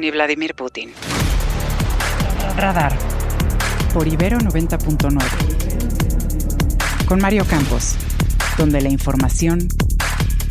ni 0.00 0.10
Vladimir 0.10 0.54
Putin. 0.54 0.92
Radar. 2.56 2.96
Por 3.92 4.08
Ibero 4.08 4.38
90.9. 4.38 5.20
Con 7.06 7.20
Mario 7.20 7.44
Campos, 7.44 7.96
donde 8.56 8.80
la 8.80 8.88
información 8.88 9.68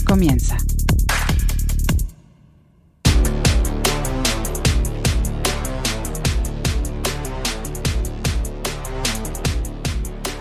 comienza. 0.05 0.57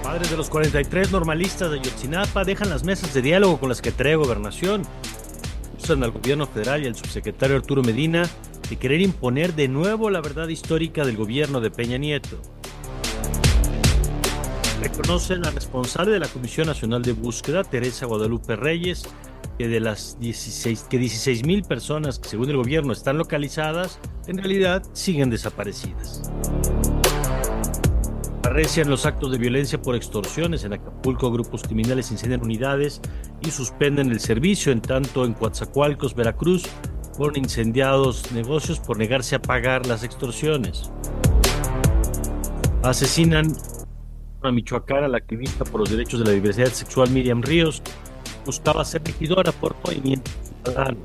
Padres 0.03 0.31
de 0.31 0.37
los 0.37 0.51
43 0.51 1.13
normalistas 1.13 1.71
de 1.71 1.81
Yotzinapa 1.81 2.45
dejan 2.45 2.69
las 2.69 2.85
mesas 2.85 3.15
de 3.15 3.23
diálogo 3.23 3.59
con 3.59 3.71
las 3.71 3.81
que 3.81 3.91
trae 3.91 4.17
gobernación. 4.17 4.83
Usan 5.83 6.03
al 6.03 6.11
gobierno 6.11 6.47
federal 6.47 6.83
y 6.83 6.87
al 6.89 6.95
subsecretario 6.95 7.57
Arturo 7.57 7.83
Medina 7.83 8.29
de 8.69 8.77
querer 8.77 9.01
imponer 9.01 9.55
de 9.55 9.69
nuevo 9.69 10.11
la 10.11 10.21
verdad 10.21 10.49
histórica 10.49 11.05
del 11.05 11.17
gobierno 11.17 11.61
de 11.61 11.71
Peña 11.71 11.99
Nieto. 11.99 12.41
Reconocen 14.81 15.45
al 15.45 15.55
responsable 15.55 16.13
de 16.13 16.21
la 16.21 16.29
Comisión 16.29 16.67
Nacional 16.67 17.03
de 17.03 17.13
Búsqueda, 17.13 17.65
Teresa 17.65 18.07
Guadalupe 18.07 18.55
Reyes, 18.57 19.05
que 19.59 19.67
de 19.67 19.81
las 19.81 20.21
16 20.21 20.87
que 20.89 20.99
16 20.99 21.45
mil 21.45 21.65
personas 21.65 22.19
que 22.19 22.29
según 22.29 22.51
el 22.51 22.57
gobierno 22.57 22.93
están 22.93 23.19
localizadas, 23.19 23.99
en 24.29 24.39
realidad 24.39 24.83
siguen 24.93 25.31
desaparecidas. 25.31 26.31
Arrecian 28.45 28.89
los 28.89 29.05
actos 29.05 29.33
de 29.33 29.39
violencia 29.39 29.83
por 29.83 29.97
extorsiones 29.97 30.65
en 30.65 30.75
Acapulco, 30.75 31.31
grupos 31.31 31.63
criminales 31.63 32.11
incendian 32.13 32.43
unidades 32.43 33.01
y 33.41 33.51
suspenden 33.51 34.11
el 34.11 34.21
servicio, 34.21 34.73
en 34.73 34.81
tanto 34.81 35.25
en 35.25 35.35
Coatzacoalcos, 35.35 36.15
Veracruz, 36.15 36.63
fueron 37.19 37.39
incendiados 37.39 38.31
negocios 38.31 38.79
por 38.79 38.97
negarse 38.97 39.35
a 39.35 39.43
pagar 39.43 39.87
las 39.87 40.05
extorsiones. 40.05 40.89
Asesinan 42.85 43.53
a 44.43 44.53
Michoacán 44.53 45.03
a 45.03 45.09
la 45.09 45.19
activista 45.19 45.65
por 45.65 45.81
los 45.81 45.91
derechos 45.91 46.21
de 46.21 46.27
la 46.27 46.31
diversidad 46.31 46.69
sexual 46.69 47.11
Miriam 47.11 47.43
Ríos, 47.43 47.83
buscaba 48.47 48.85
ser 48.85 49.03
regidora 49.03 49.51
por 49.51 49.75
Movimiento 49.85 50.31
Ciudadano. 50.63 50.99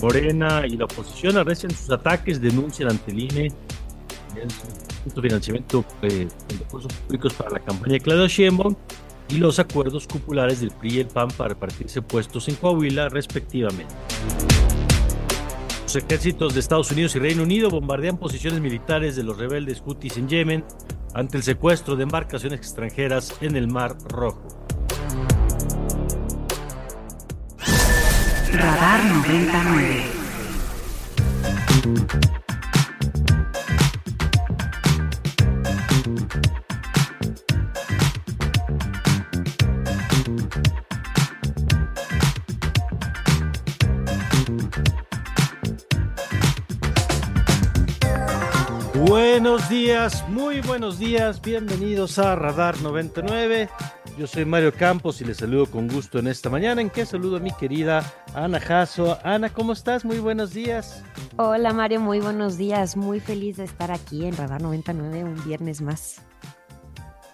Morena 0.00 0.64
y 0.64 0.76
la 0.76 0.84
oposición 0.84 1.36
arrecian 1.36 1.72
sus 1.72 1.90
ataques, 1.90 2.40
denuncian 2.40 2.88
ante 2.88 3.10
el 3.10 3.18
INE 3.18 3.52
el 4.36 5.22
financiamiento 5.22 5.84
eh, 6.02 6.28
de 6.48 6.56
recursos 6.56 6.92
públicos 6.92 7.34
para 7.34 7.50
la 7.50 7.58
campaña 7.58 7.94
de 7.94 8.00
Claudia 8.00 8.28
Sheinbaum 8.28 8.76
y 9.32 9.38
los 9.38 9.58
acuerdos 9.58 10.06
cupulares 10.06 10.60
del 10.60 10.72
PRI 10.72 10.96
y 10.96 11.00
el 11.00 11.06
PAN 11.06 11.28
para 11.28 11.50
repartirse 11.50 12.02
puestos 12.02 12.48
en 12.48 12.56
Coahuila, 12.56 13.08
respectivamente. 13.08 13.94
Los 15.84 15.96
ejércitos 15.96 16.52
de 16.52 16.60
Estados 16.60 16.90
Unidos 16.90 17.16
y 17.16 17.18
Reino 17.18 17.42
Unido 17.42 17.70
bombardean 17.70 18.18
posiciones 18.18 18.60
militares 18.60 19.16
de 19.16 19.22
los 19.22 19.38
rebeldes 19.38 19.80
Houthis 19.80 20.18
en 20.18 20.28
Yemen 20.28 20.64
ante 21.14 21.38
el 21.38 21.42
secuestro 21.42 21.96
de 21.96 22.02
embarcaciones 22.02 22.58
extranjeras 22.58 23.34
en 23.40 23.56
el 23.56 23.68
Mar 23.68 23.96
Rojo. 24.06 24.46
Radar 28.52 29.04
99. 29.04 30.02
Buenos 49.12 49.68
días, 49.68 50.26
muy 50.30 50.62
buenos 50.62 50.98
días, 50.98 51.42
bienvenidos 51.42 52.18
a 52.18 52.34
Radar 52.34 52.80
99. 52.80 53.68
Yo 54.16 54.26
soy 54.26 54.46
Mario 54.46 54.72
Campos 54.72 55.20
y 55.20 55.26
les 55.26 55.36
saludo 55.36 55.66
con 55.66 55.86
gusto 55.86 56.18
en 56.18 56.28
esta 56.28 56.48
mañana, 56.48 56.80
en 56.80 56.88
que 56.88 57.04
saludo 57.04 57.36
a 57.36 57.40
mi 57.40 57.52
querida 57.52 58.10
Ana 58.32 58.58
Jasso. 58.58 59.18
Ana, 59.22 59.50
¿cómo 59.50 59.74
estás? 59.74 60.06
Muy 60.06 60.18
buenos 60.18 60.54
días. 60.54 61.04
Hola 61.36 61.74
Mario, 61.74 62.00
muy 62.00 62.20
buenos 62.20 62.56
días. 62.56 62.96
Muy 62.96 63.20
feliz 63.20 63.58
de 63.58 63.64
estar 63.64 63.90
aquí 63.90 64.24
en 64.24 64.34
Radar 64.34 64.62
99 64.62 65.24
un 65.24 65.44
viernes 65.44 65.82
más. 65.82 66.22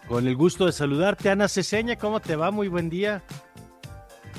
Con 0.09 0.27
el 0.27 0.35
gusto 0.35 0.67
de 0.67 0.73
saludarte, 0.73 1.31
Ana 1.31 1.47
Ceseña, 1.47 1.95
¿cómo 1.95 2.19
te 2.19 2.35
va? 2.35 2.51
Muy 2.51 2.67
buen 2.67 2.91
día. 2.91 3.23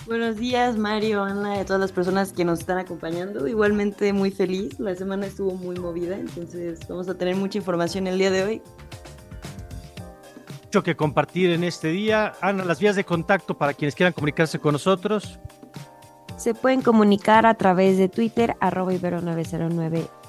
Buenos 0.10 0.38
días, 0.38 0.76
Mario, 0.76 1.24
Ana, 1.24 1.58
y 1.58 1.60
a 1.60 1.66
todas 1.66 1.80
las 1.80 1.92
personas 1.92 2.34
que 2.34 2.44
nos 2.44 2.62
están 2.62 2.80
acompañando. 2.80 3.48
Igualmente 3.48 4.12
muy 4.12 4.32
feliz, 4.32 4.80
la 4.80 4.96
semana 4.96 5.28
estuvo 5.28 5.54
muy 5.54 5.78
movida, 5.78 6.18
entonces 6.18 6.80
vamos 6.90 7.08
a 7.10 7.14
tener 7.14 7.36
mucha 7.36 7.60
información 7.60 8.08
el 8.08 8.18
día 8.18 8.32
de 8.32 8.44
hoy. 8.44 8.62
Mucho 10.64 10.82
que 10.82 10.96
compartir 10.96 11.52
en 11.52 11.64
este 11.64 11.90
día. 11.90 12.34
Ana, 12.42 12.66
las 12.66 12.80
vías 12.80 12.96
de 12.96 13.04
contacto 13.04 13.56
para 13.56 13.76
quienes 13.76 13.94
quieran 13.94 14.14
comunicarse 14.14 14.58
con 14.58 14.74
nosotros. 14.74 15.38
Se 16.38 16.56
pueden 16.56 16.82
comunicar 16.82 17.46
a 17.46 17.54
través 17.54 18.00
de 18.00 18.10
Twitter, 18.10 18.56
arroba 18.60 18.92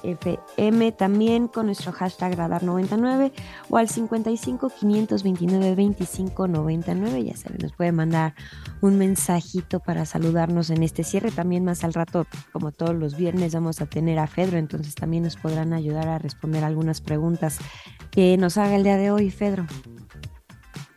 ibero909fm, 0.03 0.95
también 0.95 1.47
con 1.47 1.67
nuestro 1.67 1.91
hashtag 1.91 2.35
radar99 2.35 3.31
o 3.69 3.77
al 3.77 3.89
55 3.89 4.71
529 4.79 5.75
25 5.75 6.47
99. 6.47 7.23
Ya 7.23 7.35
saben, 7.35 7.59
nos 7.61 7.73
pueden 7.73 7.95
mandar 7.95 8.33
un 8.81 8.97
mensajito 8.97 9.79
para 9.79 10.05
saludarnos 10.05 10.69
en 10.69 10.83
este 10.83 11.03
cierre. 11.03 11.31
También 11.31 11.63
más 11.63 11.83
al 11.83 11.93
rato, 11.93 12.25
como 12.51 12.71
todos 12.71 12.95
los 12.95 13.15
viernes, 13.15 13.53
vamos 13.53 13.81
a 13.81 13.85
tener 13.85 14.19
a 14.19 14.27
Fedro, 14.27 14.57
entonces 14.57 14.95
también 14.95 15.23
nos 15.23 15.35
podrán 15.35 15.73
ayudar 15.73 16.07
a 16.07 16.19
responder 16.19 16.63
algunas 16.63 17.01
preguntas 17.01 17.59
que 18.11 18.37
nos 18.37 18.57
haga 18.57 18.75
el 18.75 18.83
día 18.83 18.97
de 18.97 19.11
hoy, 19.11 19.29
Fedro. 19.31 19.65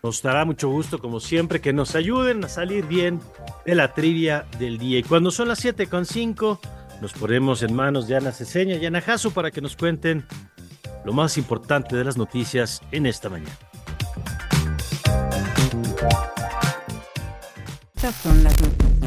Nos 0.04 0.20
dará 0.20 0.44
mucho 0.44 0.68
gusto, 0.68 0.98
como 0.98 1.18
siempre, 1.18 1.62
que 1.62 1.72
nos 1.72 1.94
ayuden 1.94 2.44
a 2.44 2.48
salir 2.50 2.84
bien 2.84 3.20
de 3.64 3.74
la 3.74 3.94
trivia 3.94 4.44
del 4.58 4.76
día. 4.76 4.98
Y 4.98 5.02
cuando 5.02 5.30
son 5.30 5.48
las 5.48 5.64
7.5, 5.64 6.58
nos 7.00 7.12
ponemos 7.12 7.62
en 7.62 7.74
manos 7.74 8.06
de 8.06 8.16
Ana 8.16 8.32
Ceseña 8.32 8.76
y 8.76 8.86
Ana 8.86 9.00
Jasso 9.00 9.30
para 9.32 9.50
que 9.50 9.60
nos 9.60 9.76
cuenten 9.76 10.24
lo 11.04 11.12
más 11.12 11.36
importante 11.36 11.96
de 11.96 12.04
las 12.04 12.16
noticias 12.16 12.80
en 12.92 13.06
esta 13.06 13.28
mañana. 13.28 13.56
Estas 17.94 18.14
son 18.16 18.44
las, 18.44 18.54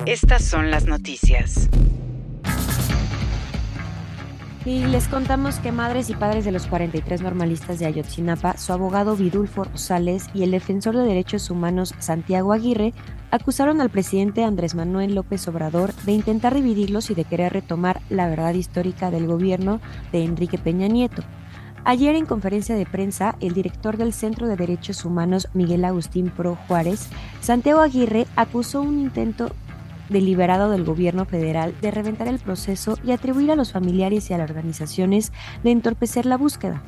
Estas 0.06 0.44
son 0.44 0.72
las 0.72 0.86
noticias. 0.86 1.70
Y 4.68 4.86
les 4.86 5.08
contamos 5.08 5.60
que 5.60 5.72
madres 5.72 6.10
y 6.10 6.14
padres 6.14 6.44
de 6.44 6.52
los 6.52 6.68
43 6.68 7.22
normalistas 7.22 7.80
de 7.80 7.86
Ayotzinapa, 7.86 8.58
su 8.58 8.74
abogado 8.74 9.16
Vidulfo 9.16 9.64
Rosales 9.64 10.26
y 10.34 10.44
el 10.44 10.52
defensor 10.52 10.94
de 10.94 11.04
derechos 11.04 11.50
humanos 11.50 11.96
Santiago 12.00 12.52
Aguirre 12.52 12.94
acusaron 13.32 13.80
al 13.80 13.90
presidente 13.90 14.44
Andrés 14.44 14.76
Manuel 14.76 15.16
López 15.16 15.48
Obrador 15.48 15.94
de 16.04 16.12
intentar 16.12 16.54
dividirlos 16.54 17.10
y 17.10 17.16
de 17.16 17.24
querer 17.24 17.54
retomar 17.54 18.02
la 18.10 18.28
verdad 18.28 18.56
histórica 18.56 19.10
del 19.10 19.26
gobierno 19.26 19.80
de 20.12 20.26
Enrique 20.26 20.58
Peña 20.58 20.90
Nieto. 20.90 21.24
Ayer 21.86 22.16
en 22.16 22.26
conferencia 22.26 22.76
de 22.76 22.86
prensa, 22.86 23.38
el 23.40 23.54
director 23.54 23.96
del 23.96 24.12
Centro 24.12 24.48
de 24.48 24.58
Derechos 24.58 25.06
Humanos, 25.06 25.48
Miguel 25.54 25.86
Agustín 25.86 26.30
Pro 26.30 26.58
Juárez, 26.68 27.08
Santiago 27.40 27.80
Aguirre 27.80 28.28
acusó 28.36 28.82
un 28.82 29.00
intento 29.00 29.50
deliberado 30.10 30.70
del 30.70 30.84
gobierno 30.84 31.26
federal 31.26 31.76
de 31.82 31.92
reventar 31.92 32.28
el 32.28 32.40
proceso 32.40 32.98
y 33.04 33.12
atribuir 33.12 33.52
a 33.52 33.56
los 33.56 33.72
familiares 33.72 34.30
y 34.30 34.34
a 34.34 34.38
las 34.38 34.50
organizaciones 34.50 35.32
de 35.64 35.72
entorpecer 35.72 36.26
la 36.26 36.38
búsqueda. 36.38 36.84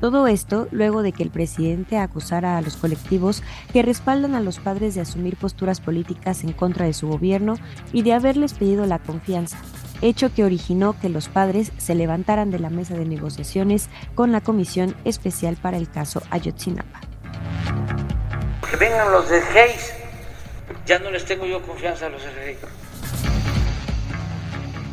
Todo 0.00 0.26
esto 0.26 0.68
luego 0.70 1.02
de 1.02 1.12
que 1.12 1.22
el 1.22 1.30
presidente 1.30 1.98
acusara 1.98 2.58
a 2.58 2.60
los 2.60 2.76
colectivos 2.76 3.42
que 3.72 3.82
respaldan 3.82 4.34
a 4.34 4.40
los 4.40 4.58
padres 4.58 4.94
de 4.94 5.00
asumir 5.00 5.36
posturas 5.36 5.80
políticas 5.80 6.44
en 6.44 6.52
contra 6.52 6.84
de 6.84 6.92
su 6.92 7.08
gobierno 7.08 7.56
y 7.92 8.02
de 8.02 8.12
haberles 8.12 8.54
pedido 8.54 8.86
la 8.86 8.98
confianza, 8.98 9.56
hecho 10.02 10.34
que 10.34 10.44
originó 10.44 10.98
que 11.00 11.08
los 11.08 11.28
padres 11.28 11.72
se 11.78 11.94
levantaran 11.94 12.50
de 12.50 12.58
la 12.58 12.70
mesa 12.70 12.94
de 12.94 13.06
negociaciones 13.06 13.88
con 14.14 14.32
la 14.32 14.42
Comisión 14.42 14.94
Especial 15.04 15.56
para 15.56 15.78
el 15.78 15.88
caso 15.88 16.22
Ayotzinapa. 16.30 17.00
Que 18.68 18.76
vengan 18.76 19.10
los 19.12 19.28
de 19.30 19.38
Hayes 19.38 20.03
ya 20.86 20.98
no 20.98 21.10
les 21.10 21.24
tengo 21.24 21.46
yo 21.46 21.62
confianza 21.62 22.06
a 22.06 22.10
los 22.10 22.22
RD. 22.22 22.83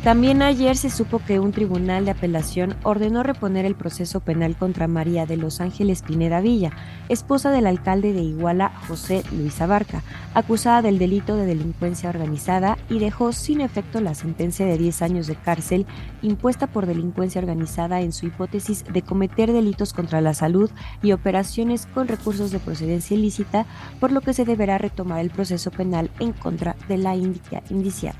También 0.04 0.42
ayer 0.42 0.76
se 0.76 0.90
supo 0.90 1.20
que 1.20 1.38
un 1.38 1.52
tribunal 1.52 2.04
de 2.04 2.10
apelación 2.10 2.74
ordenó 2.82 3.22
reponer 3.22 3.64
el 3.64 3.76
proceso 3.76 4.18
penal 4.18 4.56
contra 4.56 4.88
María 4.88 5.26
de 5.26 5.36
Los 5.36 5.60
Ángeles 5.60 6.02
Pineda 6.02 6.40
Villa, 6.40 6.72
esposa 7.08 7.52
del 7.52 7.68
alcalde 7.68 8.12
de 8.12 8.20
Iguala, 8.20 8.72
José 8.88 9.22
Luis 9.30 9.60
Abarca, 9.60 10.02
acusada 10.34 10.82
del 10.82 10.98
delito 10.98 11.36
de 11.36 11.46
delincuencia 11.46 12.08
organizada 12.08 12.78
y 12.90 12.98
dejó 12.98 13.32
sin 13.32 13.60
efecto 13.60 14.00
la 14.00 14.16
sentencia 14.16 14.66
de 14.66 14.76
10 14.76 15.02
años 15.02 15.28
de 15.28 15.36
cárcel 15.36 15.86
impuesta 16.20 16.66
por 16.66 16.86
delincuencia 16.86 17.40
organizada 17.40 18.00
en 18.00 18.10
su 18.10 18.26
hipótesis 18.26 18.84
de 18.92 19.02
cometer 19.02 19.52
delitos 19.52 19.92
contra 19.92 20.20
la 20.20 20.34
salud 20.34 20.68
y 21.00 21.12
operaciones 21.12 21.86
con 21.86 22.08
recursos 22.08 22.50
de 22.50 22.58
procedencia 22.58 23.16
ilícita, 23.16 23.66
por 24.00 24.10
lo 24.10 24.20
que 24.20 24.34
se 24.34 24.44
deberá 24.44 24.78
retomar 24.78 25.20
el 25.20 25.30
proceso 25.30 25.70
penal 25.70 26.10
en 26.18 26.32
contra 26.32 26.74
de 26.88 26.98
la 26.98 27.14
indiciada. 27.14 28.18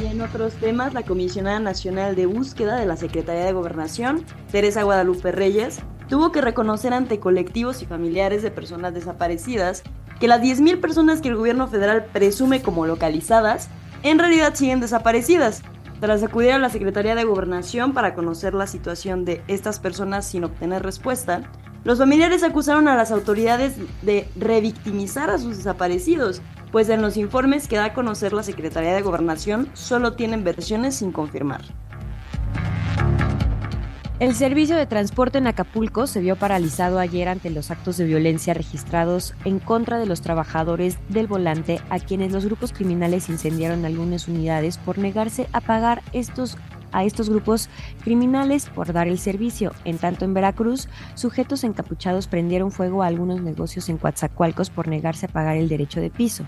Y 0.00 0.06
en 0.06 0.20
otros 0.20 0.54
temas, 0.54 0.94
la 0.94 1.02
comisionada 1.02 1.58
nacional 1.58 2.14
de 2.14 2.26
búsqueda 2.26 2.76
de 2.76 2.86
la 2.86 2.96
Secretaría 2.96 3.44
de 3.44 3.52
Gobernación, 3.52 4.24
Teresa 4.52 4.84
Guadalupe 4.84 5.32
Reyes, 5.32 5.80
tuvo 6.08 6.30
que 6.30 6.40
reconocer 6.40 6.94
ante 6.94 7.18
colectivos 7.18 7.82
y 7.82 7.86
familiares 7.86 8.42
de 8.42 8.52
personas 8.52 8.94
desaparecidas 8.94 9.82
que 10.20 10.28
las 10.28 10.40
10.000 10.40 10.80
personas 10.80 11.20
que 11.20 11.28
el 11.28 11.36
gobierno 11.36 11.66
federal 11.66 12.06
presume 12.12 12.62
como 12.62 12.86
localizadas 12.86 13.68
en 14.04 14.20
realidad 14.20 14.54
siguen 14.54 14.80
desaparecidas. 14.80 15.62
Tras 16.00 16.22
acudir 16.22 16.52
a 16.52 16.58
la 16.58 16.70
Secretaría 16.70 17.16
de 17.16 17.24
Gobernación 17.24 17.92
para 17.92 18.14
conocer 18.14 18.54
la 18.54 18.68
situación 18.68 19.24
de 19.24 19.42
estas 19.48 19.80
personas 19.80 20.26
sin 20.26 20.44
obtener 20.44 20.84
respuesta, 20.84 21.42
los 21.82 21.98
familiares 21.98 22.44
acusaron 22.44 22.86
a 22.86 22.94
las 22.94 23.10
autoridades 23.10 23.74
de 24.02 24.28
revictimizar 24.36 25.28
a 25.30 25.38
sus 25.38 25.56
desaparecidos 25.56 26.40
pues 26.72 26.88
en 26.88 27.02
los 27.02 27.16
informes 27.16 27.68
que 27.68 27.76
da 27.76 27.86
a 27.86 27.94
conocer 27.94 28.32
la 28.32 28.42
Secretaría 28.42 28.94
de 28.94 29.02
Gobernación 29.02 29.68
solo 29.74 30.14
tienen 30.14 30.44
versiones 30.44 30.96
sin 30.96 31.12
confirmar. 31.12 31.62
El 34.20 34.34
servicio 34.34 34.76
de 34.76 34.86
transporte 34.86 35.38
en 35.38 35.46
Acapulco 35.46 36.08
se 36.08 36.20
vio 36.20 36.34
paralizado 36.34 36.98
ayer 36.98 37.28
ante 37.28 37.50
los 37.50 37.70
actos 37.70 37.96
de 37.98 38.04
violencia 38.04 38.52
registrados 38.52 39.32
en 39.44 39.60
contra 39.60 40.00
de 40.00 40.06
los 40.06 40.22
trabajadores 40.22 40.98
del 41.08 41.28
volante 41.28 41.80
a 41.88 42.00
quienes 42.00 42.32
los 42.32 42.44
grupos 42.44 42.72
criminales 42.72 43.28
incendiaron 43.28 43.84
algunas 43.84 44.26
unidades 44.26 44.76
por 44.78 44.98
negarse 44.98 45.46
a 45.52 45.60
pagar 45.60 46.02
estos 46.12 46.58
a 46.92 47.04
estos 47.04 47.30
grupos 47.30 47.68
criminales 48.02 48.66
por 48.66 48.92
dar 48.92 49.08
el 49.08 49.18
servicio. 49.18 49.72
En 49.84 49.98
tanto, 49.98 50.24
en 50.24 50.34
Veracruz, 50.34 50.88
sujetos 51.14 51.64
encapuchados 51.64 52.26
prendieron 52.26 52.70
fuego 52.70 53.02
a 53.02 53.06
algunos 53.06 53.40
negocios 53.40 53.88
en 53.88 53.98
Coatzacoalcos 53.98 54.70
por 54.70 54.88
negarse 54.88 55.26
a 55.26 55.28
pagar 55.28 55.56
el 55.56 55.68
derecho 55.68 56.00
de 56.00 56.10
piso. 56.10 56.44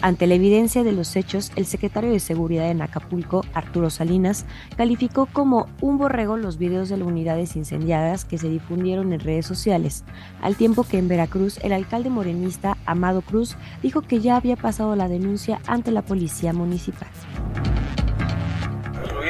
Ante 0.00 0.28
la 0.28 0.34
evidencia 0.34 0.84
de 0.84 0.92
los 0.92 1.16
hechos, 1.16 1.50
el 1.56 1.66
secretario 1.66 2.12
de 2.12 2.20
Seguridad 2.20 2.70
en 2.70 2.82
Acapulco, 2.82 3.44
Arturo 3.52 3.90
Salinas, 3.90 4.46
calificó 4.76 5.26
como 5.26 5.66
un 5.80 5.98
borrego 5.98 6.36
los 6.36 6.56
videos 6.56 6.88
de 6.88 6.96
las 6.96 7.08
unidades 7.08 7.56
incendiadas 7.56 8.24
que 8.24 8.38
se 8.38 8.48
difundieron 8.48 9.12
en 9.12 9.20
redes 9.20 9.46
sociales, 9.46 10.04
al 10.40 10.54
tiempo 10.54 10.84
que 10.84 10.98
en 10.98 11.08
Veracruz 11.08 11.58
el 11.64 11.72
alcalde 11.72 12.10
morenista 12.10 12.76
Amado 12.86 13.22
Cruz 13.22 13.56
dijo 13.82 14.02
que 14.02 14.20
ya 14.20 14.36
había 14.36 14.56
pasado 14.56 14.94
la 14.94 15.08
denuncia 15.08 15.60
ante 15.66 15.90
la 15.90 16.02
policía 16.02 16.52
municipal 16.52 17.08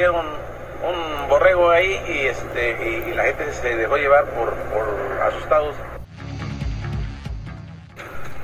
un 0.07 1.29
borrego 1.29 1.71
ahí 1.71 2.01
y, 2.09 2.27
este, 2.27 3.07
y, 3.11 3.15
la 3.15 3.25
gente 3.25 3.53
se 3.53 3.77
dejó 3.77 3.97
llevar 3.97 4.27
por, 4.27 4.55
por 4.55 5.23
asustados. 5.23 5.75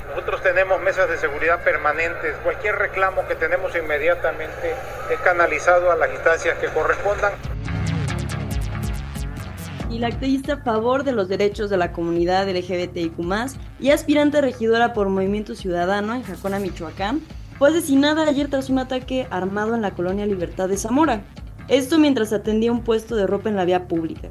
Nosotros 0.09 0.43
tenemos 0.43 0.81
mesas 0.81 1.09
de 1.09 1.17
seguridad 1.17 1.63
permanentes. 1.63 2.35
Cualquier 2.43 2.75
reclamo 2.75 3.27
que 3.27 3.35
tenemos 3.35 3.75
inmediatamente 3.75 4.73
es 5.11 5.19
canalizado 5.19 5.91
a 5.91 5.95
las 5.95 6.11
instancias 6.11 6.57
que 6.57 6.67
correspondan. 6.67 7.33
Y 9.89 9.99
la 9.99 10.07
activista 10.07 10.53
a 10.53 10.57
favor 10.57 11.03
de 11.03 11.11
los 11.11 11.27
derechos 11.27 11.69
de 11.69 11.77
la 11.77 11.91
comunidad 11.91 12.49
LGBTIQ 12.49 13.17
y 13.79 13.91
aspirante 13.91 14.41
regidora 14.41 14.93
por 14.93 15.09
Movimiento 15.09 15.55
Ciudadano 15.55 16.15
en 16.15 16.23
Jacona, 16.23 16.59
Michoacán, 16.59 17.21
fue 17.57 17.69
asesinada 17.69 18.27
ayer 18.27 18.49
tras 18.49 18.69
un 18.69 18.79
ataque 18.79 19.27
armado 19.29 19.75
en 19.75 19.81
la 19.81 19.91
colonia 19.91 20.25
Libertad 20.25 20.67
de 20.67 20.77
Zamora. 20.77 21.23
Esto 21.67 21.97
mientras 21.97 22.33
atendía 22.33 22.71
un 22.71 22.83
puesto 22.83 23.15
de 23.15 23.27
ropa 23.27 23.49
en 23.49 23.55
la 23.55 23.65
vía 23.65 23.87
pública. 23.87 24.29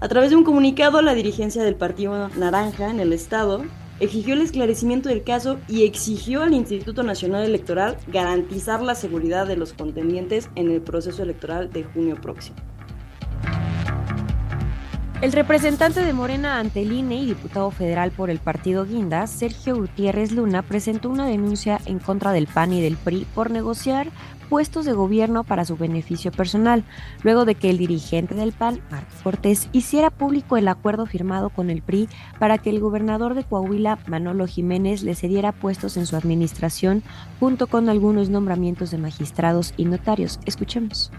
A 0.00 0.08
través 0.08 0.30
de 0.30 0.36
un 0.36 0.44
comunicado, 0.44 1.02
la 1.02 1.14
dirigencia 1.14 1.62
del 1.62 1.74
Partido 1.74 2.28
Naranja 2.36 2.88
en 2.88 3.00
el 3.00 3.12
Estado 3.12 3.64
exigió 3.98 4.32
el 4.32 4.40
esclarecimiento 4.40 5.10
del 5.10 5.24
caso 5.24 5.58
y 5.68 5.84
exigió 5.84 6.42
al 6.42 6.54
Instituto 6.54 7.02
Nacional 7.02 7.44
Electoral 7.44 7.98
garantizar 8.06 8.80
la 8.80 8.94
seguridad 8.94 9.46
de 9.46 9.56
los 9.56 9.74
contendientes 9.74 10.48
en 10.54 10.70
el 10.70 10.80
proceso 10.80 11.22
electoral 11.22 11.70
de 11.70 11.84
junio 11.84 12.16
próximo. 12.20 12.56
El 15.22 15.32
representante 15.32 16.02
de 16.02 16.14
Morena 16.14 16.58
ante 16.58 16.80
INE 16.80 17.16
y 17.16 17.26
diputado 17.26 17.70
federal 17.70 18.10
por 18.10 18.30
el 18.30 18.38
partido 18.38 18.86
Guinda, 18.86 19.26
Sergio 19.26 19.76
Gutiérrez 19.76 20.32
Luna, 20.32 20.62
presentó 20.62 21.10
una 21.10 21.26
denuncia 21.26 21.78
en 21.84 21.98
contra 21.98 22.32
del 22.32 22.46
PAN 22.46 22.72
y 22.72 22.80
del 22.80 22.96
PRI 22.96 23.26
por 23.34 23.50
negociar 23.50 24.08
puestos 24.48 24.86
de 24.86 24.94
gobierno 24.94 25.44
para 25.44 25.66
su 25.66 25.76
beneficio 25.76 26.32
personal, 26.32 26.84
luego 27.22 27.44
de 27.44 27.54
que 27.54 27.68
el 27.68 27.76
dirigente 27.76 28.34
del 28.34 28.52
PAN, 28.52 28.80
Marco 28.90 29.14
Cortés, 29.22 29.68
hiciera 29.72 30.08
público 30.08 30.56
el 30.56 30.68
acuerdo 30.68 31.04
firmado 31.04 31.50
con 31.50 31.68
el 31.68 31.82
PRI 31.82 32.08
para 32.38 32.56
que 32.56 32.70
el 32.70 32.80
gobernador 32.80 33.34
de 33.34 33.44
Coahuila, 33.44 33.98
Manolo 34.06 34.46
Jiménez, 34.46 35.02
le 35.02 35.14
cediera 35.14 35.52
puestos 35.52 35.98
en 35.98 36.06
su 36.06 36.16
administración, 36.16 37.02
junto 37.38 37.66
con 37.66 37.90
algunos 37.90 38.30
nombramientos 38.30 38.90
de 38.90 38.96
magistrados 38.96 39.74
y 39.76 39.84
notarios. 39.84 40.40
Escuchemos. 40.46 41.12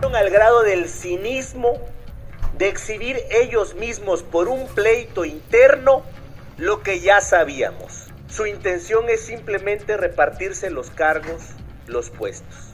Al 0.00 0.30
grado 0.30 0.62
del 0.62 0.88
cinismo 0.88 1.70
de 2.58 2.68
exhibir 2.68 3.20
ellos 3.30 3.74
mismos 3.74 4.22
por 4.22 4.48
un 4.48 4.66
pleito 4.68 5.24
interno 5.24 6.04
lo 6.56 6.82
que 6.82 7.00
ya 7.00 7.20
sabíamos. 7.20 8.06
Su 8.28 8.46
intención 8.46 9.08
es 9.08 9.20
simplemente 9.22 9.96
repartirse 9.96 10.70
los 10.70 10.90
cargos, 10.90 11.42
los 11.86 12.10
puestos. 12.10 12.73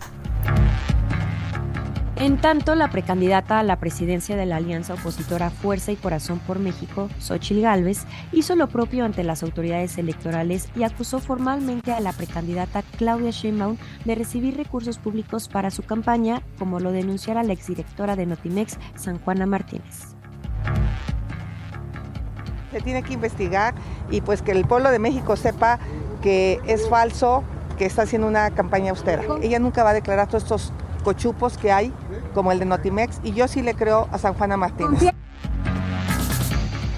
En 2.21 2.37
tanto, 2.37 2.75
la 2.75 2.91
precandidata 2.91 3.59
a 3.59 3.63
la 3.63 3.77
presidencia 3.77 4.37
de 4.37 4.45
la 4.45 4.57
alianza 4.57 4.93
opositora 4.93 5.49
Fuerza 5.49 5.91
y 5.91 5.97
Corazón 5.97 6.39
por 6.39 6.59
México, 6.59 7.09
Xochil 7.19 7.63
Gálvez, 7.63 8.05
hizo 8.31 8.57
lo 8.57 8.67
propio 8.67 9.07
ante 9.07 9.25
las 9.25 9.43
autoridades 9.43 9.97
electorales 9.97 10.69
y 10.77 10.83
acusó 10.83 11.21
formalmente 11.21 11.95
a 11.95 12.01
la 12.01 12.13
precandidata 12.13 12.83
Claudia 12.99 13.31
Sheinbaum 13.31 13.79
de 14.05 14.15
recibir 14.17 14.55
recursos 14.59 14.99
públicos 14.99 15.49
para 15.49 15.71
su 15.71 15.83
campaña, 15.83 16.43
como 16.59 16.79
lo 16.79 16.93
denunciara 16.93 17.43
la 17.43 17.55
exdirectora 17.55 18.17
de 18.17 18.27
Notimex, 18.27 18.79
San 18.97 19.19
Juana 19.21 19.47
Martínez. 19.47 20.15
Se 22.71 22.83
tiene 22.83 23.03
que 23.03 23.15
investigar 23.15 23.73
y 24.11 24.21
pues 24.21 24.43
que 24.43 24.53
el 24.53 24.67
pueblo 24.67 24.91
de 24.91 24.99
México 24.99 25.37
sepa 25.37 25.79
que 26.21 26.61
es 26.67 26.87
falso, 26.87 27.45
que 27.79 27.87
está 27.87 28.03
haciendo 28.03 28.29
una 28.29 28.51
campaña 28.51 28.91
austera. 28.91 29.23
Ella 29.41 29.59
nunca 29.59 29.83
va 29.85 29.91
a 29.91 29.95
declarar 29.95 30.29
todos 30.29 30.43
estos 30.43 30.73
cochupos 31.01 31.59
que 31.59 31.73
hay, 31.73 31.93
como 32.31 32.53
el 32.53 32.59
de 32.59 32.67
Notimex, 32.67 33.21
y 33.23 33.33
yo 33.33 33.49
sí 33.49 33.63
le 33.63 33.75
creo 33.75 34.09
a 34.13 34.19
San 34.19 34.35
Juana 34.35 34.57
Martínez. 34.57 35.13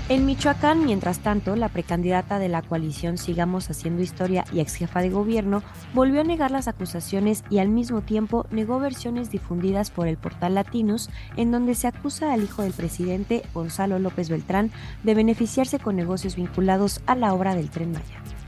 En 0.09 0.27
Michoacán, 0.27 0.85
mientras 0.85 1.21
tanto, 1.21 1.57
la 1.57 1.71
precandidata 1.71 2.39
de 2.39 2.49
la 2.51 2.61
coalición 2.61 3.17
Sigamos 3.17 3.71
Haciendo 3.71 4.03
Historia 4.03 4.45
y 4.53 4.61
ex 4.61 4.75
jefa 4.75 5.01
de 5.01 5.09
gobierno 5.09 5.63
volvió 5.95 6.21
a 6.21 6.25
negar 6.25 6.51
las 6.51 6.69
acusaciones 6.69 7.45
y 7.49 7.61
al 7.61 7.69
mismo 7.69 8.03
tiempo 8.03 8.45
negó 8.51 8.79
versiones 8.79 9.31
difundidas 9.31 9.91
por 9.91 10.09
el 10.09 10.19
portal 10.19 10.57
Latinos 10.57 11.09
en 11.39 11.51
donde 11.51 11.75
se 11.75 11.87
acusa 11.87 12.33
al 12.33 12.43
hijo 12.43 12.61
del 12.61 12.75
presidente, 12.75 13.43
Gonzalo 13.55 13.99
López 13.99 14.29
Beltrán, 14.29 14.71
de 15.03 15.15
beneficiarse 15.15 15.79
con 15.79 15.97
negocios 15.97 16.37
vinculados 16.37 17.01
a 17.07 17.15
la 17.15 17.33
obra 17.33 17.55
del 17.55 17.71
tren 17.71 17.93
Maya 17.93 18.42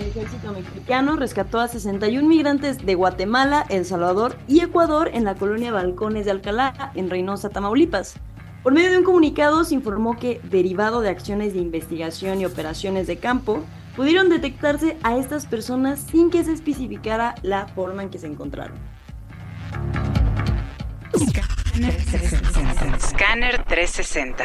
el 0.00 0.08
ejército 0.08 0.52
mexicano 0.52 1.16
rescató 1.16 1.58
a 1.58 1.68
61 1.68 2.26
migrantes 2.26 2.84
de 2.84 2.94
Guatemala, 2.94 3.66
El 3.68 3.84
Salvador 3.84 4.36
y 4.46 4.60
Ecuador 4.60 5.10
en 5.12 5.24
la 5.24 5.34
colonia 5.34 5.72
Balcones 5.72 6.24
de 6.24 6.30
Alcalá, 6.30 6.92
en 6.94 7.10
Reynosa, 7.10 7.50
Tamaulipas. 7.50 8.14
Por 8.62 8.72
medio 8.72 8.90
de 8.90 8.98
un 8.98 9.04
comunicado 9.04 9.64
se 9.64 9.74
informó 9.74 10.16
que, 10.16 10.40
derivado 10.44 11.00
de 11.00 11.08
acciones 11.08 11.54
de 11.54 11.60
investigación 11.60 12.40
y 12.40 12.46
operaciones 12.46 13.06
de 13.06 13.18
campo, 13.18 13.64
pudieron 13.96 14.28
detectarse 14.28 14.96
a 15.02 15.16
estas 15.16 15.46
personas 15.46 16.00
sin 16.00 16.30
que 16.30 16.44
se 16.44 16.52
especificara 16.52 17.34
la 17.42 17.66
forma 17.68 18.02
en 18.02 18.10
que 18.10 18.18
se 18.18 18.26
encontraron. 18.26 18.76
Scanner 23.00 23.64
360. 23.64 24.44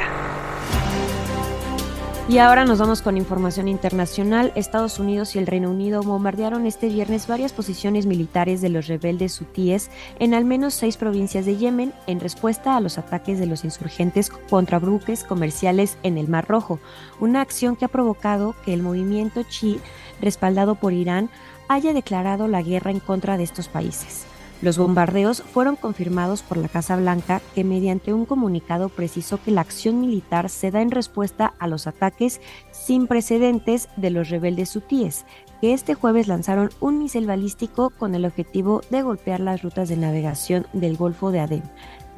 Y 2.29 2.37
ahora 2.37 2.63
nos 2.63 2.79
vamos 2.79 3.01
con 3.01 3.17
información 3.17 3.67
internacional. 3.67 4.53
Estados 4.55 4.97
Unidos 4.97 5.35
y 5.35 5.39
el 5.39 5.45
Reino 5.45 5.69
Unido 5.69 6.01
bombardearon 6.03 6.65
este 6.65 6.87
viernes 6.87 7.27
varias 7.27 7.51
posiciones 7.51 8.05
militares 8.05 8.61
de 8.61 8.69
los 8.69 8.87
rebeldes 8.87 9.39
hutíes 9.41 9.91
en 10.19 10.33
al 10.33 10.45
menos 10.45 10.73
seis 10.73 10.95
provincias 10.95 11.45
de 11.45 11.57
Yemen 11.57 11.93
en 12.07 12.21
respuesta 12.21 12.77
a 12.77 12.79
los 12.79 12.97
ataques 12.97 13.39
de 13.39 13.45
los 13.45 13.65
insurgentes 13.65 14.29
contra 14.29 14.79
buques 14.79 15.25
comerciales 15.25 15.97
en 16.03 16.17
el 16.17 16.29
Mar 16.29 16.47
Rojo, 16.47 16.79
una 17.19 17.41
acción 17.41 17.75
que 17.75 17.85
ha 17.85 17.89
provocado 17.89 18.55
que 18.63 18.73
el 18.73 18.83
movimiento 18.83 19.43
chi, 19.43 19.81
respaldado 20.21 20.75
por 20.75 20.93
Irán, 20.93 21.29
haya 21.67 21.91
declarado 21.91 22.47
la 22.47 22.61
guerra 22.61 22.91
en 22.91 23.01
contra 23.01 23.35
de 23.35 23.43
estos 23.43 23.67
países. 23.67 24.27
Los 24.63 24.77
bombardeos 24.77 25.41
fueron 25.41 25.75
confirmados 25.75 26.41
por 26.41 26.55
la 26.55 26.69
Casa 26.69 26.95
Blanca, 26.95 27.41
que 27.53 27.65
mediante 27.65 28.13
un 28.13 28.25
comunicado 28.25 28.87
precisó 28.87 29.37
que 29.43 29.51
la 29.51 29.59
acción 29.59 29.99
militar 29.99 30.49
se 30.49 30.71
da 30.71 30.81
en 30.81 30.89
respuesta 30.89 31.53
a 31.59 31.67
los 31.67 31.85
ataques 31.85 32.39
sin 32.71 33.07
precedentes 33.07 33.89
de 33.97 34.09
los 34.09 34.29
rebeldes 34.29 34.73
hutíes, 34.73 35.25
que 35.59 35.73
este 35.73 35.95
jueves 35.95 36.29
lanzaron 36.29 36.69
un 36.79 36.97
misil 36.97 37.27
balístico 37.27 37.89
con 37.89 38.15
el 38.15 38.23
objetivo 38.23 38.79
de 38.89 39.01
golpear 39.01 39.41
las 39.41 39.63
rutas 39.63 39.89
de 39.89 39.97
navegación 39.97 40.65
del 40.71 40.95
Golfo 40.95 41.31
de 41.31 41.41
Adén, 41.41 41.63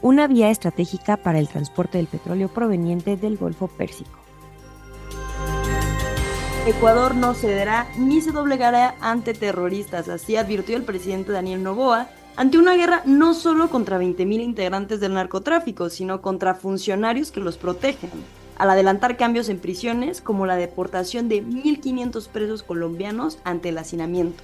una 0.04 0.28
vía 0.28 0.52
estratégica 0.52 1.18
para 1.18 1.40
el 1.40 1.48
transporte 1.48 1.98
del 1.98 2.06
petróleo 2.06 2.50
proveniente 2.50 3.18
del 3.18 3.38
Golfo 3.38 3.70
Pérsico. 3.70 4.20
Ecuador 6.68 7.16
no 7.16 7.34
cederá 7.34 7.88
ni 7.98 8.22
se 8.22 8.32
doblegará 8.32 8.94
ante 9.02 9.34
terroristas, 9.34 10.10
así 10.10 10.36
advirtió 10.36 10.78
el 10.78 10.84
presidente 10.84 11.32
Daniel 11.32 11.64
Novoa 11.64 12.08
ante 12.38 12.58
una 12.58 12.76
guerra 12.76 13.02
no 13.06 13.34
solo 13.34 13.70
contra 13.70 14.00
20.000 14.00 14.42
integrantes 14.42 15.00
del 15.00 15.14
narcotráfico, 15.14 15.90
sino 15.90 16.22
contra 16.22 16.56
funcionarios 16.56 17.32
que 17.32 17.40
los 17.40 17.58
protegen, 17.58 18.12
al 18.58 18.70
adelantar 18.70 19.18
cambios 19.18 19.50
en 19.50 19.60
prisiones 19.60 20.22
como 20.22 20.46
la 20.46 20.56
deportación 20.56 21.30
de 21.30 21.44
1.500 21.44 22.28
presos 22.30 22.64
colombianos 22.64 23.40
ante 23.44 23.70
el 23.70 23.78
hacinamiento. 23.78 24.44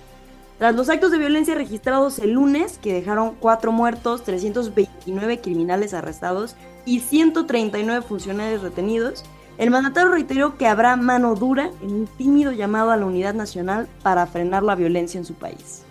Tras 0.57 0.75
los 0.75 0.89
actos 0.89 1.11
de 1.11 1.17
violencia 1.17 1.55
registrados 1.55 2.19
el 2.19 2.31
lunes, 2.31 2.77
que 2.77 2.93
dejaron 2.93 3.35
4 3.39 3.71
muertos, 3.71 4.23
329 4.23 5.41
criminales 5.41 5.93
arrestados 5.93 6.55
y 6.85 6.99
139 6.99 8.03
funcionarios 8.03 8.61
retenidos, 8.61 9.23
el 9.57 9.69
mandatario 9.69 10.11
reiteró 10.11 10.57
que 10.57 10.67
habrá 10.67 10.95
mano 10.95 11.35
dura 11.35 11.71
en 11.81 11.91
un 11.91 12.07
tímido 12.07 12.51
llamado 12.51 12.91
a 12.91 12.97
la 12.97 13.05
unidad 13.05 13.33
nacional 13.33 13.87
para 14.01 14.27
frenar 14.27 14.63
la 14.63 14.75
violencia 14.75 15.17
en 15.17 15.25
su 15.25 15.33
país. 15.33 15.83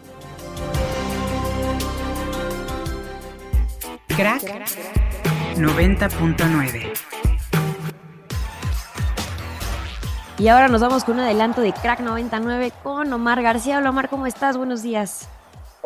Crack 4.21 4.43
90.9 5.57 6.93
Y 10.39 10.49
ahora 10.49 10.69
nos 10.69 10.83
vamos 10.83 11.05
con 11.05 11.15
un 11.15 11.21
adelanto 11.21 11.63
de 11.63 11.73
Crack 11.73 12.01
99 12.01 12.71
con 12.83 13.11
Omar 13.15 13.41
García. 13.41 13.79
Hola 13.79 13.89
Omar, 13.89 14.11
¿cómo 14.11 14.27
estás? 14.27 14.59
Buenos 14.59 14.83
días. 14.83 15.27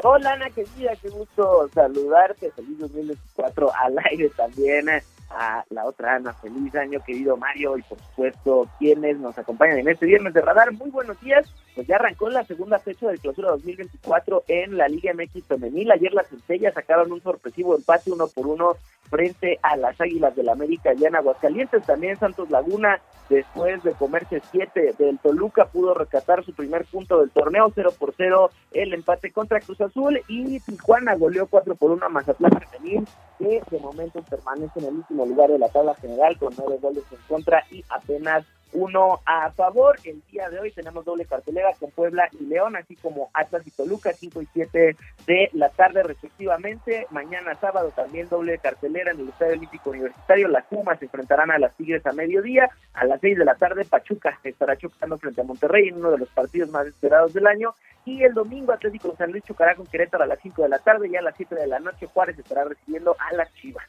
Hola 0.03 0.33
Ana, 0.33 0.51
querida, 0.51 0.97
qué 1.01 1.11
gusto 1.11 1.71
saludarte. 1.73 2.51
Feliz 2.51 2.77
2024 2.81 3.71
al 3.73 3.99
aire 4.11 4.29
también 4.31 4.89
a 5.31 5.65
la 5.71 5.85
otra 5.85 6.17
Ana. 6.17 6.33
Feliz 6.33 6.75
año, 6.75 6.99
querido 7.07 7.37
Mario, 7.37 7.79
y 7.79 7.83
por 7.83 8.01
supuesto, 8.01 8.69
quienes 8.81 9.17
nos 9.19 9.39
acompañan 9.39 9.79
en 9.79 9.91
este 9.91 10.07
viernes 10.07 10.35
de 10.35 10.41
radar. 10.41 10.73
Muy 10.73 10.91
buenos 10.91 11.21
días. 11.21 11.47
Pues 11.75 11.89
ya 11.89 11.97
arrancó 11.97 12.29
la 12.29 12.45
segunda 12.45 12.79
fecha 12.79 13.09
del 13.09 13.19
clausura 13.19 13.51
2024 13.51 14.45
en 14.47 14.77
la 14.77 14.87
Liga 14.87 15.13
MX 15.13 15.45
Femenil. 15.45 15.91
Ayer 15.91 16.15
las 16.15 16.29
centellas 16.29 16.75
sacaron 16.75 17.11
un 17.11 17.21
sorpresivo 17.21 17.75
empate 17.75 18.13
uno 18.13 18.29
por 18.29 18.47
uno 18.47 18.77
frente 19.11 19.59
a 19.63 19.77
las 19.77 20.01
Águilas 20.01 20.37
del 20.37 20.47
la 20.47 20.53
América 20.53 20.91
allá 20.91 21.09
en 21.09 21.17
Aguascalientes. 21.17 21.85
También 21.85 22.19
Santos 22.19 22.49
Laguna, 22.51 23.01
después 23.29 23.83
de 23.83 23.93
comerse 23.93 24.41
siete 24.53 24.95
del 24.99 25.19
Toluca, 25.19 25.67
pudo 25.67 25.95
rescatar 25.95 26.45
su 26.45 26.53
primer 26.53 26.85
punto 26.85 27.21
del 27.21 27.31
torneo, 27.31 27.73
0 27.75 27.93
por 27.99 28.15
0 28.17 28.51
el 28.73 28.95
empate 28.95 29.33
contra 29.33 29.61
Cruz 29.61 29.81
Azul 29.81 30.21
y 30.29 30.61
Tijuana 30.61 31.17
goleó 31.17 31.47
4 31.47 31.75
por 31.75 31.91
1 31.91 32.07
a 32.07 32.09
Mazatlán 32.09 32.53
Femenil, 32.53 33.07
que 33.39 33.63
de 33.69 33.81
momento 33.81 34.23
permanece 34.23 34.79
en 34.79 34.87
el 34.87 34.95
último 34.95 35.27
lugar 35.27 35.51
de 35.51 35.59
la 35.59 35.69
tabla 35.69 35.95
general 35.97 36.39
con 36.39 36.53
nueve 36.57 36.79
goles 36.81 37.05
en 37.11 37.19
contra 37.29 37.65
y 37.71 37.85
apenas 37.89 38.45
uno 38.75 39.21
a 39.25 39.51
favor. 39.53 39.97
El 40.05 40.23
día 40.31 40.51
de 40.51 40.59
hoy 40.59 40.71
tenemos 40.71 41.05
doble 41.05 41.25
cartelera 41.25 41.73
con 41.79 41.91
Puebla 41.91 42.29
y 42.39 42.45
León, 42.45 42.77
así 42.77 42.97
como 42.97 43.31
Atlas 43.33 43.67
y 43.67 43.71
Toluca, 43.71 44.13
5 44.13 44.43
y 44.43 44.49
7 44.53 44.97
de 45.27 45.51
la 45.53 45.71
tarde 45.71 46.03
respectivamente. 46.03 47.07
Mañana 47.11 47.55
sábado 47.55 47.91
también 47.95 48.29
doble 48.29 48.59
cartelera 48.59 49.13
en 49.13 49.21
el 49.21 49.29
Estadio 49.29 49.55
Olímpico 49.55 49.91
Universitario. 49.91 50.49
Las 50.49 50.67
Pumas 50.67 50.99
se 50.99 51.07
enfrentarán 51.07 51.51
a 51.51 51.59
las 51.59 51.75
Tigres 51.77 52.05
a 52.07 52.13
mediodía. 52.13 52.69
A 52.93 53.05
las 53.05 53.21
6 53.21 53.39
de 53.39 53.45
la 53.45 53.55
tarde 53.55 53.85
Pachuca 53.85 54.39
estará 54.45 54.77
chocando 54.77 55.19
frente 55.19 55.41
a 55.41 55.45
Monterrey 55.45 55.89
en 55.89 55.97
uno 55.97 56.11
de 56.11 56.19
los 56.19 56.29
partidos 56.31 56.71
más 56.71 56.87
esperados 56.87 57.33
del 57.33 57.47
año. 57.47 57.75
Y 58.05 58.23
el 58.23 58.35
domingo 58.35 58.73
Atlético 58.73 59.15
San 59.17 59.31
Luis 59.33 59.45
chocará 59.45 59.75
con 59.75 59.87
Querétaro 59.87 60.25
a 60.25 60.27
las 60.27 60.41
5 60.41 60.63
de 60.63 60.69
la 60.69 60.79
tarde 60.79 61.09
y 61.09 61.17
a 61.17 61.23
las 61.23 61.37
7 61.37 61.55
de 61.55 61.67
la 61.67 61.79
noche 61.79 62.07
Juárez 62.07 62.39
estará 62.39 62.65
recibiendo 62.65 63.17
a 63.19 63.33
las 63.35 63.53
Chivas. 63.55 63.85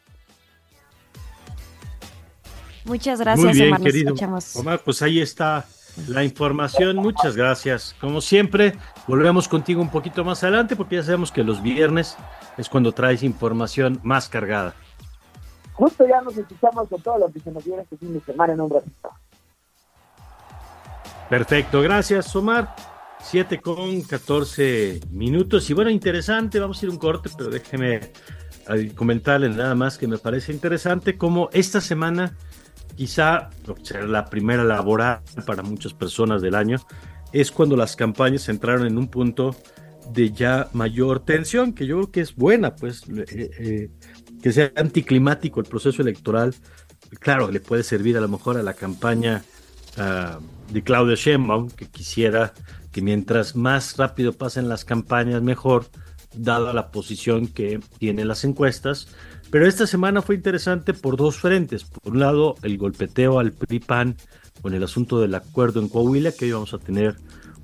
Muchas 2.85 3.19
gracias, 3.19 3.45
Muy 3.45 3.53
bien, 3.53 3.67
Omar. 3.69 3.81
querido. 3.81 4.07
escuchamos. 4.09 4.55
Omar, 4.55 4.81
pues 4.83 5.01
ahí 5.01 5.19
está 5.19 5.65
la 6.07 6.23
información. 6.23 6.97
Muchas 6.97 7.35
gracias. 7.35 7.95
Como 7.99 8.21
siempre, 8.21 8.77
volvemos 9.07 9.47
contigo 9.47 9.81
un 9.81 9.89
poquito 9.89 10.23
más 10.23 10.43
adelante 10.43 10.75
porque 10.75 10.95
ya 10.95 11.03
sabemos 11.03 11.31
que 11.31 11.43
los 11.43 11.61
viernes 11.61 12.17
es 12.57 12.69
cuando 12.69 12.91
traes 12.91 13.23
información 13.23 13.99
más 14.03 14.29
cargada. 14.29 14.75
Justo 15.73 16.07
ya 16.07 16.21
nos 16.21 16.37
escuchamos 16.37 16.87
con 16.87 17.01
todo 17.01 17.17
lo 17.17 17.31
que 17.31 17.39
se 17.39 17.51
nos 17.51 17.63
viene 17.65 17.81
este 17.81 17.97
fin 17.97 18.13
de 18.13 18.21
semana 18.21 18.53
en 18.53 18.61
un 18.61 18.69
ratito. 18.69 19.09
Perfecto, 21.29 21.81
gracias 21.81 22.33
Omar. 22.35 22.75
7 23.25 23.59
con 23.59 24.01
14 24.03 24.99
minutos. 25.09 25.67
Y 25.69 25.73
bueno, 25.73 25.89
interesante, 25.89 26.59
vamos 26.59 26.81
a 26.81 26.85
ir 26.85 26.91
un 26.91 26.97
corte, 26.97 27.31
pero 27.35 27.49
déjeme 27.49 28.11
eh, 28.69 28.91
comentarle 28.95 29.49
nada 29.49 29.73
más 29.73 29.97
que 29.97 30.07
me 30.07 30.19
parece 30.19 30.53
interesante 30.53 31.17
como 31.17 31.49
esta 31.51 31.81
semana, 31.81 32.37
quizá 32.95 33.49
la 34.07 34.25
primera 34.25 34.63
laboral 34.63 35.21
para 35.45 35.63
muchas 35.63 35.93
personas 35.93 36.41
del 36.41 36.55
año, 36.55 36.77
es 37.31 37.51
cuando 37.51 37.75
las 37.75 37.95
campañas 37.95 38.47
entraron 38.49 38.87
en 38.87 38.97
un 38.97 39.07
punto 39.07 39.55
de 40.11 40.31
ya 40.31 40.69
mayor 40.73 41.19
tensión, 41.19 41.73
que 41.73 41.85
yo 41.85 41.97
creo 41.97 42.11
que 42.11 42.21
es 42.21 42.35
buena, 42.35 42.75
pues, 42.75 43.03
eh, 43.09 43.25
eh, 43.59 43.89
que 44.41 44.51
sea 44.51 44.71
anticlimático 44.75 45.59
el 45.59 45.65
proceso 45.65 46.01
electoral. 46.01 46.53
Claro, 47.19 47.51
le 47.51 47.59
puede 47.59 47.83
servir 47.83 48.17
a 48.17 48.21
lo 48.21 48.27
mejor 48.27 48.57
a 48.57 48.63
la 48.63 48.73
campaña 48.73 49.43
ah, 49.97 50.39
de 50.71 50.83
Claudia 50.83 51.15
Sheinbaum, 51.15 51.69
que 51.69 51.87
quisiera 51.87 52.53
que 52.91 53.01
mientras 53.01 53.55
más 53.55 53.97
rápido 53.97 54.33
pasen 54.33 54.69
las 54.69 54.85
campañas, 54.85 55.41
mejor, 55.41 55.87
dada 56.33 56.73
la 56.73 56.91
posición 56.91 57.47
que 57.47 57.79
tienen 57.97 58.27
las 58.27 58.43
encuestas. 58.43 59.07
Pero 59.55 59.69
esta 59.69 59.87
semana 59.87 60.21
fue 60.21 60.35
interesante 60.35 60.93
por 60.93 61.15
dos 61.15 61.37
frentes. 61.37 61.85
Por 61.85 62.11
un 62.11 62.19
lado, 62.19 62.55
el 62.61 62.77
golpeteo 62.77 63.39
al 63.39 63.53
PRI-PAN 63.53 64.17
con 64.61 64.73
el 64.73 64.83
asunto 64.83 65.21
del 65.21 65.33
acuerdo 65.33 65.79
en 65.79 65.87
Coahuila, 65.87 66.33
que 66.33 66.43
hoy 66.43 66.51
vamos 66.51 66.73
a 66.73 66.77
tener 66.77 67.15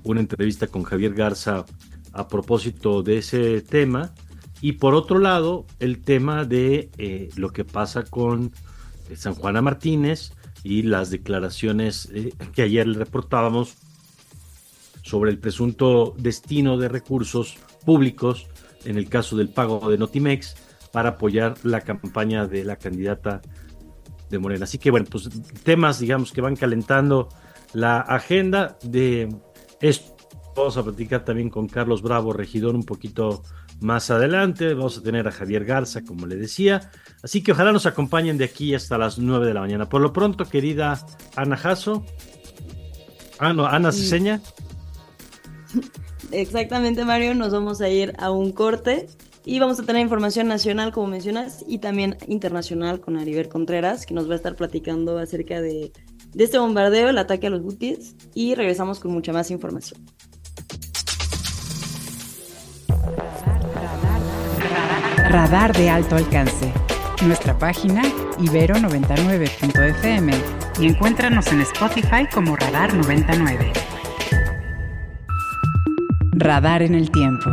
una 0.02 0.20
entrevista 0.20 0.68
con 0.68 0.84
Javier 0.84 1.12
Garza 1.12 1.66
a 2.14 2.28
propósito 2.28 3.02
de 3.02 3.18
ese 3.18 3.60
tema. 3.60 4.14
Y 4.62 4.72
por 4.72 4.94
otro 4.94 5.18
lado, 5.18 5.66
el 5.80 6.00
tema 6.00 6.46
de 6.46 6.88
eh, 6.96 7.28
lo 7.36 7.52
que 7.52 7.66
pasa 7.66 8.04
con 8.04 8.52
eh, 9.10 9.16
San 9.16 9.34
Juana 9.34 9.60
Martínez 9.60 10.32
y 10.64 10.84
las 10.84 11.10
declaraciones 11.10 12.08
eh, 12.14 12.32
que 12.54 12.62
ayer 12.62 12.86
le 12.86 13.00
reportábamos 13.00 13.74
sobre 15.02 15.30
el 15.30 15.36
presunto 15.36 16.14
destino 16.16 16.78
de 16.78 16.88
recursos 16.88 17.58
públicos 17.84 18.46
en 18.86 18.96
el 18.96 19.10
caso 19.10 19.36
del 19.36 19.50
pago 19.50 19.90
de 19.90 19.98
Notimex 19.98 20.56
para 20.92 21.10
apoyar 21.10 21.54
la 21.62 21.80
campaña 21.80 22.46
de 22.46 22.64
la 22.64 22.76
candidata 22.76 23.40
de 24.30 24.38
Morena. 24.38 24.64
Así 24.64 24.78
que 24.78 24.90
bueno, 24.90 25.06
pues 25.10 25.28
temas 25.62 25.98
digamos 25.98 26.32
que 26.32 26.40
van 26.40 26.56
calentando 26.56 27.28
la 27.72 28.00
agenda 28.00 28.76
de 28.82 29.34
esto. 29.80 30.16
Vamos 30.54 30.76
a 30.76 30.82
platicar 30.82 31.24
también 31.24 31.48
con 31.48 31.66
Carlos 31.66 32.02
Bravo, 32.02 32.34
regidor, 32.34 32.74
un 32.74 32.84
poquito 32.84 33.42
más 33.80 34.10
adelante. 34.10 34.74
Vamos 34.74 34.98
a 34.98 35.02
tener 35.02 35.26
a 35.26 35.32
Javier 35.32 35.64
Garza, 35.64 36.02
como 36.02 36.26
le 36.26 36.36
decía. 36.36 36.90
Así 37.22 37.42
que 37.42 37.52
ojalá 37.52 37.72
nos 37.72 37.86
acompañen 37.86 38.36
de 38.36 38.44
aquí 38.44 38.74
hasta 38.74 38.98
las 38.98 39.18
9 39.18 39.46
de 39.46 39.54
la 39.54 39.60
mañana. 39.60 39.88
Por 39.88 40.02
lo 40.02 40.12
pronto, 40.12 40.44
querida 40.44 41.00
Ana 41.36 41.56
Jasso. 41.56 42.04
Ah, 43.38 43.54
no, 43.54 43.66
Ana 43.66 43.92
Ceseña. 43.92 44.40
Exactamente, 46.32 47.04
Mario, 47.04 47.34
nos 47.34 47.52
vamos 47.52 47.80
a 47.80 47.88
ir 47.88 48.14
a 48.18 48.30
un 48.30 48.52
corte 48.52 49.06
y 49.44 49.58
vamos 49.58 49.80
a 49.80 49.82
tener 49.82 50.02
información 50.02 50.46
nacional, 50.48 50.92
como 50.92 51.08
mencionas, 51.08 51.64
y 51.66 51.78
también 51.78 52.16
internacional 52.28 53.00
con 53.00 53.16
Ariver 53.16 53.48
Contreras, 53.48 54.06
que 54.06 54.14
nos 54.14 54.28
va 54.28 54.34
a 54.34 54.36
estar 54.36 54.54
platicando 54.54 55.18
acerca 55.18 55.60
de, 55.60 55.92
este 56.36 56.58
bombardeo, 56.58 57.08
el 57.08 57.18
ataque 57.18 57.48
a 57.48 57.50
los 57.50 57.62
butis, 57.62 58.14
y 58.34 58.54
regresamos 58.54 59.00
con 59.00 59.12
mucha 59.12 59.32
más 59.32 59.50
información. 59.50 60.00
Radar 65.28 65.76
de 65.76 65.90
alto 65.90 66.16
alcance. 66.16 66.72
Nuestra 67.24 67.58
página 67.58 68.02
ibero99.fm 68.38 70.32
y 70.80 70.86
encuéntranos 70.86 71.46
en 71.52 71.60
Spotify 71.62 72.26
como 72.32 72.56
Radar 72.56 72.92
99. 72.94 73.72
Radar 76.32 76.82
en 76.82 76.94
el 76.94 77.10
tiempo. 77.10 77.50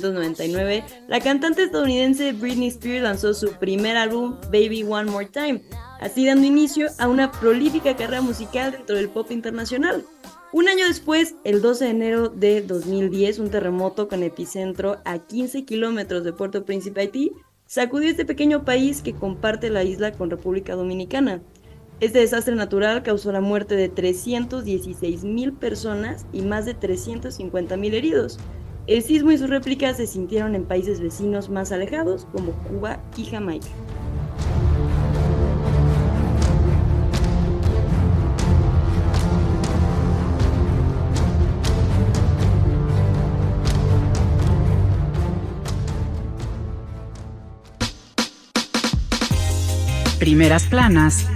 1999, 0.00 0.84
la 1.08 1.20
cantante 1.20 1.62
estadounidense 1.62 2.32
Britney 2.32 2.68
Spears 2.68 3.02
lanzó 3.02 3.34
su 3.34 3.52
primer 3.54 3.96
álbum 3.96 4.36
Baby 4.46 4.82
One 4.82 5.10
More 5.10 5.26
Time, 5.26 5.62
así 6.00 6.26
dando 6.26 6.46
inicio 6.46 6.88
a 6.98 7.08
una 7.08 7.30
prolífica 7.30 7.94
carrera 7.96 8.22
musical 8.22 8.72
dentro 8.72 8.96
del 8.96 9.08
pop 9.08 9.30
internacional. 9.30 10.04
Un 10.52 10.68
año 10.68 10.84
después, 10.86 11.36
el 11.44 11.62
12 11.62 11.84
de 11.84 11.90
enero 11.90 12.28
de 12.28 12.60
2010, 12.62 13.38
un 13.38 13.50
terremoto 13.50 14.08
con 14.08 14.24
epicentro 14.24 14.98
a 15.04 15.18
15 15.18 15.64
kilómetros 15.64 16.24
de 16.24 16.32
Puerto 16.32 16.64
Príncipe, 16.64 17.02
Haití, 17.02 17.32
sacudió 17.66 18.10
este 18.10 18.24
pequeño 18.24 18.64
país 18.64 19.00
que 19.00 19.14
comparte 19.14 19.70
la 19.70 19.84
isla 19.84 20.10
con 20.10 20.28
República 20.28 20.74
Dominicana. 20.74 21.40
Este 22.00 22.18
desastre 22.18 22.56
natural 22.56 23.04
causó 23.04 23.30
la 23.30 23.40
muerte 23.40 23.76
de 23.76 23.88
316 23.88 25.22
mil 25.22 25.52
personas 25.52 26.26
y 26.32 26.40
más 26.42 26.64
de 26.64 26.74
350 26.74 27.76
mil 27.76 27.94
heridos. 27.94 28.40
El 28.90 29.04
sismo 29.04 29.30
y 29.30 29.38
sus 29.38 29.48
réplicas 29.48 29.98
se 29.98 30.06
sintieron 30.08 30.56
en 30.56 30.64
países 30.64 31.00
vecinos 31.00 31.48
más 31.48 31.70
alejados 31.70 32.26
como 32.32 32.50
Cuba 32.50 32.98
y 33.16 33.24
Jamaica. 33.24 33.68
Primeras 50.18 50.66
planas 50.66 51.28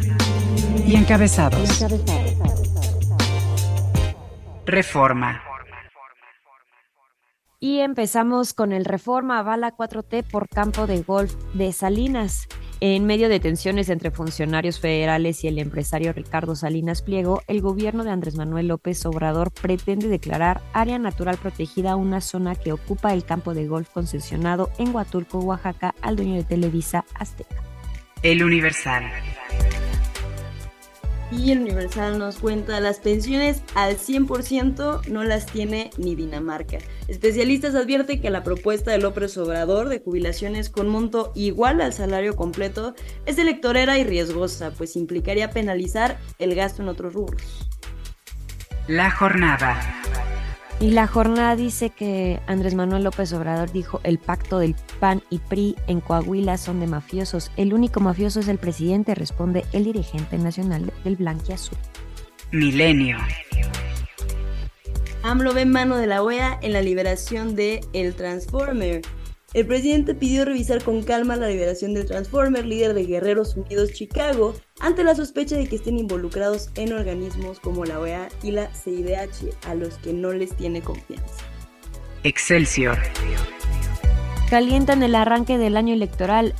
y 0.84 0.96
encabezados. 0.96 1.84
Reforma. 4.66 5.53
Y 7.64 7.80
empezamos 7.80 8.52
con 8.52 8.74
el 8.74 8.84
Reforma 8.84 9.42
Bala 9.42 9.74
4T 9.74 10.22
por 10.30 10.50
campo 10.50 10.86
de 10.86 11.00
golf 11.00 11.32
de 11.54 11.72
Salinas. 11.72 12.46
En 12.80 13.06
medio 13.06 13.30
de 13.30 13.40
tensiones 13.40 13.88
entre 13.88 14.10
funcionarios 14.10 14.78
federales 14.78 15.42
y 15.44 15.48
el 15.48 15.58
empresario 15.58 16.12
Ricardo 16.12 16.56
Salinas 16.56 17.00
Pliego, 17.00 17.40
el 17.46 17.62
gobierno 17.62 18.04
de 18.04 18.10
Andrés 18.10 18.36
Manuel 18.36 18.68
López 18.68 19.06
Obrador 19.06 19.50
pretende 19.50 20.08
declarar 20.08 20.60
área 20.74 20.98
natural 20.98 21.38
protegida 21.38 21.96
una 21.96 22.20
zona 22.20 22.54
que 22.54 22.70
ocupa 22.70 23.14
el 23.14 23.24
campo 23.24 23.54
de 23.54 23.66
golf 23.66 23.88
concesionado 23.88 24.68
en 24.76 24.94
Huatulco, 24.94 25.38
Oaxaca, 25.38 25.94
al 26.02 26.16
dueño 26.16 26.34
de 26.34 26.44
Televisa 26.44 27.06
Azteca. 27.14 27.62
El 28.22 28.44
Universal. 28.44 29.04
Y 31.30 31.50
el 31.50 31.60
Universal 31.60 32.18
nos 32.18 32.38
cuenta 32.38 32.80
las 32.80 32.98
pensiones 32.98 33.62
al 33.74 33.96
100% 33.96 35.06
no 35.08 35.24
las 35.24 35.46
tiene 35.46 35.90
ni 35.96 36.14
Dinamarca. 36.14 36.78
Especialistas 37.08 37.74
advierten 37.74 38.20
que 38.20 38.30
la 38.30 38.42
propuesta 38.42 38.90
de 38.90 38.98
López 38.98 39.36
Obrador 39.38 39.88
de 39.88 40.00
jubilaciones 40.00 40.70
con 40.70 40.88
monto 40.88 41.32
igual 41.34 41.80
al 41.80 41.92
salario 41.92 42.36
completo 42.36 42.94
es 43.26 43.38
electorera 43.38 43.98
y 43.98 44.04
riesgosa, 44.04 44.70
pues 44.72 44.96
implicaría 44.96 45.50
penalizar 45.50 46.18
el 46.38 46.54
gasto 46.54 46.82
en 46.82 46.88
otros 46.88 47.14
rubros. 47.14 47.68
La 48.86 49.10
jornada. 49.10 49.80
Y 50.80 50.90
la 50.90 51.06
jornada 51.06 51.56
dice 51.56 51.90
que 51.90 52.40
Andrés 52.46 52.74
Manuel 52.74 53.04
López 53.04 53.32
Obrador 53.32 53.70
dijo 53.72 54.00
el 54.02 54.18
pacto 54.18 54.58
del 54.58 54.74
PAN 55.00 55.22
y 55.30 55.38
PRI 55.38 55.76
en 55.86 56.00
Coahuila 56.00 56.58
son 56.58 56.80
de 56.80 56.86
mafiosos. 56.86 57.52
El 57.56 57.72
único 57.72 58.00
mafioso 58.00 58.40
es 58.40 58.48
el 58.48 58.58
presidente, 58.58 59.14
responde 59.14 59.64
el 59.72 59.84
dirigente 59.84 60.36
nacional 60.36 60.92
del 61.04 61.16
Blanquiazul. 61.16 61.78
Milenio. 62.50 63.18
AMLO 65.22 65.54
ve 65.54 65.64
mano 65.64 65.96
de 65.96 66.06
la 66.06 66.22
OEA 66.22 66.58
en 66.60 66.74
la 66.74 66.82
liberación 66.82 67.56
de 67.56 67.80
El 67.94 68.14
Transformer. 68.14 69.00
El 69.54 69.66
presidente 69.66 70.16
pidió 70.16 70.44
revisar 70.44 70.82
con 70.82 71.04
calma 71.04 71.36
la 71.36 71.46
liberación 71.46 71.94
del 71.94 72.06
Transformer, 72.06 72.66
líder 72.66 72.92
de 72.92 73.06
Guerreros 73.06 73.56
Unidos 73.56 73.92
Chicago, 73.92 74.52
ante 74.80 75.04
la 75.04 75.14
sospecha 75.14 75.56
de 75.56 75.68
que 75.68 75.76
estén 75.76 75.96
involucrados 75.96 76.70
en 76.74 76.92
organismos 76.92 77.60
como 77.60 77.84
la 77.84 78.00
OEA 78.00 78.28
y 78.42 78.50
la 78.50 78.68
CIDH, 78.74 79.54
a 79.68 79.76
los 79.76 79.94
que 79.98 80.12
no 80.12 80.32
les 80.32 80.56
tiene 80.56 80.82
confianza. 80.82 81.44
Excelsior. 82.24 82.98
Calientan 84.50 85.04
el 85.04 85.14
arranque 85.14 85.56
del 85.56 85.76
año 85.76 85.94
electoral, 85.94 86.52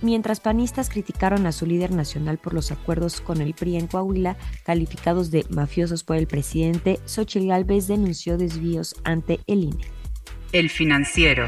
mientras 0.00 0.38
panistas 0.38 0.88
criticaron 0.88 1.46
a 1.46 1.52
su 1.52 1.66
líder 1.66 1.90
nacional 1.90 2.38
por 2.38 2.54
los 2.54 2.70
acuerdos 2.70 3.20
con 3.20 3.40
el 3.40 3.54
PRI 3.54 3.76
en 3.76 3.88
Coahuila, 3.88 4.36
calificados 4.64 5.32
de 5.32 5.44
mafiosos 5.50 6.04
por 6.04 6.16
el 6.16 6.28
presidente, 6.28 7.00
Xochitl 7.06 7.48
Gálvez 7.48 7.88
denunció 7.88 8.38
desvíos 8.38 8.94
ante 9.02 9.40
el 9.48 9.64
INE. 9.64 9.84
El 10.52 10.70
financiero. 10.70 11.46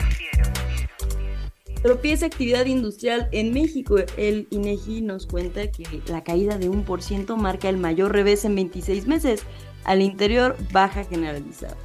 Tropieza 1.82 2.26
actividad 2.26 2.66
industrial 2.66 3.28
en 3.30 3.52
México. 3.52 3.96
El 4.16 4.48
INEGI 4.50 5.02
nos 5.02 5.26
cuenta 5.26 5.70
que 5.70 5.84
la 6.08 6.24
caída 6.24 6.58
de 6.58 6.68
un 6.68 6.82
por 6.82 7.02
ciento 7.02 7.36
marca 7.36 7.68
el 7.68 7.76
mayor 7.76 8.12
revés 8.12 8.44
en 8.44 8.56
26 8.56 9.06
meses. 9.06 9.44
Al 9.84 10.02
interior, 10.02 10.56
baja 10.72 11.04
generalizada. 11.04 11.76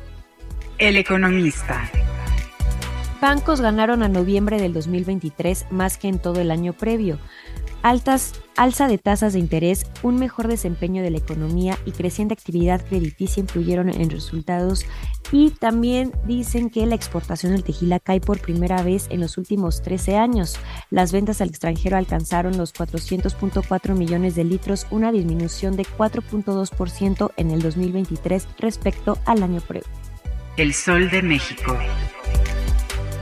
El 0.80 0.98
economista. 0.98 1.90
Bancos 3.22 3.62
ganaron 3.62 4.04
a 4.04 4.10
noviembre 4.10 4.60
del 4.60 4.74
2023 4.74 5.68
más 5.70 5.98
que 5.98 6.10
en 6.10 6.20
todo 6.20 6.42
el 6.42 6.52
año 6.52 6.74
previo 6.74 7.20
altas, 7.84 8.34
alza 8.58 8.88
de 8.88 8.98
tasas 8.98 9.34
de 9.34 9.40
interés, 9.40 9.86
un 10.02 10.16
mejor 10.16 10.48
desempeño 10.48 11.04
de 11.04 11.12
la 11.12 11.20
economía 11.20 11.78
y 11.86 11.92
creciente 11.92 12.34
actividad 12.34 12.84
crediticia 12.84 13.42
influyeron 13.42 13.90
en 13.90 14.10
resultados 14.10 14.86
y 15.32 15.52
también 15.52 16.12
dicen 16.26 16.70
que 16.70 16.86
la 16.86 16.96
exportación 16.96 17.52
del 17.52 17.64
tequila 17.64 18.00
cae 18.00 18.22
por 18.22 18.40
primera 18.40 18.82
vez 18.82 19.08
en 19.10 19.20
los 19.20 19.38
últimos 19.38 19.82
13 19.82 20.18
años. 20.18 20.58
Las 20.90 21.12
ventas 21.12 21.42
al 21.42 21.50
extranjero 21.50 21.98
alcanzaron 21.98 22.58
los 22.58 22.74
400.4 22.74 23.96
millones 23.96 24.36
de 24.36 24.46
litros, 24.46 24.88
una 24.90 25.12
disminución 25.12 25.76
de 25.76 25.84
4.2% 25.84 27.32
en 27.38 27.52
el 27.52 27.62
2023 27.62 28.48
respecto 28.60 29.18
al 29.26 29.44
año 29.44 29.62
previo. 29.62 29.88
El 30.56 30.74
Sol 30.74 31.10
de 31.10 31.22
México. 31.22 31.78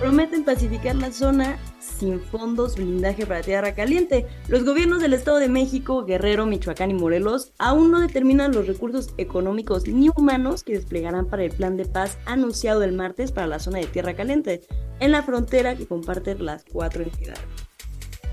Prometen 0.01 0.43
pacificar 0.43 0.95
la 0.95 1.11
zona 1.11 1.57
sin 2.01 2.19
fondos 2.19 2.75
blindaje 2.75 3.25
para 3.25 3.41
tierra 3.41 3.73
caliente. 3.73 4.25
Los 4.47 4.65
gobiernos 4.65 5.01
del 5.01 5.13
Estado 5.13 5.37
de 5.37 5.49
México, 5.49 6.03
Guerrero, 6.03 6.47
Michoacán 6.47 6.91
y 6.91 6.95
Morelos 6.95 7.53
aún 7.59 7.91
no 7.91 8.01
determinan 8.01 8.51
los 8.51 8.67
recursos 8.67 9.13
económicos 9.17 9.87
ni 9.87 10.09
humanos 10.09 10.63
que 10.63 10.73
desplegarán 10.73 11.27
para 11.27 11.43
el 11.43 11.51
plan 11.51 11.77
de 11.77 11.85
paz 11.85 12.17
anunciado 12.25 12.83
el 12.83 12.93
martes 12.93 13.31
para 13.31 13.47
la 13.47 13.59
zona 13.59 13.77
de 13.77 13.85
tierra 13.85 14.15
caliente, 14.15 14.61
en 14.99 15.11
la 15.11 15.21
frontera 15.21 15.75
que 15.75 15.85
comparten 15.85 16.43
las 16.43 16.65
cuatro 16.65 17.03
entidades. 17.03 17.41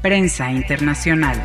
Prensa 0.01 0.51
Internacional. 0.51 1.39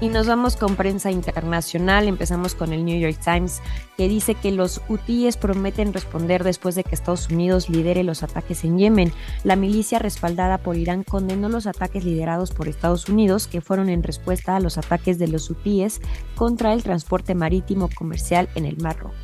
Y 0.00 0.08
nos 0.08 0.26
vamos 0.26 0.56
con 0.56 0.76
prensa 0.76 1.10
internacional. 1.10 2.08
Empezamos 2.08 2.54
con 2.54 2.72
el 2.72 2.84
New 2.84 2.98
York 2.98 3.18
Times, 3.24 3.60
que 3.96 4.08
dice 4.08 4.34
que 4.34 4.50
los 4.50 4.82
hutíes 4.88 5.36
prometen 5.36 5.92
responder 5.92 6.44
después 6.44 6.74
de 6.74 6.84
que 6.84 6.94
Estados 6.94 7.30
Unidos 7.30 7.70
lidere 7.70 8.02
los 8.02 8.22
ataques 8.22 8.64
en 8.64 8.78
Yemen. 8.78 9.12
La 9.44 9.56
milicia 9.56 9.98
respaldada 9.98 10.58
por 10.58 10.76
Irán 10.76 11.04
condenó 11.04 11.48
los 11.48 11.66
ataques 11.66 12.04
liderados 12.04 12.50
por 12.50 12.68
Estados 12.68 13.08
Unidos, 13.08 13.46
que 13.46 13.60
fueron 13.60 13.88
en 13.88 14.02
respuesta 14.02 14.56
a 14.56 14.60
los 14.60 14.78
ataques 14.78 15.18
de 15.18 15.28
los 15.28 15.48
hutíes 15.48 16.00
contra 16.34 16.72
el 16.72 16.82
transporte 16.82 17.34
marítimo 17.34 17.88
comercial 17.94 18.48
en 18.56 18.66
el 18.66 18.76
Mar 18.78 18.98
Rojo. 18.98 19.14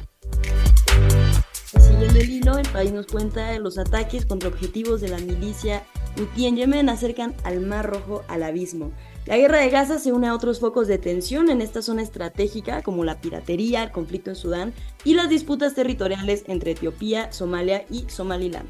Siguiendo 1.78 2.18
el 2.18 2.30
hilo, 2.30 2.58
el 2.58 2.68
país 2.68 2.92
nos 2.92 3.06
cuenta 3.06 3.58
los 3.58 3.76
ataques 3.76 4.24
contra 4.24 4.48
objetivos 4.48 5.00
de 5.00 5.08
la 5.08 5.18
milicia 5.18 5.84
hutí 6.18 6.46
en 6.46 6.56
Yemen 6.56 6.88
acercan 6.88 7.34
al 7.44 7.60
Mar 7.60 7.88
Rojo 7.88 8.22
al 8.28 8.42
abismo. 8.42 8.92
La 9.26 9.36
guerra 9.36 9.58
de 9.58 9.68
Gaza 9.68 9.98
se 9.98 10.12
une 10.12 10.28
a 10.28 10.34
otros 10.34 10.60
focos 10.60 10.88
de 10.88 10.98
tensión 10.98 11.50
en 11.50 11.60
esta 11.60 11.82
zona 11.82 12.02
estratégica 12.02 12.82
como 12.82 13.04
la 13.04 13.20
piratería, 13.20 13.82
el 13.82 13.90
conflicto 13.90 14.30
en 14.30 14.36
Sudán 14.36 14.72
y 15.04 15.14
las 15.14 15.28
disputas 15.28 15.74
territoriales 15.74 16.44
entre 16.46 16.72
Etiopía, 16.72 17.30
Somalia 17.32 17.84
y 17.90 18.06
Somaliland. 18.08 18.68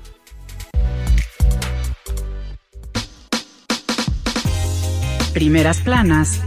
Primeras 5.33 5.81
planas 5.81 6.41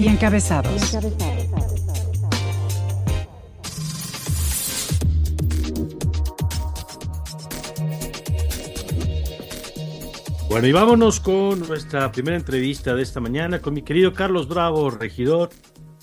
y 0.00 0.08
encabezados. 0.08 0.96
Bueno, 10.52 10.66
y 10.66 10.72
vámonos 10.72 11.18
con 11.18 11.60
nuestra 11.60 12.12
primera 12.12 12.36
entrevista 12.36 12.94
de 12.94 13.00
esta 13.00 13.20
mañana 13.20 13.62
con 13.62 13.72
mi 13.72 13.80
querido 13.80 14.12
Carlos 14.12 14.46
Bravo, 14.46 14.90
regidor, 14.90 15.48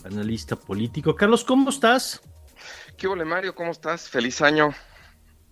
analista 0.04 0.56
político. 0.56 1.14
Carlos, 1.14 1.44
¿cómo 1.44 1.70
estás? 1.70 2.20
¿Qué 2.98 3.06
hola 3.06 3.26
Mario? 3.26 3.54
¿Cómo 3.54 3.70
estás? 3.70 4.10
Feliz 4.10 4.42
año. 4.42 4.72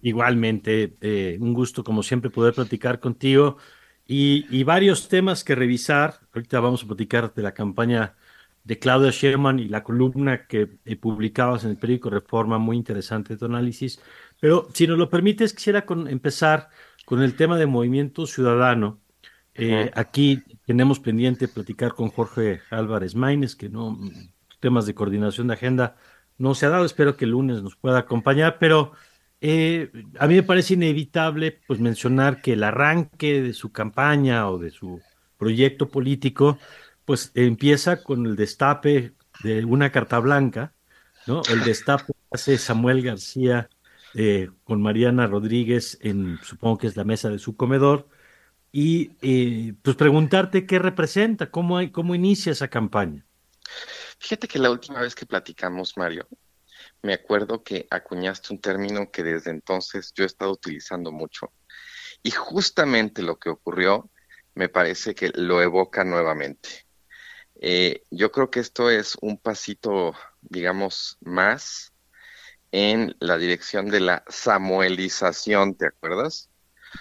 Igualmente, 0.01 0.97
eh, 1.01 1.37
un 1.39 1.53
gusto 1.53 1.83
como 1.83 2.01
siempre 2.01 2.31
poder 2.31 2.55
platicar 2.55 2.99
contigo. 2.99 3.57
y, 4.07 4.63
varios 4.63 5.07
temas 5.07 5.43
que 5.43 5.53
revisar. 5.53 6.19
Ahorita 6.33 6.59
vamos 6.59 6.83
a 6.83 6.87
platicar 6.87 7.31
de 7.35 7.43
la 7.43 7.53
campaña 7.53 8.15
de 8.63 8.79
Claudia 8.79 9.11
Sherman 9.11 9.59
y 9.59 9.67
la 9.67 9.83
columna 9.83 10.47
que 10.47 10.79
eh, 10.85 10.95
publicabas 10.95 11.65
en 11.65 11.69
el 11.69 11.77
periódico 11.77 12.09
Reforma, 12.09 12.57
muy 12.57 12.75
interesante 12.75 13.37
tu 13.37 13.45
análisis. 13.45 14.01
Pero 14.39 14.69
si 14.73 14.87
nos 14.87 14.97
lo 14.97 15.07
permites, 15.07 15.53
quisiera 15.53 15.85
empezar 16.07 16.69
con 17.07 17.23
el 17.23 17.37
tema 17.37 17.57
de 17.57 17.67
movimiento 17.67 18.27
ciudadano. 18.27 18.99
Eh, 19.53 19.91
aquí 19.95 20.43
tenemos 20.65 20.99
pendiente 20.99 21.47
platicar 21.47 21.93
con 21.93 22.09
Jorge 22.09 22.59
Álvarez 22.69 23.15
Maínez, 23.15 23.55
que 23.55 23.69
no, 23.69 23.97
temas 24.59 24.85
de 24.85 24.93
coordinación 24.93 25.47
de 25.47 25.53
agenda 25.53 25.95
no 26.37 26.53
se 26.53 26.65
ha 26.65 26.69
dado. 26.69 26.83
Espero 26.83 27.15
que 27.15 27.23
el 27.23 27.31
lunes 27.31 27.63
nos 27.63 27.77
pueda 27.77 27.99
acompañar, 27.99 28.57
pero 28.59 28.91
eh, 29.39 29.89
a 30.19 30.27
mí 30.27 30.35
me 30.35 30.43
parece 30.43 30.73
inevitable 30.73 31.61
pues 31.65 31.79
mencionar 31.79 32.41
que 32.41 32.53
el 32.53 32.63
arranque 32.63 33.41
de 33.41 33.53
su 33.53 33.71
campaña 33.71 34.49
o 34.49 34.57
de 34.57 34.71
su 34.71 35.01
proyecto 35.37 35.87
político 35.87 36.59
pues 37.05 37.31
empieza 37.35 38.03
con 38.03 38.25
el 38.25 38.35
destape 38.35 39.13
de 39.45 39.63
una 39.63 39.93
carta 39.93 40.19
blanca, 40.19 40.73
¿no? 41.25 41.41
El 41.49 41.63
destape 41.63 42.11
hace 42.31 42.57
Samuel 42.57 43.01
García 43.01 43.69
eh, 44.19 44.49
con 44.63 44.81
Mariana 44.81 45.27
Rodríguez 45.27 45.99
en, 46.01 46.39
supongo 46.43 46.79
que 46.79 46.87
es 46.87 46.97
la 46.97 47.03
mesa 47.03 47.29
de 47.29 47.37
su 47.37 47.55
comedor, 47.55 48.09
y 48.71 49.11
eh, 49.21 49.75
pues 49.83 49.95
preguntarte 49.95 50.65
qué 50.65 50.79
representa, 50.79 51.51
cómo, 51.51 51.77
hay, 51.77 51.91
cómo 51.91 52.15
inicia 52.15 52.51
esa 52.51 52.67
campaña. 52.67 53.27
Fíjate 54.17 54.47
que 54.47 54.57
la 54.57 54.71
última 54.71 55.01
vez 55.01 55.13
que 55.13 55.27
platicamos, 55.27 55.97
Mario, 55.97 56.27
me 57.03 57.13
acuerdo 57.13 57.63
que 57.63 57.85
acuñaste 57.91 58.53
un 58.53 58.59
término 58.59 59.11
que 59.11 59.21
desde 59.21 59.51
entonces 59.51 60.11
yo 60.15 60.23
he 60.23 60.27
estado 60.27 60.51
utilizando 60.51 61.11
mucho. 61.11 61.51
Y 62.23 62.31
justamente 62.31 63.21
lo 63.21 63.37
que 63.37 63.51
ocurrió 63.51 64.09
me 64.55 64.67
parece 64.67 65.13
que 65.13 65.29
lo 65.35 65.61
evoca 65.61 66.03
nuevamente. 66.03 66.87
Eh, 67.61 68.01
yo 68.09 68.31
creo 68.31 68.49
que 68.49 68.61
esto 68.61 68.89
es 68.89 69.15
un 69.21 69.37
pasito, 69.37 70.15
digamos, 70.41 71.19
más 71.21 71.93
en 72.71 73.15
la 73.19 73.37
dirección 73.37 73.89
de 73.89 73.99
la 73.99 74.23
samuelización, 74.27 75.75
¿te 75.75 75.87
acuerdas? 75.87 76.49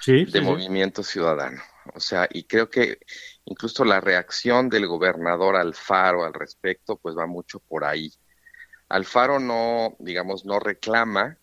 Sí. 0.00 0.24
De 0.24 0.40
Movimiento 0.40 1.02
Ciudadano. 1.02 1.62
O 1.94 2.00
sea, 2.00 2.28
y 2.30 2.44
creo 2.44 2.68
que 2.68 2.98
incluso 3.44 3.84
la 3.84 4.00
reacción 4.00 4.68
del 4.68 4.86
gobernador 4.86 5.56
Alfaro 5.56 6.24
al 6.24 6.34
respecto, 6.34 6.96
pues 6.96 7.16
va 7.16 7.26
mucho 7.26 7.60
por 7.60 7.84
ahí. 7.84 8.12
Alfaro 8.88 9.38
no, 9.38 9.96
digamos, 9.98 10.44
no 10.44 10.58
reclama 10.58 11.38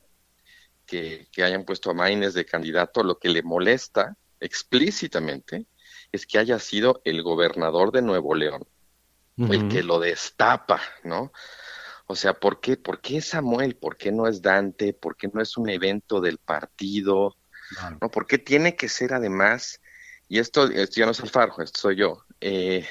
que, 0.85 1.27
hayan 1.37 1.65
puesto 1.65 1.91
a 1.91 1.93
Maines 1.93 2.33
de 2.33 2.45
candidato, 2.45 3.03
lo 3.03 3.17
que 3.17 3.29
le 3.29 3.41
molesta 3.41 4.15
explícitamente 4.39 5.65
es 6.11 6.25
que 6.25 6.37
haya 6.37 6.59
sido 6.59 7.01
el 7.05 7.23
gobernador 7.23 7.91
de 7.91 8.01
Nuevo 8.01 8.35
León 8.35 8.65
el 9.35 9.67
que 9.67 9.81
lo 9.81 9.99
destapa, 9.99 10.79
¿no? 11.03 11.33
O 12.05 12.15
sea, 12.15 12.33
¿por 12.33 12.59
qué, 12.59 12.77
¿por 12.77 13.01
qué 13.01 13.21
Samuel? 13.21 13.75
¿Por 13.75 13.97
qué 13.97 14.11
no 14.11 14.27
es 14.27 14.41
Dante? 14.41 14.93
¿Por 14.93 15.15
qué 15.15 15.29
no 15.33 15.41
es 15.41 15.57
un 15.57 15.69
evento 15.69 16.19
del 16.19 16.37
partido? 16.37 17.37
¿No? 18.01 18.09
¿Por 18.09 18.27
qué 18.27 18.37
tiene 18.37 18.75
que 18.75 18.89
ser 18.89 19.13
además, 19.13 19.81
y 20.27 20.39
esto, 20.39 20.65
esto 20.69 20.95
ya 20.95 21.05
no 21.05 21.11
es 21.11 21.19
Alfaro, 21.21 21.55
esto 21.63 21.79
soy 21.79 21.95
yo, 21.95 22.23
eh, 22.39 22.85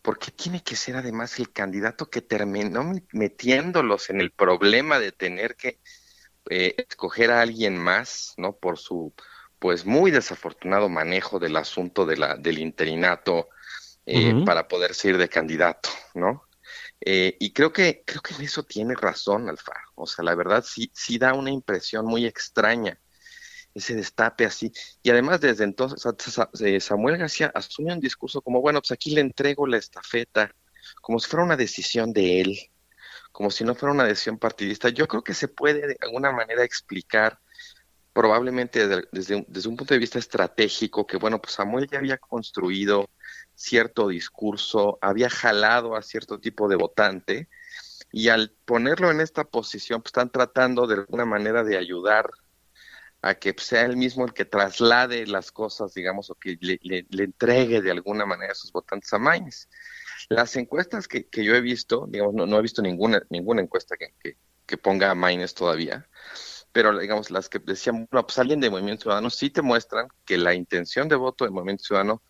¿por 0.00 0.18
qué 0.18 0.30
tiene 0.30 0.62
que 0.62 0.76
ser 0.76 0.96
además 0.96 1.38
el 1.38 1.52
candidato 1.52 2.08
que 2.08 2.22
terminó 2.22 2.92
metiéndolos 3.12 4.08
en 4.08 4.20
el 4.20 4.30
problema 4.30 4.98
de 4.98 5.12
tener 5.12 5.56
que 5.56 5.80
eh, 6.48 6.74
escoger 6.88 7.30
a 7.30 7.42
alguien 7.42 7.76
más, 7.76 8.34
¿no? 8.38 8.56
Por 8.56 8.78
su, 8.78 9.12
pues, 9.58 9.84
muy 9.84 10.10
desafortunado 10.10 10.88
manejo 10.88 11.38
del 11.38 11.56
asunto 11.56 12.06
de 12.06 12.16
la, 12.16 12.36
del 12.36 12.58
interinato, 12.58 13.48
eh, 14.06 14.42
para 14.44 14.66
poder 14.66 14.94
ser 14.94 15.18
de 15.18 15.28
candidato, 15.28 15.90
¿no? 16.14 16.44
Eh, 17.00 17.36
y 17.40 17.52
creo 17.52 17.72
que, 17.72 18.02
creo 18.06 18.20
que 18.20 18.34
en 18.34 18.42
eso 18.42 18.62
tiene 18.62 18.94
razón 18.94 19.48
Alfaro. 19.48 19.88
O 19.94 20.06
sea, 20.06 20.24
la 20.24 20.34
verdad 20.34 20.64
sí, 20.66 20.90
sí 20.94 21.18
da 21.18 21.34
una 21.34 21.50
impresión 21.50 22.06
muy 22.06 22.26
extraña 22.26 23.00
ese 23.74 23.94
destape 23.94 24.44
así. 24.44 24.72
Y 25.02 25.10
además 25.10 25.40
desde 25.40 25.64
entonces 25.64 26.04
eh, 26.60 26.80
Samuel 26.80 27.18
García 27.18 27.50
asume 27.54 27.92
un 27.92 28.00
discurso 28.00 28.42
como, 28.42 28.60
bueno, 28.60 28.80
pues 28.80 28.92
aquí 28.92 29.14
le 29.14 29.20
entrego 29.20 29.66
la 29.66 29.78
estafeta, 29.78 30.54
como 31.00 31.18
si 31.18 31.28
fuera 31.28 31.44
una 31.44 31.56
decisión 31.56 32.12
de 32.12 32.40
él, 32.40 32.58
como 33.32 33.50
si 33.50 33.64
no 33.64 33.74
fuera 33.74 33.92
una 33.94 34.04
decisión 34.04 34.38
partidista. 34.38 34.88
Yo 34.88 35.06
creo 35.06 35.22
que 35.22 35.34
se 35.34 35.48
puede 35.48 35.86
de 35.86 35.96
alguna 36.00 36.32
manera 36.32 36.64
explicar 36.64 37.38
probablemente 38.12 38.88
desde, 38.88 39.44
desde 39.46 39.68
un 39.68 39.76
punto 39.76 39.94
de 39.94 40.00
vista 40.00 40.18
estratégico 40.18 41.06
que, 41.06 41.16
bueno, 41.16 41.40
pues 41.40 41.54
Samuel 41.54 41.88
ya 41.88 41.98
había 41.98 42.18
construido 42.18 43.08
cierto 43.60 44.08
discurso, 44.08 44.98
había 45.02 45.28
jalado 45.28 45.94
a 45.94 46.02
cierto 46.02 46.40
tipo 46.40 46.66
de 46.66 46.76
votante 46.76 47.48
y 48.10 48.28
al 48.28 48.56
ponerlo 48.64 49.10
en 49.10 49.20
esta 49.20 49.44
posición, 49.44 50.00
pues 50.00 50.10
están 50.10 50.30
tratando 50.30 50.86
de 50.86 50.94
alguna 50.94 51.26
manera 51.26 51.62
de 51.62 51.76
ayudar 51.76 52.30
a 53.20 53.34
que 53.34 53.54
sea 53.58 53.82
él 53.82 53.98
mismo 53.98 54.24
el 54.24 54.32
que 54.32 54.46
traslade 54.46 55.26
las 55.26 55.52
cosas, 55.52 55.92
digamos, 55.92 56.30
o 56.30 56.36
que 56.36 56.56
le, 56.58 57.06
entregue 57.10 57.82
de 57.82 57.90
alguna 57.90 58.24
manera 58.24 58.52
a 58.52 58.54
sus 58.54 58.72
votantes 58.72 59.12
a 59.12 59.18
Mainz. 59.18 59.68
Las 60.30 60.56
encuestas 60.56 61.06
que, 61.06 61.26
yo 61.30 61.54
he 61.54 61.60
visto, 61.60 62.06
digamos, 62.08 62.32
no, 62.34 62.58
he 62.58 62.62
visto 62.62 62.80
ninguna, 62.80 63.22
ninguna 63.28 63.60
encuesta 63.60 63.94
que, 63.98 64.14
que, 64.66 64.78
ponga 64.78 65.10
a 65.10 65.14
Mainz 65.14 65.52
todavía, 65.52 66.08
pero 66.72 66.98
digamos, 66.98 67.30
las 67.30 67.50
que 67.50 67.58
decían, 67.58 68.08
bueno, 68.10 68.26
pues 68.26 68.38
alguien 68.38 68.60
de 68.60 68.70
Movimiento 68.70 69.02
Ciudadano 69.02 69.28
sí 69.28 69.50
te 69.50 69.60
muestran 69.60 70.08
que 70.24 70.38
la 70.38 70.54
intención 70.54 71.08
de 71.08 71.16
voto 71.16 71.44
de 71.44 71.50
Movimiento 71.50 71.84
Ciudadano 71.84 72.22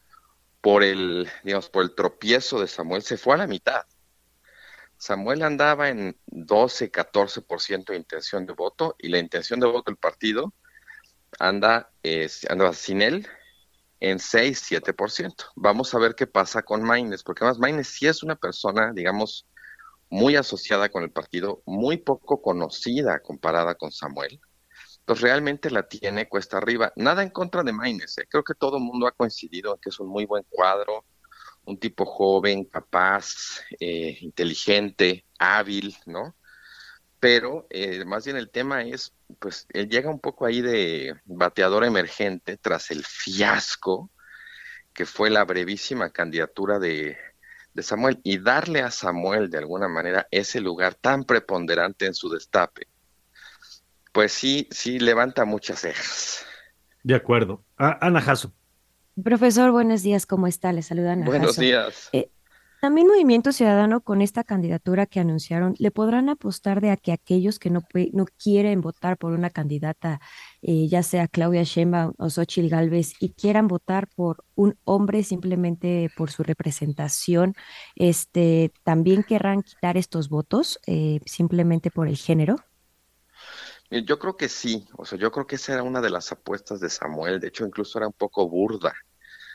por 0.61 0.83
el, 0.83 1.29
digamos, 1.44 1.70
por 1.70 1.83
el 1.83 1.94
tropiezo 1.94 2.61
de 2.61 2.68
Samuel 2.68 3.03
se 3.03 3.16
fue 3.16 3.35
a 3.35 3.38
la 3.38 3.46
mitad. 3.46 3.83
Samuel 4.96 5.42
andaba 5.42 5.88
en 5.88 6.18
12, 6.27 6.92
14% 6.92 7.87
de 7.87 7.96
intención 7.96 8.44
de 8.44 8.53
voto 8.53 8.96
y 8.99 9.09
la 9.09 9.18
intención 9.18 9.59
de 9.59 9.66
voto 9.66 9.90
del 9.90 9.96
partido 9.96 10.53
anda, 11.38 11.90
andaba 12.49 12.75
sin 12.75 13.01
él 13.01 13.27
en 14.01 14.18
6, 14.18 14.70
7%. 14.70 15.35
Vamos 15.57 15.94
a 15.94 15.99
ver 15.99 16.14
qué 16.14 16.27
pasa 16.27 16.62
con 16.62 16.83
Maines, 16.83 17.23
porque 17.23 17.44
además 17.44 17.59
Maines 17.59 17.88
sí 17.88 18.07
es 18.07 18.23
una 18.23 18.37
persona, 18.37 18.92
digamos, 18.92 19.46
muy 20.11 20.37
asociada 20.37 20.90
con 20.90 21.03
el 21.03 21.12
partido, 21.12 21.62
muy 21.64 21.96
poco 21.96 22.42
conocida 22.42 23.20
comparada 23.20 23.77
con 23.77 23.92
Samuel 23.92 24.40
pues 25.11 25.23
realmente 25.23 25.73
la 25.73 25.88
tiene 25.88 26.29
cuesta 26.29 26.59
arriba. 26.59 26.92
Nada 26.94 27.25
en 27.25 27.31
contra 27.31 27.64
de 27.64 27.73
Maines, 27.73 28.16
¿eh? 28.18 28.29
creo 28.31 28.44
que 28.44 28.55
todo 28.55 28.77
el 28.77 28.85
mundo 28.85 29.09
ha 29.09 29.11
coincidido 29.11 29.75
en 29.75 29.81
que 29.81 29.88
es 29.88 29.99
un 29.99 30.07
muy 30.07 30.25
buen 30.25 30.44
cuadro, 30.49 31.05
un 31.64 31.81
tipo 31.81 32.07
joven, 32.07 32.64
capaz, 32.66 33.59
eh, 33.81 34.18
inteligente, 34.20 35.27
hábil, 35.37 35.96
¿no? 36.07 36.37
Pero 37.18 37.66
eh, 37.70 38.05
más 38.05 38.25
bien 38.25 38.37
el 38.37 38.53
tema 38.53 38.85
es, 38.85 39.12
pues 39.40 39.66
él 39.70 39.88
llega 39.88 40.09
un 40.11 40.20
poco 40.20 40.46
ahí 40.46 40.61
de 40.61 41.16
bateador 41.25 41.83
emergente 41.85 42.57
tras 42.57 42.92
el 42.92 43.05
fiasco 43.05 44.12
que 44.92 45.07
fue 45.07 45.29
la 45.29 45.44
brevísima 45.44 46.11
candidatura 46.11 46.79
de, 46.79 47.18
de 47.75 47.83
Samuel 47.83 48.20
y 48.23 48.38
darle 48.38 48.83
a 48.83 48.92
Samuel 48.92 49.51
de 49.51 49.59
alguna 49.59 49.88
manera 49.88 50.29
ese 50.31 50.61
lugar 50.61 50.94
tan 50.94 51.25
preponderante 51.25 52.07
en 52.07 52.14
su 52.14 52.29
destape 52.29 52.87
pues 54.20 54.33
sí, 54.33 54.68
sí 54.70 54.98
levanta 54.98 55.46
muchas 55.46 55.80
cejas. 55.80 56.44
De 57.02 57.14
acuerdo. 57.14 57.64
Ana 57.78 58.20
Jasso. 58.20 58.52
Profesor, 59.24 59.70
buenos 59.70 60.02
días, 60.02 60.26
¿cómo 60.26 60.46
está? 60.46 60.74
Le 60.74 60.83
saluda 60.83 61.12
Ana 61.12 61.24
Buenos 61.24 61.56
días. 61.56 62.11
Eh, 62.12 62.30
también 62.83 63.06
Movimiento 63.06 63.50
Ciudadano, 63.50 64.02
con 64.02 64.20
esta 64.20 64.44
candidatura 64.44 65.06
que 65.06 65.20
anunciaron, 65.20 65.74
¿le 65.78 65.90
podrán 65.90 66.28
apostar 66.28 66.83
de 66.83 66.90
a 66.90 66.98
que 66.98 67.12
aquellos 67.12 67.59
que 67.59 67.70
no, 67.70 67.80
no 68.12 68.26
quieren 68.37 68.83
votar 68.83 69.16
por 69.16 69.33
una 69.33 69.48
candidata, 69.48 70.20
eh, 70.61 70.87
ya 70.87 71.02
sea 71.02 71.26
Claudia 71.26 71.62
Sheinbaum 71.62 72.12
o 72.18 72.28
Xochitl 72.28 72.68
Galvez, 72.68 73.14
y 73.20 73.30
quieran 73.30 73.68
votar 73.68 74.06
por 74.14 74.44
un 74.54 74.76
hombre 74.85 75.22
simplemente 75.22 76.11
por 76.14 76.30
su 76.30 76.42
representación, 76.42 77.54
este, 77.96 78.70
también 78.85 79.22
querrán 79.22 79.62
quitar 79.62 79.96
estos 79.96 80.28
votos 80.28 80.78
eh, 80.87 81.20
simplemente 81.24 81.90
por 81.90 82.06
el 82.06 82.18
género? 82.18 82.56
Yo 83.90 84.18
creo 84.20 84.37
que 84.37 84.48
sí, 84.48 84.87
o 84.96 85.05
sea, 85.05 85.18
yo 85.18 85.33
creo 85.33 85.46
que 85.46 85.57
esa 85.57 85.74
era 85.74 85.83
una 85.83 86.00
de 86.00 86.11
las 86.11 86.31
apuestas 86.31 86.79
de 86.79 86.88
Samuel, 86.88 87.40
de 87.40 87.48
hecho 87.48 87.66
incluso 87.66 87.98
era 87.98 88.07
un 88.07 88.12
poco 88.12 88.48
burda 88.48 88.94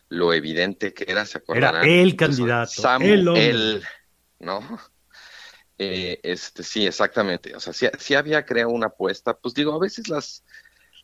lo 0.10 0.34
evidente 0.34 0.94
que 0.94 1.06
era, 1.08 1.26
¿se 1.26 1.38
acordarán? 1.38 1.84
Era 1.84 2.02
el 2.02 2.16
candidato, 2.16 2.72
Samuel, 2.72 3.82
¿no? 4.40 4.60
Eh, 5.78 6.20
este, 6.24 6.64
sí, 6.64 6.86
exactamente, 6.86 7.56
o 7.56 7.60
sea, 7.60 7.74
sí, 7.74 8.16
había 8.16 8.46
creado 8.46 8.70
una 8.70 8.88
apuesta, 8.88 9.38
pues 9.38 9.54
digo, 9.54 9.74
a 9.74 9.80
veces 9.80 10.10
las, 10.10 10.44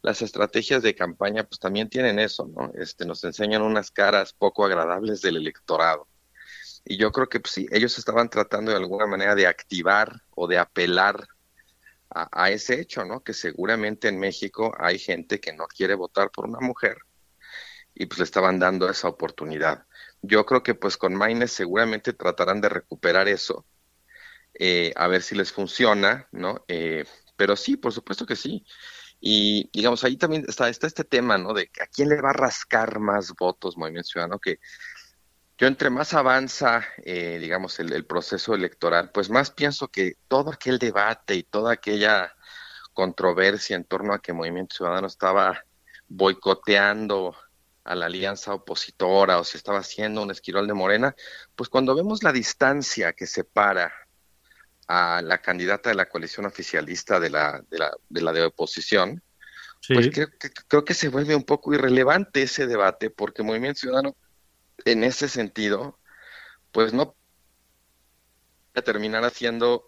las 0.01 0.21
estrategias 0.21 0.83
de 0.83 0.95
campaña 0.95 1.43
pues 1.45 1.59
también 1.59 1.89
tienen 1.89 2.19
eso, 2.19 2.47
¿no? 2.47 2.71
Este, 2.75 3.05
nos 3.05 3.23
enseñan 3.23 3.61
unas 3.61 3.91
caras 3.91 4.33
poco 4.33 4.65
agradables 4.65 5.21
del 5.21 5.37
electorado. 5.37 6.07
Y 6.83 6.97
yo 6.97 7.11
creo 7.11 7.27
que 7.27 7.39
pues, 7.39 7.53
sí, 7.53 7.67
ellos 7.71 7.97
estaban 7.97 8.29
tratando 8.29 8.71
de 8.71 8.77
alguna 8.77 9.07
manera 9.07 9.35
de 9.35 9.45
activar 9.45 10.21
o 10.31 10.47
de 10.47 10.57
apelar 10.57 11.27
a, 12.13 12.49
ese 12.51 12.79
hecho, 12.79 13.05
¿no? 13.05 13.23
Que 13.23 13.33
seguramente 13.33 14.07
en 14.07 14.19
México 14.19 14.73
hay 14.77 14.99
gente 14.99 15.39
que 15.39 15.53
no 15.53 15.67
quiere 15.67 15.95
votar 15.95 16.31
por 16.31 16.45
una 16.45 16.59
mujer 16.59 16.97
y 17.93 18.05
pues 18.05 18.19
le 18.19 18.25
estaban 18.25 18.59
dando 18.59 18.89
esa 18.89 19.07
oportunidad. 19.07 19.85
Yo 20.21 20.45
creo 20.45 20.63
que 20.63 20.75
pues 20.75 20.97
con 20.97 21.15
Maines 21.15 21.51
seguramente 21.51 22.13
tratarán 22.13 22.61
de 22.61 22.69
recuperar 22.69 23.27
eso, 23.27 23.65
eh, 24.53 24.93
a 24.95 25.07
ver 25.07 25.21
si 25.21 25.35
les 25.35 25.51
funciona, 25.51 26.27
¿no? 26.31 26.63
Eh, 26.67 27.05
pero 27.35 27.55
sí, 27.55 27.77
por 27.77 27.93
supuesto 27.93 28.25
que 28.25 28.35
sí. 28.35 28.65
Y 29.19 29.69
digamos, 29.73 30.03
ahí 30.03 30.17
también 30.17 30.45
está, 30.47 30.69
está 30.69 30.87
este 30.87 31.03
tema, 31.03 31.37
¿no? 31.37 31.53
De 31.53 31.69
a 31.81 31.87
quién 31.87 32.09
le 32.09 32.21
va 32.21 32.31
a 32.31 32.33
rascar 32.33 32.99
más 32.99 33.33
votos 33.39 33.77
Movimiento 33.77 34.09
Ciudadano, 34.09 34.39
que 34.39 34.59
yo 35.61 35.67
entre 35.67 35.91
más 35.91 36.15
avanza, 36.15 36.83
eh, 37.05 37.37
digamos, 37.39 37.79
el, 37.79 37.93
el, 37.93 38.03
proceso 38.03 38.55
electoral, 38.55 39.11
pues 39.11 39.29
más 39.29 39.51
pienso 39.51 39.89
que 39.89 40.15
todo 40.27 40.49
aquel 40.49 40.79
debate 40.79 41.35
y 41.35 41.43
toda 41.43 41.73
aquella 41.73 42.33
controversia 42.93 43.75
en 43.75 43.83
torno 43.83 44.15
a 44.15 44.19
que 44.23 44.33
Movimiento 44.33 44.75
Ciudadano 44.77 45.05
estaba 45.05 45.63
boicoteando 46.07 47.35
a 47.83 47.93
la 47.93 48.07
alianza 48.07 48.55
opositora 48.55 49.37
o 49.37 49.43
si 49.43 49.57
estaba 49.57 49.77
haciendo 49.77 50.23
un 50.23 50.31
esquirol 50.31 50.65
de 50.65 50.73
Morena, 50.73 51.15
pues 51.55 51.69
cuando 51.69 51.93
vemos 51.93 52.23
la 52.23 52.31
distancia 52.31 53.13
que 53.13 53.27
separa 53.27 53.93
a 54.87 55.21
la 55.21 55.43
candidata 55.43 55.91
de 55.91 55.95
la 55.95 56.09
coalición 56.09 56.47
oficialista 56.47 57.19
de 57.19 57.29
la 57.29 57.63
de 57.69 57.77
la 57.77 57.91
de, 58.09 58.21
la 58.21 58.33
de 58.33 58.45
oposición, 58.45 59.21
pues 59.87 60.09
creo 60.11 60.27
que, 60.39 60.49
creo 60.67 60.83
que 60.83 60.95
se 60.95 61.09
vuelve 61.09 61.35
un 61.35 61.43
poco 61.43 61.71
irrelevante 61.71 62.41
ese 62.41 62.65
debate 62.65 63.11
porque 63.11 63.43
Movimiento 63.43 63.81
Ciudadano 63.81 64.15
en 64.85 65.03
ese 65.03 65.27
sentido, 65.27 65.97
pues 66.71 66.93
no 66.93 67.15
terminar 68.83 69.23
haciendo 69.23 69.83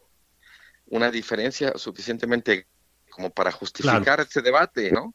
una 0.88 1.10
diferencia 1.10 1.73
suficientemente 1.77 2.67
como 3.10 3.29
para 3.29 3.51
justificar 3.51 4.03
claro. 4.03 4.23
ese 4.23 4.41
debate, 4.41 4.91
¿no? 4.91 5.13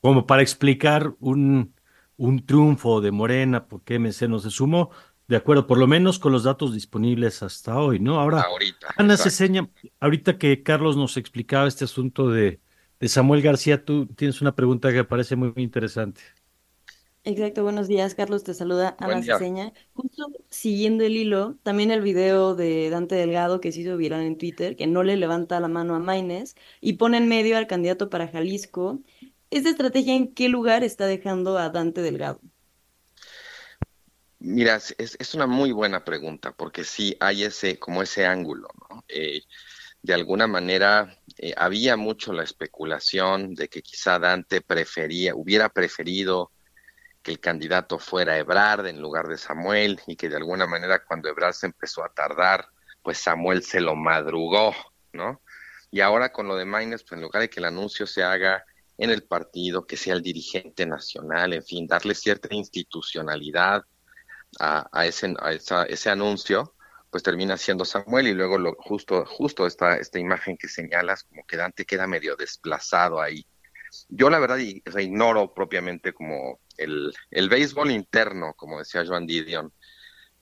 Como 0.00 0.26
para 0.26 0.42
explicar 0.42 1.12
un, 1.20 1.74
un 2.16 2.46
triunfo 2.46 3.00
de 3.00 3.10
Morena 3.10 3.66
porque 3.66 3.98
MC 3.98 4.28
no 4.28 4.38
se 4.38 4.50
sumó, 4.50 4.90
de 5.28 5.36
acuerdo, 5.36 5.66
por 5.66 5.78
lo 5.78 5.86
menos 5.86 6.18
con 6.18 6.32
los 6.32 6.44
datos 6.44 6.74
disponibles 6.74 7.42
hasta 7.42 7.78
hoy, 7.78 8.00
¿no? 8.00 8.20
Ahora, 8.20 8.42
ahorita, 8.42 8.88
Ana 8.96 9.16
Ceseña, 9.16 9.68
ahorita 10.00 10.38
que 10.38 10.62
Carlos 10.62 10.96
nos 10.96 11.16
explicaba 11.16 11.68
este 11.68 11.84
asunto 11.84 12.30
de, 12.30 12.60
de 13.00 13.08
Samuel 13.08 13.42
García, 13.42 13.84
tú 13.84 14.06
tienes 14.06 14.40
una 14.40 14.54
pregunta 14.54 14.90
que 14.90 14.96
me 14.96 15.04
parece 15.04 15.36
muy, 15.36 15.52
muy 15.54 15.62
interesante. 15.62 16.22
Exacto, 17.24 17.62
buenos 17.62 17.86
días, 17.86 18.16
Carlos, 18.16 18.42
te 18.42 18.52
saluda 18.52 18.96
Ana 18.98 19.22
Ceseña. 19.22 19.72
Justo 19.94 20.26
siguiendo 20.50 21.04
el 21.04 21.16
hilo, 21.16 21.56
también 21.62 21.92
el 21.92 22.00
video 22.00 22.56
de 22.56 22.90
Dante 22.90 23.14
Delgado 23.14 23.60
que 23.60 23.70
se 23.70 23.82
hizo 23.82 23.96
viral 23.96 24.22
en 24.22 24.36
Twitter, 24.36 24.74
que 24.74 24.88
no 24.88 25.04
le 25.04 25.16
levanta 25.16 25.60
la 25.60 25.68
mano 25.68 25.94
a 25.94 26.00
Maines 26.00 26.56
y 26.80 26.94
pone 26.94 27.18
en 27.18 27.28
medio 27.28 27.56
al 27.56 27.68
candidato 27.68 28.10
para 28.10 28.26
Jalisco. 28.26 28.98
¿Esta 29.50 29.70
estrategia 29.70 30.16
en 30.16 30.34
qué 30.34 30.48
lugar 30.48 30.82
está 30.82 31.06
dejando 31.06 31.58
a 31.58 31.70
Dante 31.70 32.02
Delgado? 32.02 32.40
Mira, 34.40 34.74
es, 34.74 34.94
es 34.98 35.34
una 35.34 35.46
muy 35.46 35.70
buena 35.70 36.04
pregunta, 36.04 36.50
porque 36.50 36.82
sí 36.82 37.16
hay 37.20 37.44
ese, 37.44 37.78
como 37.78 38.02
ese 38.02 38.26
ángulo, 38.26 38.66
¿no? 38.90 39.04
Eh, 39.06 39.42
de 40.02 40.14
alguna 40.14 40.48
manera 40.48 41.16
eh, 41.38 41.54
había 41.56 41.96
mucho 41.96 42.32
la 42.32 42.42
especulación 42.42 43.54
de 43.54 43.68
que 43.68 43.82
quizá 43.82 44.18
Dante 44.18 44.60
prefería, 44.60 45.36
hubiera 45.36 45.68
preferido 45.68 46.50
que 47.22 47.30
el 47.30 47.40
candidato 47.40 47.98
fuera 47.98 48.36
Ebrard 48.38 48.86
en 48.86 49.00
lugar 49.00 49.28
de 49.28 49.38
Samuel 49.38 50.00
y 50.06 50.16
que 50.16 50.28
de 50.28 50.36
alguna 50.36 50.66
manera 50.66 51.04
cuando 51.04 51.28
Ebrard 51.28 51.54
se 51.54 51.66
empezó 51.66 52.04
a 52.04 52.12
tardar, 52.12 52.68
pues 53.02 53.18
Samuel 53.18 53.62
se 53.62 53.80
lo 53.80 53.94
madrugó, 53.94 54.74
¿no? 55.12 55.40
Y 55.90 56.00
ahora 56.00 56.32
con 56.32 56.48
lo 56.48 56.56
de 56.56 56.64
Maines, 56.64 57.02
pues 57.02 57.12
en 57.12 57.22
lugar 57.22 57.42
de 57.42 57.50
que 57.50 57.60
el 57.60 57.66
anuncio 57.66 58.06
se 58.06 58.22
haga 58.22 58.64
en 58.98 59.10
el 59.10 59.22
partido, 59.24 59.86
que 59.86 59.96
sea 59.96 60.14
el 60.14 60.22
dirigente 60.22 60.86
nacional, 60.86 61.52
en 61.52 61.64
fin, 61.64 61.86
darle 61.86 62.14
cierta 62.14 62.54
institucionalidad 62.54 63.84
a, 64.60 65.06
ese, 65.06 66.10
anuncio, 66.10 66.74
pues 67.10 67.22
termina 67.22 67.56
siendo 67.56 67.84
Samuel 67.84 68.28
y 68.28 68.34
luego 68.34 68.58
lo, 68.58 68.74
justo, 68.74 69.24
justo 69.26 69.66
esta, 69.66 69.96
esta 69.96 70.18
imagen 70.18 70.56
que 70.56 70.68
señalas, 70.68 71.24
como 71.24 71.44
que 71.46 71.56
Dante 71.56 71.84
queda 71.84 72.06
medio 72.06 72.36
desplazado 72.36 73.20
ahí. 73.20 73.46
Yo 74.08 74.30
la 74.30 74.38
verdad 74.38 74.58
ignoro 74.58 75.52
propiamente 75.52 76.12
como 76.14 76.60
el, 76.78 77.12
el 77.30 77.48
béisbol 77.48 77.90
interno, 77.90 78.54
como 78.54 78.78
decía 78.78 79.04
Joan 79.06 79.26
Didion, 79.26 79.72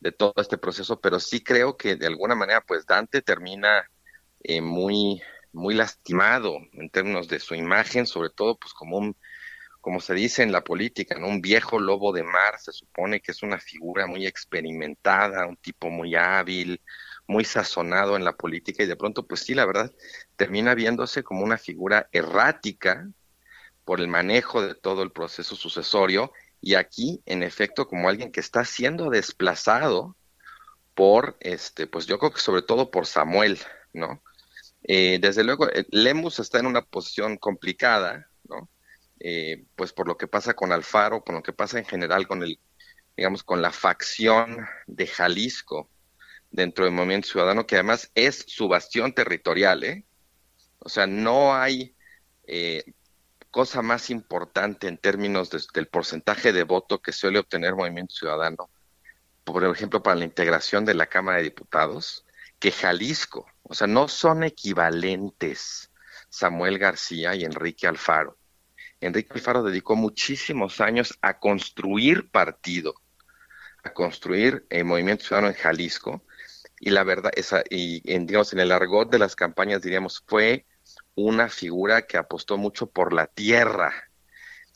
de 0.01 0.13
todo 0.13 0.35
este 0.39 0.59
proceso, 0.59 1.01
pero 1.01 1.21
sí 1.21 1.43
creo 1.43 1.77
que 1.77 1.97
de 1.97 2.07
alguna 2.07 2.35
manera 2.35 2.63
pues 2.63 2.87
Dante 2.87 3.23
termina 3.23 3.85
eh, 4.43 4.61
muy, 4.61 5.23
muy 5.53 5.75
lastimado 5.75 6.59
en 6.73 6.91
términos 6.91 7.29
de 7.29 7.39
su 7.39 7.55
imagen, 7.55 8.07
sobre 8.07 8.31
todo 8.31 8.59
pues 8.59 8.73
como 8.73 8.97
un, 8.97 9.17
como 9.81 10.01
se 10.01 10.15
dice 10.15 10.43
en 10.43 10.53
la 10.53 10.65
política, 10.65 11.19
¿no? 11.19 11.29
un 11.29 11.41
viejo 11.41 11.79
lobo 11.79 12.13
de 12.13 12.23
mar, 12.23 12.59
se 12.59 12.73
supone 12.73 13.21
que 13.21 13.33
es 13.33 13.43
una 13.43 13.59
figura 13.59 14.07
muy 14.07 14.27
experimentada, 14.27 15.47
un 15.47 15.57
tipo 15.57 15.91
muy 15.91 16.15
hábil, 16.17 16.81
muy 17.27 17.45
sazonado 17.45 18.17
en 18.17 18.25
la 18.25 18.37
política 18.37 18.83
y 18.83 18.87
de 18.87 18.97
pronto 18.97 19.27
pues 19.27 19.41
sí, 19.43 19.55
la 19.55 19.67
verdad, 19.67 19.93
termina 20.37 20.75
viéndose 20.75 21.23
como 21.23 21.45
una 21.45 21.59
figura 21.59 22.09
errática, 22.13 23.09
por 23.91 24.01
el 24.01 24.07
manejo 24.07 24.63
de 24.63 24.77
todo 24.77 25.03
el 25.03 25.11
proceso 25.11 25.57
sucesorio 25.57 26.33
y 26.61 26.77
aquí, 26.77 27.25
en 27.27 27.43
efecto, 27.43 27.89
como 27.89 28.09
alguien 28.09 28.31
que 28.31 28.39
está 28.39 28.65
siendo 28.65 29.11
desplazado 29.11 30.17
por, 30.95 31.37
este, 31.41 31.89
pues 31.89 32.07
yo 32.07 32.21
creo 32.21 32.31
que 32.31 32.39
sobre 32.39 32.63
todo 32.63 32.93
por 32.93 33.07
Samuel, 33.07 33.59
¿no? 33.93 34.23
Eh, 34.85 35.19
desde 35.21 35.43
luego, 35.43 35.69
eh, 35.69 35.87
Lemus 35.91 36.39
está 36.39 36.61
en 36.61 36.67
una 36.67 36.83
posición 36.83 37.37
complicada, 37.37 38.31
¿no? 38.45 38.71
Eh, 39.19 39.65
pues 39.75 39.93
por 39.93 40.07
lo 40.07 40.17
que 40.17 40.29
pasa 40.29 40.55
con 40.55 40.71
Alfaro, 40.71 41.25
por 41.25 41.35
lo 41.35 41.43
que 41.43 41.53
pasa 41.53 41.77
en 41.81 41.85
general 41.85 42.29
con 42.29 42.45
el, 42.45 42.61
digamos, 43.17 43.43
con 43.43 43.61
la 43.61 43.73
facción 43.73 44.69
de 44.87 45.09
Jalisco 45.09 45.91
dentro 46.53 46.85
del 46.85 46.95
Movimiento 46.95 47.27
Ciudadano, 47.27 47.67
que 47.67 47.75
además 47.75 48.13
es 48.15 48.45
su 48.47 48.69
bastión 48.69 49.15
territorial, 49.15 49.83
¿eh? 49.83 50.05
O 50.79 50.89
sea, 50.89 51.09
no 51.09 51.57
hay 51.57 51.97
eh, 52.53 52.85
cosa 53.51 53.83
más 53.83 54.11
importante 54.11 54.89
en 54.89 54.99
términos 54.99 55.51
de, 55.51 55.61
del 55.75 55.89
porcentaje 55.89 56.53
de 56.53 56.65
voto 56.65 57.03
que 57.03 57.13
suele 57.13 57.39
obtener 57.39 57.75
Movimiento 57.75 58.15
Ciudadano, 58.15 58.71
por 59.45 59.65
ejemplo, 59.65 60.03
para 60.03 60.17
la 60.17 60.25
integración 60.25 60.85
de 60.85 60.95
la 60.95 61.07
Cámara 61.07 61.39
de 61.39 61.45
Diputados, 61.45 62.25
que 62.59 62.71
Jalisco. 62.71 63.47
O 63.63 63.75
sea, 63.75 63.87
no 63.87 64.09
son 64.09 64.45
equivalentes 64.45 65.91
Samuel 66.29 66.79
García 66.79 67.35
y 67.35 67.45
Enrique 67.45 67.87
Alfaro. 67.87 68.37
Enrique 69.01 69.33
Alfaro 69.35 69.63
dedicó 69.63 69.97
muchísimos 69.97 70.81
años 70.81 71.19
a 71.23 71.39
construir 71.39 72.31
partido, 72.31 72.95
a 73.83 73.93
construir 73.93 74.67
el 74.69 74.85
Movimiento 74.85 75.25
Ciudadano 75.25 75.49
en 75.49 75.55
Jalisco, 75.55 76.23
y 76.79 76.91
la 76.91 77.05
verdad, 77.05 77.31
y 77.69 78.01
digamos, 78.01 78.53
en 78.53 78.61
el 78.61 78.73
argot 78.73 79.11
de 79.11 79.19
las 79.19 79.37
campañas, 79.37 79.83
diríamos, 79.83 80.23
fue 80.27 80.67
una 81.15 81.49
figura 81.49 82.03
que 82.03 82.17
apostó 82.17 82.57
mucho 82.57 82.87
por 82.87 83.13
la 83.13 83.27
tierra. 83.27 83.93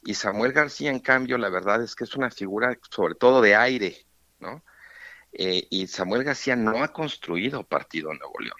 Y 0.04 0.14
Samuel 0.14 0.52
García, 0.52 0.90
en 0.90 1.00
cambio, 1.00 1.38
la 1.38 1.48
verdad 1.48 1.82
es 1.82 1.94
que 1.94 2.04
es 2.04 2.14
una 2.14 2.30
figura 2.30 2.78
sobre 2.90 3.14
todo 3.14 3.40
de 3.40 3.54
aire, 3.56 4.06
¿no? 4.38 4.62
Eh, 5.32 5.66
y 5.70 5.86
Samuel 5.86 6.24
García 6.24 6.54
no 6.56 6.82
ha 6.84 6.92
construido 6.92 7.64
partido 7.64 8.12
en 8.12 8.18
Nuevo 8.18 8.38
León. 8.38 8.58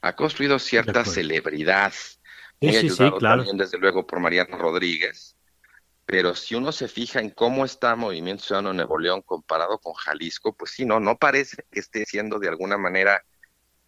Ha 0.00 0.14
construido 0.14 0.58
cierta 0.58 1.04
celebridad, 1.04 1.92
muy 2.60 2.72
sí, 2.72 2.78
ayudado 2.78 3.12
sí, 3.12 3.18
claro. 3.18 3.36
también, 3.42 3.58
desde 3.58 3.78
luego, 3.78 4.06
por 4.06 4.20
Mariano 4.20 4.56
Rodríguez. 4.58 5.36
Pero 6.04 6.34
si 6.34 6.54
uno 6.54 6.72
se 6.72 6.88
fija 6.88 7.20
en 7.20 7.30
cómo 7.30 7.64
está 7.64 7.96
Movimiento 7.96 8.44
Ciudadano 8.44 8.70
en 8.70 8.76
Nuevo 8.76 8.98
León 8.98 9.22
comparado 9.22 9.78
con 9.78 9.92
Jalisco, 9.94 10.54
pues 10.54 10.70
sí, 10.70 10.84
no, 10.84 11.00
no 11.00 11.16
parece 11.16 11.64
que 11.70 11.80
esté 11.80 12.04
siendo 12.06 12.38
de 12.38 12.48
alguna 12.48 12.78
manera 12.78 13.24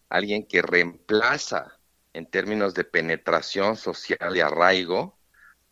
alguien 0.09 0.47
que 0.47 0.63
reemplaza 0.63 1.78
en 2.13 2.27
términos 2.27 2.75
de 2.75 2.85
penetración 2.85 3.77
social 3.77 4.37
y 4.37 4.41
arraigo 4.41 5.19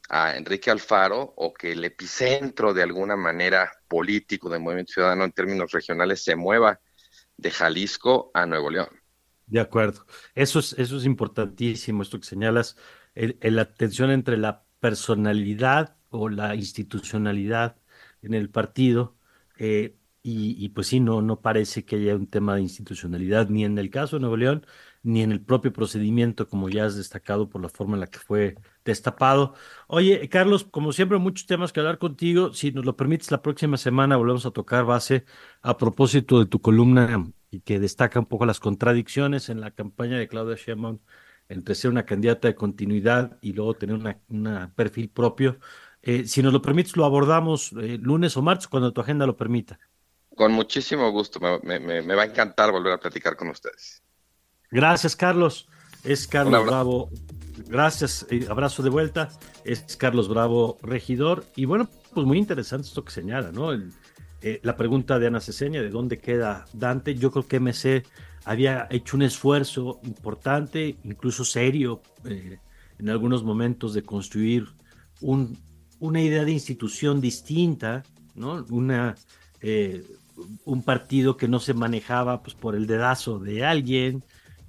a 0.09 0.37
Enrique 0.37 0.71
Alfaro 0.71 1.35
o 1.37 1.53
que 1.53 1.73
el 1.73 1.85
epicentro 1.85 2.73
de 2.73 2.83
alguna 2.83 3.17
manera 3.17 3.73
político 3.89 4.49
del 4.49 4.61
movimiento 4.61 4.93
ciudadano 4.93 5.25
en 5.25 5.33
términos 5.33 5.73
regionales 5.73 6.23
se 6.23 6.37
mueva 6.37 6.81
de 7.37 7.51
Jalisco 7.51 8.31
a 8.35 8.47
Nuevo 8.47 8.71
León. 8.71 8.89
De 9.47 9.61
acuerdo. 9.61 10.07
Eso 10.35 10.59
es, 10.59 10.73
eso 10.75 10.97
es 10.97 11.05
importantísimo, 11.05 12.03
esto 12.03 12.19
que 12.19 12.27
señalas, 12.27 12.77
la 13.15 13.73
tensión 13.73 14.11
entre 14.11 14.37
la 14.37 14.65
personalidad 14.81 15.97
o 16.11 16.29
la 16.29 16.55
institucionalidad 16.55 17.77
en 18.23 18.35
el 18.35 18.51
partido 18.51 19.17
eh, 19.59 19.97
y, 20.23 20.57
y, 20.65 20.71
pues 20.71 20.89
sí, 20.89 20.99
no, 20.99 21.23
no 21.23 21.41
parece 21.41 21.85
que 21.85 21.97
haya 21.97 22.17
un 22.17 22.27
tema 22.27 22.57
de 22.57 22.63
institucionalidad 22.63 23.49
ni 23.49 23.65
en 23.65 23.79
el 23.79 23.91
caso 23.91 24.17
de 24.17 24.21
Nuevo 24.21 24.37
León 24.37 24.67
ni 25.07 25.23
en 25.23 25.33
el 25.33 25.41
propio 25.41 25.73
procedimiento, 25.73 26.49
como 26.49 26.69
ya 26.69 26.85
has 26.85 26.97
destacado 26.97 27.49
por 27.49 27.63
la 27.63 27.69
forma 27.69 27.95
en 27.95 28.01
la 28.01 28.07
que 28.09 28.19
fue 28.19 28.57
destapado. 28.85 29.55
Oye, 29.87 30.29
Carlos, 30.29 30.65
como 30.65 30.93
siempre, 30.93 31.19
muchos 31.19 31.47
temas 31.47 31.73
que 31.73 31.81
hablar 31.81 31.99
contigo. 31.99 32.53
Si 32.53 32.73
nos 32.73 32.85
lo 32.85 32.97
permites, 32.97 33.31
la 33.31 33.43
próxima 33.43 33.77
semana 33.77 34.17
volvemos 34.17 34.47
a 34.47 34.51
tocar 34.51 34.85
base 34.85 35.25
a 35.63 35.77
propósito 35.77 36.39
de 36.39 36.47
tu 36.47 36.61
columna 36.61 37.27
y 37.51 37.61
que 37.61 37.79
destaca 37.79 38.19
un 38.19 38.27
poco 38.27 38.47
las 38.47 38.61
contradicciones 38.61 39.49
en 39.49 39.61
la 39.61 39.71
campaña 39.71 40.19
de 40.19 40.29
Claudia 40.29 40.57
Sheinbaum 40.57 40.99
entre 41.49 41.75
ser 41.75 41.91
una 41.91 42.05
candidata 42.05 42.49
de 42.49 42.55
continuidad 42.57 43.39
y 43.41 43.53
luego 43.53 43.75
tener 43.75 44.19
una 44.29 44.75
perfil 44.75 45.09
propio. 45.11 45.59
Eh, 46.03 46.25
si 46.27 46.41
nos 46.41 46.53
lo 46.53 46.63
permites, 46.63 46.97
lo 46.97 47.05
abordamos 47.05 47.73
eh, 47.73 47.99
lunes 48.01 48.37
o 48.37 48.43
martes 48.43 48.69
cuando 48.69 48.93
tu 48.93 49.01
agenda 49.01 49.27
lo 49.27 49.37
permita. 49.37 49.79
Con 50.37 50.53
muchísimo 50.53 51.11
gusto, 51.11 51.41
me, 51.41 51.81
me, 51.81 52.15
va 52.15 52.23
a 52.23 52.27
encantar 52.27 52.71
volver 52.71 52.93
a 52.93 53.01
platicar 53.01 53.37
con 53.37 53.49
ustedes. 53.49 54.05
Gracias, 54.71 55.17
Carlos. 55.17 55.69
Es 56.05 56.27
Carlos 56.27 56.65
Bravo. 56.65 57.11
Gracias, 57.69 58.27
abrazo 58.49 58.83
de 58.83 58.91
vuelta. 58.91 59.29
Es 59.65 59.97
Carlos 59.97 60.29
Bravo, 60.29 60.79
regidor. 60.83 61.45
Y 61.57 61.65
bueno, 61.65 61.89
pues 62.15 62.27
muy 62.27 62.39
interesante 62.39 62.89
esto 62.89 63.05
que 63.05 63.13
señala, 63.13 63.51
¿no? 63.51 63.73
Eh, 64.43 64.61
la 64.63 64.77
pregunta 64.77 65.19
de 65.19 65.27
Ana 65.27 65.41
Ceseña, 65.41 65.83
¿de 65.83 65.91
dónde 65.91 66.19
queda 66.19 66.67
Dante? 66.73 67.15
Yo 67.15 67.31
creo 67.31 67.49
que 67.49 67.59
MC 67.59 68.05
había 68.45 68.87
hecho 68.91 69.17
un 69.17 69.23
esfuerzo 69.23 69.99
importante, 70.05 70.97
incluso 71.03 71.45
serio, 71.45 72.03
eh, 72.25 72.59
en 72.99 73.11
algunos 73.11 73.43
momentos 73.43 73.95
de 73.95 74.03
construir 74.03 74.69
un, 75.21 75.59
una 75.99 76.21
idea 76.21 76.45
de 76.45 76.53
institución 76.53 77.21
distinta, 77.21 78.05
¿no? 78.35 78.65
Una, 78.71 79.17
eh, 79.61 80.05
un 80.65 80.83
partido 80.83 81.37
que 81.37 81.49
no 81.49 81.59
se 81.59 81.75
manejaba 81.75 82.43
pues, 82.43 82.55
por 82.55 82.77
el 82.77 82.87
dedazo 82.87 83.39
de 83.39 83.65
alguien 83.65 84.23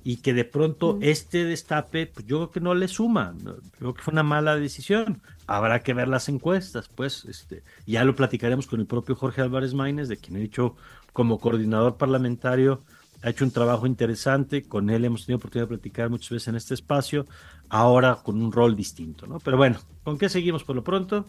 y 0.08 0.22
que 0.22 0.34
de 0.34 0.46
pronto 0.46 1.00
este 1.02 1.44
destape, 1.44 2.08
pues, 2.08 2.26
yo 2.26 2.38
creo 2.38 2.52
que 2.52 2.60
no 2.62 2.74
le 2.74 2.88
suma, 2.88 3.36
creo 3.78 3.94
que 3.94 4.02
fue 4.02 4.14
una 4.14 4.24
mala 4.24 4.56
decisión. 4.56 5.22
Habrá 5.48 5.82
que 5.82 5.94
ver 5.94 6.08
las 6.08 6.30
encuestas, 6.30 6.88
pues, 6.88 7.26
este, 7.26 7.62
ya 7.86 8.06
lo 8.06 8.16
platicaremos 8.16 8.68
con 8.68 8.80
el 8.80 8.86
propio 8.86 9.18
Jorge 9.18 9.42
Álvarez 9.42 9.74
Maínez, 9.74 10.08
de 10.08 10.16
quien 10.16 10.38
he 10.38 10.40
dicho 10.40 10.78
como 11.12 11.40
coordinador 11.40 11.98
parlamentario 11.98 12.84
ha 13.22 13.32
hecho 13.32 13.44
un 13.44 13.52
trabajo 13.52 13.86
interesante, 13.86 14.64
con 14.64 14.90
él 14.90 15.04
hemos 15.04 15.26
tenido 15.26 15.40
oportunidad 15.40 15.68
de 15.68 15.76
platicar 15.76 16.10
muchas 16.10 16.30
veces 16.30 16.48
en 16.48 16.56
este 16.56 16.74
espacio, 16.74 17.26
ahora 17.68 18.16
con 18.24 18.42
un 18.42 18.54
rol 18.54 18.78
distinto, 18.78 19.28
¿no? 19.28 19.40
Pero 19.40 19.58
bueno, 19.58 19.78
¿con 20.06 20.18
qué 20.18 20.30
seguimos 20.30 20.64
por 20.64 20.78
lo 20.78 20.86
pronto? 20.86 21.26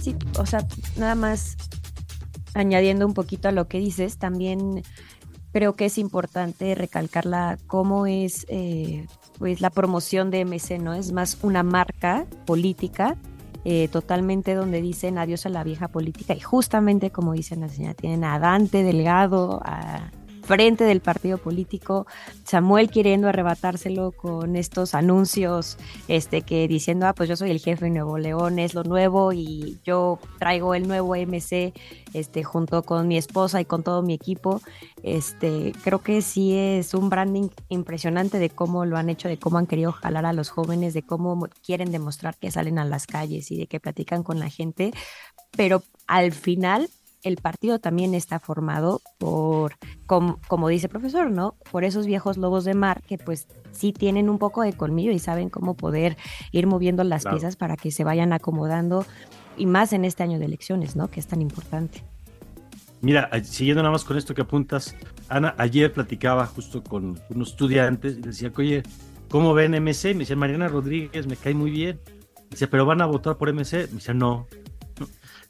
Sí, 0.00 0.16
o 0.38 0.46
sea, 0.46 0.66
nada 0.96 1.16
más 1.16 1.58
añadiendo 2.54 3.06
un 3.06 3.12
poquito 3.12 3.48
a 3.48 3.52
lo 3.52 3.68
que 3.68 3.78
dices, 3.78 4.16
también 4.16 4.82
creo 5.52 5.74
que 5.74 5.86
es 5.86 5.98
importante 5.98 6.74
recalcarla 6.74 7.58
cómo 7.66 8.06
es 8.06 8.46
eh, 8.48 9.06
pues 9.38 9.60
la 9.60 9.70
promoción 9.70 10.30
de 10.30 10.44
MC, 10.44 10.78
¿no? 10.78 10.94
Es 10.94 11.12
más 11.12 11.38
una 11.42 11.62
marca 11.62 12.26
política 12.46 13.16
eh, 13.64 13.88
totalmente 13.88 14.54
donde 14.54 14.80
dicen 14.82 15.18
adiós 15.18 15.46
a 15.46 15.48
la 15.48 15.62
vieja 15.62 15.88
política 15.88 16.34
y 16.34 16.40
justamente 16.40 17.10
como 17.10 17.32
dicen 17.32 17.60
la 17.60 17.68
señora, 17.68 17.94
tienen 17.94 18.24
a 18.24 18.38
Dante 18.38 18.82
Delgado, 18.82 19.60
a 19.64 20.10
frente 20.42 20.84
del 20.84 21.00
partido 21.00 21.38
político, 21.38 22.06
Samuel 22.44 22.90
queriendo 22.90 23.28
arrebatárselo 23.28 24.12
con 24.12 24.56
estos 24.56 24.94
anuncios, 24.94 25.78
este 26.08 26.42
que 26.42 26.68
diciendo, 26.68 27.06
ah, 27.06 27.14
pues 27.14 27.28
yo 27.28 27.36
soy 27.36 27.50
el 27.50 27.60
jefe 27.60 27.86
de 27.86 27.90
Nuevo 27.90 28.18
León, 28.18 28.58
es 28.58 28.74
lo 28.74 28.84
nuevo 28.84 29.32
y 29.32 29.78
yo 29.84 30.18
traigo 30.38 30.74
el 30.74 30.88
nuevo 30.88 31.14
MC, 31.14 31.72
este, 32.12 32.44
junto 32.44 32.82
con 32.82 33.08
mi 33.08 33.16
esposa 33.16 33.60
y 33.60 33.64
con 33.64 33.82
todo 33.82 34.02
mi 34.02 34.14
equipo. 34.14 34.60
Este, 35.02 35.72
creo 35.82 36.00
que 36.00 36.22
sí 36.22 36.54
es 36.56 36.94
un 36.94 37.08
branding 37.08 37.48
impresionante 37.68 38.38
de 38.38 38.50
cómo 38.50 38.84
lo 38.84 38.96
han 38.96 39.08
hecho, 39.08 39.28
de 39.28 39.38
cómo 39.38 39.58
han 39.58 39.66
querido 39.66 39.92
jalar 39.92 40.26
a 40.26 40.32
los 40.32 40.50
jóvenes, 40.50 40.94
de 40.94 41.02
cómo 41.02 41.48
quieren 41.64 41.92
demostrar 41.92 42.36
que 42.36 42.50
salen 42.50 42.78
a 42.78 42.84
las 42.84 43.06
calles 43.06 43.50
y 43.50 43.56
de 43.56 43.66
que 43.66 43.80
platican 43.80 44.22
con 44.22 44.38
la 44.38 44.50
gente, 44.50 44.92
pero 45.56 45.82
al 46.06 46.32
final 46.32 46.88
el 47.22 47.36
partido 47.36 47.78
también 47.78 48.14
está 48.14 48.40
formado 48.40 49.00
por, 49.18 49.74
como, 50.06 50.68
dice 50.68 50.86
el 50.86 50.90
profesor, 50.90 51.30
¿no? 51.30 51.54
Por 51.70 51.84
esos 51.84 52.06
viejos 52.06 52.36
lobos 52.36 52.64
de 52.64 52.74
mar 52.74 53.02
que 53.02 53.18
pues 53.18 53.46
sí 53.70 53.92
tienen 53.92 54.28
un 54.28 54.38
poco 54.38 54.62
de 54.62 54.72
colmillo 54.72 55.12
y 55.12 55.18
saben 55.18 55.48
cómo 55.48 55.74
poder 55.74 56.16
ir 56.50 56.66
moviendo 56.66 57.04
las 57.04 57.24
piezas 57.24 57.56
para 57.56 57.76
que 57.76 57.90
se 57.90 58.04
vayan 58.04 58.32
acomodando 58.32 59.06
y 59.56 59.66
más 59.66 59.92
en 59.92 60.04
este 60.04 60.22
año 60.22 60.38
de 60.38 60.46
elecciones, 60.46 60.96
¿no? 60.96 61.08
Que 61.08 61.20
es 61.20 61.26
tan 61.26 61.40
importante. 61.40 62.02
Mira, 63.00 63.28
siguiendo 63.42 63.82
nada 63.82 63.92
más 63.92 64.04
con 64.04 64.16
esto 64.16 64.34
que 64.34 64.42
apuntas, 64.42 64.94
Ana, 65.28 65.54
ayer 65.58 65.92
platicaba 65.92 66.46
justo 66.46 66.84
con 66.84 67.20
unos 67.30 67.50
estudiantes 67.50 68.18
y 68.18 68.20
decía, 68.20 68.52
oye, 68.56 68.82
¿cómo 69.28 69.54
ven 69.54 69.72
MC? 69.72 70.14
Me 70.14 70.20
dice, 70.20 70.36
Mariana 70.36 70.68
Rodríguez, 70.68 71.26
me 71.26 71.36
cae 71.36 71.54
muy 71.54 71.70
bien. 71.70 72.00
Dice, 72.50 72.68
pero 72.68 72.86
van 72.86 73.02
a 73.02 73.06
votar 73.06 73.38
por 73.38 73.52
MC. 73.52 73.88
Me 73.88 73.94
dice, 73.94 74.14
no, 74.14 74.46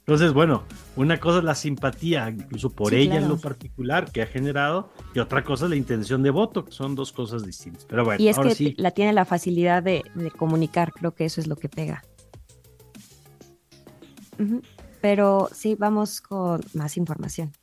entonces, 0.05 0.33
bueno, 0.33 0.63
una 0.97 1.17
cosa 1.17 1.37
es 1.37 1.45
la 1.45 1.55
simpatía, 1.55 2.29
incluso 2.29 2.69
por 2.69 2.93
ella 2.93 3.15
en 3.15 3.29
lo 3.29 3.37
particular 3.37 4.11
que 4.11 4.21
ha 4.21 4.27
generado, 4.27 4.91
y 5.15 5.19
otra 5.19 5.45
cosa 5.45 5.63
es 5.63 5.69
la 5.69 5.77
intención 5.77 6.21
de 6.23 6.29
voto, 6.29 6.65
que 6.65 6.73
son 6.73 6.93
dos 6.93 7.13
cosas 7.13 7.45
distintas. 7.45 7.85
Pero 7.85 8.03
bueno, 8.03 8.21
y 8.21 8.27
es 8.27 8.37
que 8.37 8.73
la 8.75 8.91
tiene 8.91 9.13
la 9.13 9.23
facilidad 9.23 9.81
de, 9.81 10.03
comunicar, 10.37 10.91
creo 10.91 11.15
que 11.15 11.23
eso 11.23 11.39
es 11.39 11.47
lo 11.47 11.55
que 11.55 11.69
pega. 11.69 12.03
Pero 14.99 15.47
sí, 15.53 15.75
vamos 15.75 16.19
con 16.19 16.59
más 16.73 16.97
información. 16.97 17.53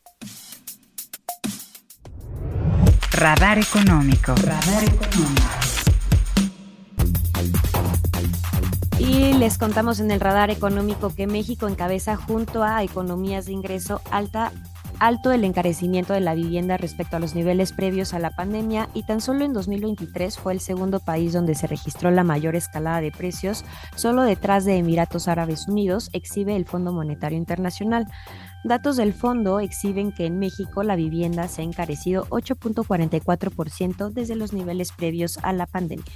Radar 3.13 3.59
económico. 3.59 4.35
Radar 4.37 4.85
económico. 4.85 5.60
Y 9.01 9.33
les 9.33 9.57
contamos 9.57 9.99
en 9.99 10.11
el 10.11 10.21
radar 10.21 10.51
económico 10.51 11.09
que 11.15 11.27
México 11.27 11.67
encabeza 11.67 12.17
junto 12.17 12.63
a 12.63 12.83
economías 12.85 13.47
de 13.47 13.53
ingreso 13.53 14.03
alta 14.11 14.53
alto 14.99 15.33
el 15.33 15.45
encarecimiento 15.45 16.13
de 16.13 16.21
la 16.21 16.35
vivienda 16.35 16.77
respecto 16.77 17.17
a 17.17 17.19
los 17.19 17.35
niveles 17.35 17.73
previos 17.73 18.13
a 18.13 18.19
la 18.19 18.31
pandemia 18.31 18.91
y 18.93 19.05
tan 19.05 19.23
solo 19.23 19.47
en 19.47 19.55
2023 19.55 20.39
fue 20.39 20.53
el 20.53 20.61
segundo 20.61 21.01
país 21.01 21.33
donde 21.33 21.55
se 21.55 21.67
registró 21.67 22.11
la 22.11 22.23
mayor 22.23 22.55
escalada 22.55 23.01
de 23.01 23.11
precios, 23.11 23.65
solo 23.97 24.23
detrás 24.23 24.67
de 24.67 24.77
Emiratos 24.77 25.27
Árabes 25.27 25.67
Unidos, 25.69 26.11
exhibe 26.13 26.55
el 26.55 26.67
Fondo 26.67 26.93
Monetario 26.93 27.39
Internacional. 27.39 28.07
Datos 28.63 28.99
del 28.99 29.15
fondo 29.15 29.59
exhiben 29.61 30.13
que 30.13 30.27
en 30.27 30.39
México 30.39 30.83
la 30.83 30.97
vivienda 30.97 31.49
se 31.49 31.63
ha 31.63 31.65
encarecido 31.65 32.27
8.44% 32.27 34.11
desde 34.11 34.37
los 34.37 34.53
niveles 34.53 34.93
previos 34.93 35.39
a 35.43 35.55
la 35.55 35.67
pandemia 35.67 36.13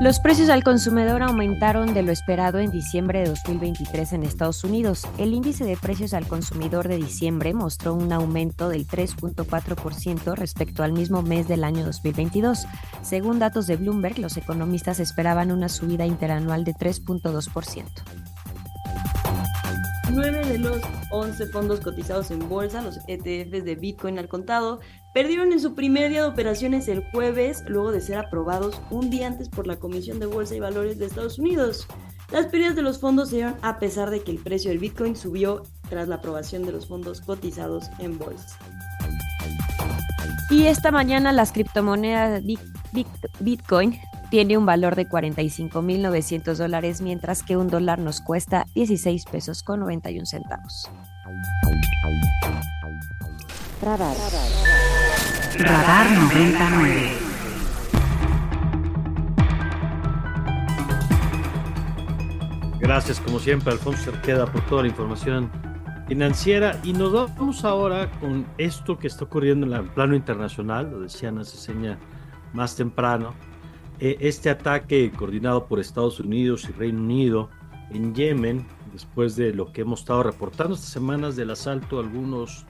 Los 0.00 0.20
precios 0.20 0.48
al 0.48 0.62
consumidor 0.62 1.24
aumentaron 1.24 1.92
de 1.92 2.04
lo 2.04 2.12
esperado 2.12 2.60
en 2.60 2.70
diciembre 2.70 3.18
de 3.18 3.30
2023 3.30 4.12
en 4.12 4.22
Estados 4.22 4.62
Unidos. 4.62 5.02
El 5.18 5.34
índice 5.34 5.64
de 5.64 5.76
precios 5.76 6.14
al 6.14 6.28
consumidor 6.28 6.86
de 6.86 6.98
diciembre 6.98 7.52
mostró 7.52 7.94
un 7.94 8.12
aumento 8.12 8.68
del 8.68 8.86
3.4% 8.86 10.36
respecto 10.36 10.84
al 10.84 10.92
mismo 10.92 11.22
mes 11.22 11.48
del 11.48 11.64
año 11.64 11.84
2022. 11.84 12.64
Según 13.02 13.40
datos 13.40 13.66
de 13.66 13.74
Bloomberg, 13.74 14.20
los 14.20 14.36
economistas 14.36 15.00
esperaban 15.00 15.50
una 15.50 15.68
subida 15.68 16.06
interanual 16.06 16.62
de 16.62 16.74
3.2%. 16.74 18.37
9 20.10 20.46
de 20.46 20.58
los 20.58 20.80
11 21.10 21.46
fondos 21.46 21.80
cotizados 21.80 22.30
en 22.30 22.48
bolsa, 22.48 22.82
los 22.82 22.98
ETFs 23.06 23.64
de 23.64 23.76
Bitcoin 23.76 24.18
al 24.18 24.28
contado, 24.28 24.80
perdieron 25.14 25.52
en 25.52 25.60
su 25.60 25.74
primer 25.74 26.10
día 26.10 26.22
de 26.22 26.28
operaciones 26.28 26.88
el 26.88 27.04
jueves, 27.10 27.64
luego 27.66 27.92
de 27.92 28.00
ser 28.00 28.18
aprobados 28.18 28.80
un 28.90 29.10
día 29.10 29.26
antes 29.26 29.48
por 29.48 29.66
la 29.66 29.76
Comisión 29.76 30.18
de 30.18 30.26
Bolsa 30.26 30.54
y 30.54 30.60
Valores 30.60 30.98
de 30.98 31.06
Estados 31.06 31.38
Unidos. 31.38 31.86
Las 32.30 32.46
pérdidas 32.46 32.76
de 32.76 32.82
los 32.82 33.00
fondos 33.00 33.30
se 33.30 33.36
dieron 33.36 33.56
a 33.62 33.78
pesar 33.78 34.10
de 34.10 34.20
que 34.20 34.30
el 34.30 34.38
precio 34.38 34.70
del 34.70 34.78
Bitcoin 34.78 35.16
subió 35.16 35.62
tras 35.88 36.08
la 36.08 36.16
aprobación 36.16 36.62
de 36.64 36.72
los 36.72 36.86
fondos 36.86 37.20
cotizados 37.20 37.86
en 37.98 38.18
bolsa. 38.18 38.58
Y 40.50 40.66
esta 40.66 40.90
mañana 40.90 41.32
las 41.32 41.52
criptomonedas 41.52 42.42
Bitcoin 43.40 43.98
tiene 44.30 44.58
un 44.58 44.66
valor 44.66 44.94
de 44.94 45.08
45.900 45.08 46.54
dólares, 46.56 47.00
mientras 47.00 47.42
que 47.42 47.56
un 47.56 47.68
dólar 47.68 47.98
nos 47.98 48.20
cuesta 48.20 48.66
16 48.74 49.24
pesos 49.26 49.62
con 49.62 49.80
91 49.80 50.26
centavos. 50.26 50.90
Radar. 53.82 54.16
Radar 55.58 56.10
99. 56.10 57.28
Gracias, 62.80 63.20
como 63.20 63.38
siempre, 63.38 63.72
Alfonso 63.72 64.10
Cerqueda, 64.10 64.46
por 64.46 64.64
toda 64.66 64.82
la 64.82 64.88
información 64.88 65.50
financiera. 66.06 66.78
Y 66.84 66.92
nos 66.92 67.12
vamos 67.12 67.64
ahora 67.64 68.10
con 68.20 68.46
esto 68.56 68.98
que 68.98 69.08
está 69.08 69.24
ocurriendo 69.24 69.66
en 69.66 69.72
el 69.72 69.90
plano 69.90 70.14
internacional, 70.14 70.90
lo 70.90 71.00
decía 71.00 71.28
Ana 71.28 71.44
Ceseña 71.44 71.98
más 72.52 72.76
temprano, 72.76 73.34
este 74.00 74.50
ataque 74.50 75.10
coordinado 75.16 75.66
por 75.66 75.80
Estados 75.80 76.20
Unidos 76.20 76.66
y 76.68 76.72
Reino 76.72 77.00
Unido 77.00 77.50
en 77.90 78.14
Yemen, 78.14 78.66
después 78.92 79.36
de 79.36 79.52
lo 79.52 79.72
que 79.72 79.82
hemos 79.82 80.00
estado 80.00 80.22
reportando 80.22 80.74
estas 80.74 80.90
semanas 80.90 81.36
del 81.36 81.50
asalto 81.50 81.98
a 81.98 82.02
algunos, 82.02 82.66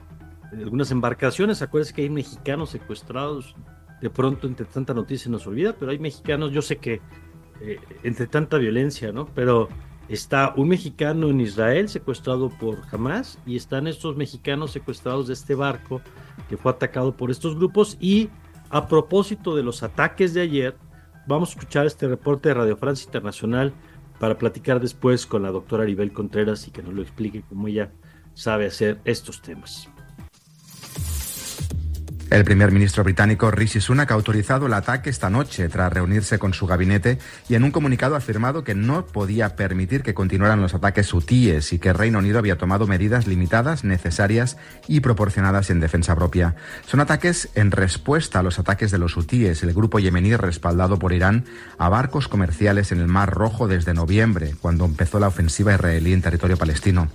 algunas 0.51 0.91
embarcaciones. 0.91 1.61
Acuérdense 1.61 1.93
que 1.93 2.03
hay 2.03 2.09
mexicanos 2.09 2.69
secuestrados. 2.69 3.55
De 4.01 4.09
pronto, 4.09 4.47
entre 4.47 4.65
tanta 4.65 4.93
noticia 4.93 5.29
nos 5.29 5.45
olvida, 5.45 5.75
pero 5.77 5.91
hay 5.91 5.99
mexicanos, 5.99 6.51
yo 6.51 6.61
sé 6.61 6.77
que 6.77 7.01
eh, 7.61 7.79
entre 8.03 8.27
tanta 8.27 8.57
violencia, 8.57 9.11
¿no? 9.11 9.25
Pero 9.35 9.67
está 10.07 10.53
un 10.55 10.69
mexicano 10.69 11.29
en 11.29 11.41
Israel 11.41 11.89
secuestrado 11.89 12.49
por 12.49 12.79
Hamas 12.91 13.37
y 13.45 13.57
están 13.57 13.87
estos 13.87 14.15
mexicanos 14.15 14.71
secuestrados 14.71 15.27
de 15.27 15.33
este 15.33 15.55
barco 15.55 16.01
que 16.47 16.57
fue 16.57 16.71
atacado 16.71 17.15
por 17.15 17.29
estos 17.29 17.55
grupos. 17.55 17.97
Y 17.99 18.29
a 18.69 18.87
propósito 18.87 19.55
de 19.55 19.63
los 19.63 19.83
ataques 19.83 20.33
de 20.33 20.41
ayer, 20.41 20.75
vamos 21.29 21.49
a 21.49 21.53
escuchar 21.53 21.85
este 21.85 22.07
reporte 22.07 22.49
de 22.49 22.55
Radio 22.55 22.75
Francia 22.75 23.05
Internacional 23.05 23.71
para 24.19 24.39
platicar 24.39 24.79
después 24.79 25.27
con 25.27 25.43
la 25.43 25.51
doctora 25.51 25.83
Aribel 25.83 26.11
Contreras 26.11 26.67
y 26.67 26.71
que 26.71 26.81
nos 26.81 26.93
lo 26.93 27.03
explique 27.03 27.43
cómo 27.47 27.67
ella 27.67 27.91
sabe 28.33 28.65
hacer 28.65 28.99
estos 29.05 29.39
temas. 29.39 29.87
El 32.29 32.43
primer 32.43 32.71
ministro 32.71 33.03
británico 33.03 33.49
Rishi 33.49 33.81
Sunak 33.81 34.11
ha 34.11 34.13
autorizado 34.13 34.67
el 34.67 34.73
ataque 34.73 35.09
esta 35.09 35.31
noche 35.31 35.67
tras 35.67 35.91
reunirse 35.91 36.37
con 36.37 36.53
su 36.53 36.67
gabinete 36.67 37.17
y 37.49 37.55
en 37.55 37.63
un 37.63 37.71
comunicado 37.71 38.13
ha 38.13 38.19
afirmado 38.19 38.63
que 38.63 38.75
no 38.75 39.07
podía 39.07 39.55
permitir 39.55 40.03
que 40.03 40.13
continuaran 40.13 40.61
los 40.61 40.75
ataques 40.75 41.11
hutíes 41.11 41.73
y 41.73 41.79
que 41.79 41.91
Reino 41.91 42.19
Unido 42.19 42.37
había 42.37 42.59
tomado 42.59 42.85
medidas 42.85 43.25
limitadas, 43.25 43.83
necesarias 43.83 44.57
y 44.87 44.99
proporcionadas 44.99 45.71
en 45.71 45.79
defensa 45.79 46.15
propia. 46.15 46.55
Son 46.85 46.99
ataques 46.99 47.49
en 47.55 47.71
respuesta 47.71 48.39
a 48.39 48.43
los 48.43 48.59
ataques 48.59 48.91
de 48.91 48.99
los 48.99 49.17
hutíes, 49.17 49.63
el 49.63 49.73
grupo 49.73 49.97
yemení 49.97 50.35
respaldado 50.35 50.99
por 50.99 51.13
Irán, 51.13 51.45
a 51.79 51.89
barcos 51.89 52.27
comerciales 52.27 52.91
en 52.91 52.99
el 52.99 53.07
Mar 53.07 53.33
Rojo 53.33 53.67
desde 53.67 53.95
noviembre, 53.95 54.53
cuando 54.61 54.85
empezó 54.85 55.19
la 55.19 55.29
ofensiva 55.29 55.73
israelí 55.73 56.13
en 56.13 56.21
territorio 56.21 56.57
palestino. 56.57 57.09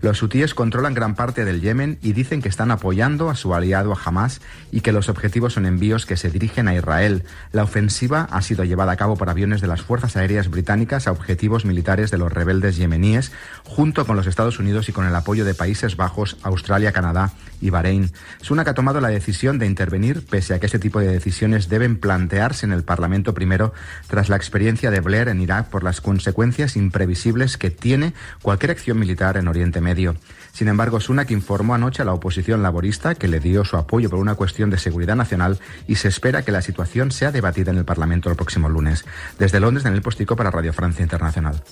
Los 0.00 0.22
hutíes 0.22 0.54
controlan 0.54 0.94
gran 0.94 1.14
parte 1.14 1.44
del 1.44 1.60
Yemen 1.60 1.98
y 2.00 2.14
dicen 2.14 2.40
que 2.40 2.48
están 2.48 2.70
apoyando 2.70 3.28
a 3.28 3.34
su 3.34 3.54
aliado 3.54 3.92
a 3.92 3.98
Hamas 4.02 4.40
y 4.70 4.80
que 4.80 4.92
los 4.92 5.08
objetivos 5.08 5.54
son 5.54 5.66
envíos 5.66 6.06
que 6.06 6.16
se 6.16 6.30
dirigen 6.30 6.68
a 6.68 6.74
Israel. 6.74 7.24
La 7.52 7.62
ofensiva 7.62 8.28
ha 8.30 8.42
sido 8.42 8.64
llevada 8.64 8.92
a 8.92 8.96
cabo 8.96 9.16
por 9.16 9.30
aviones 9.30 9.60
de 9.60 9.66
las 9.66 9.82
Fuerzas 9.82 10.16
Aéreas 10.16 10.50
Británicas 10.50 11.06
a 11.06 11.12
objetivos 11.12 11.64
militares 11.64 12.10
de 12.10 12.18
los 12.18 12.32
rebeldes 12.32 12.76
yemeníes, 12.76 13.32
junto 13.64 14.06
con 14.06 14.16
los 14.16 14.26
Estados 14.26 14.58
Unidos 14.58 14.88
y 14.88 14.92
con 14.92 15.06
el 15.06 15.14
apoyo 15.14 15.44
de 15.44 15.54
Países 15.54 15.96
Bajos, 15.96 16.36
Australia, 16.42 16.92
Canadá 16.92 17.32
y 17.60 17.70
Bahrein. 17.70 18.10
Sunak 18.40 18.68
ha 18.68 18.74
tomado 18.74 19.00
la 19.00 19.08
decisión 19.08 19.58
de 19.58 19.66
intervenir, 19.66 20.24
pese 20.24 20.54
a 20.54 20.60
que 20.60 20.66
este 20.66 20.78
tipo 20.78 21.00
de 21.00 21.08
decisiones 21.08 21.68
deben 21.68 21.98
plantearse 21.98 22.66
en 22.66 22.72
el 22.72 22.82
Parlamento 22.82 23.34
primero, 23.34 23.72
tras 24.08 24.28
la 24.28 24.36
experiencia 24.36 24.90
de 24.90 25.00
Blair 25.00 25.28
en 25.28 25.40
Irak 25.40 25.68
por 25.68 25.82
las 25.82 26.00
consecuencias 26.00 26.76
imprevisibles 26.76 27.56
que 27.56 27.70
tiene 27.70 28.14
cualquier 28.42 28.72
acción 28.72 28.98
militar 28.98 29.36
en 29.36 29.48
Oriente 29.48 29.80
Medio. 29.80 30.16
Sin 30.52 30.68
embargo, 30.68 31.00
Sunak 31.00 31.30
informó 31.30 31.74
anoche 31.74 32.02
a 32.02 32.04
la 32.04 32.12
oposición 32.12 32.62
laborista 32.62 33.14
que 33.14 33.28
le 33.28 33.40
dio 33.40 33.64
su 33.64 33.76
apoyo 33.76 34.10
por 34.10 34.18
una 34.18 34.34
cuestión 34.34 34.59
de 34.68 34.76
seguridad 34.76 35.16
nacional 35.16 35.58
y 35.86 35.94
se 35.94 36.08
espera 36.08 36.42
que 36.42 36.52
la 36.52 36.60
situación 36.60 37.10
sea 37.12 37.32
debatida 37.32 37.70
en 37.70 37.78
el 37.78 37.86
Parlamento 37.86 38.28
el 38.28 38.36
próximo 38.36 38.68
lunes. 38.68 39.06
Desde 39.38 39.60
Londres, 39.60 39.86
en 39.86 39.94
el 39.94 40.02
Postico 40.02 40.36
para 40.36 40.50
Radio 40.50 40.74
Francia 40.74 41.02
Internacional. 41.02 41.62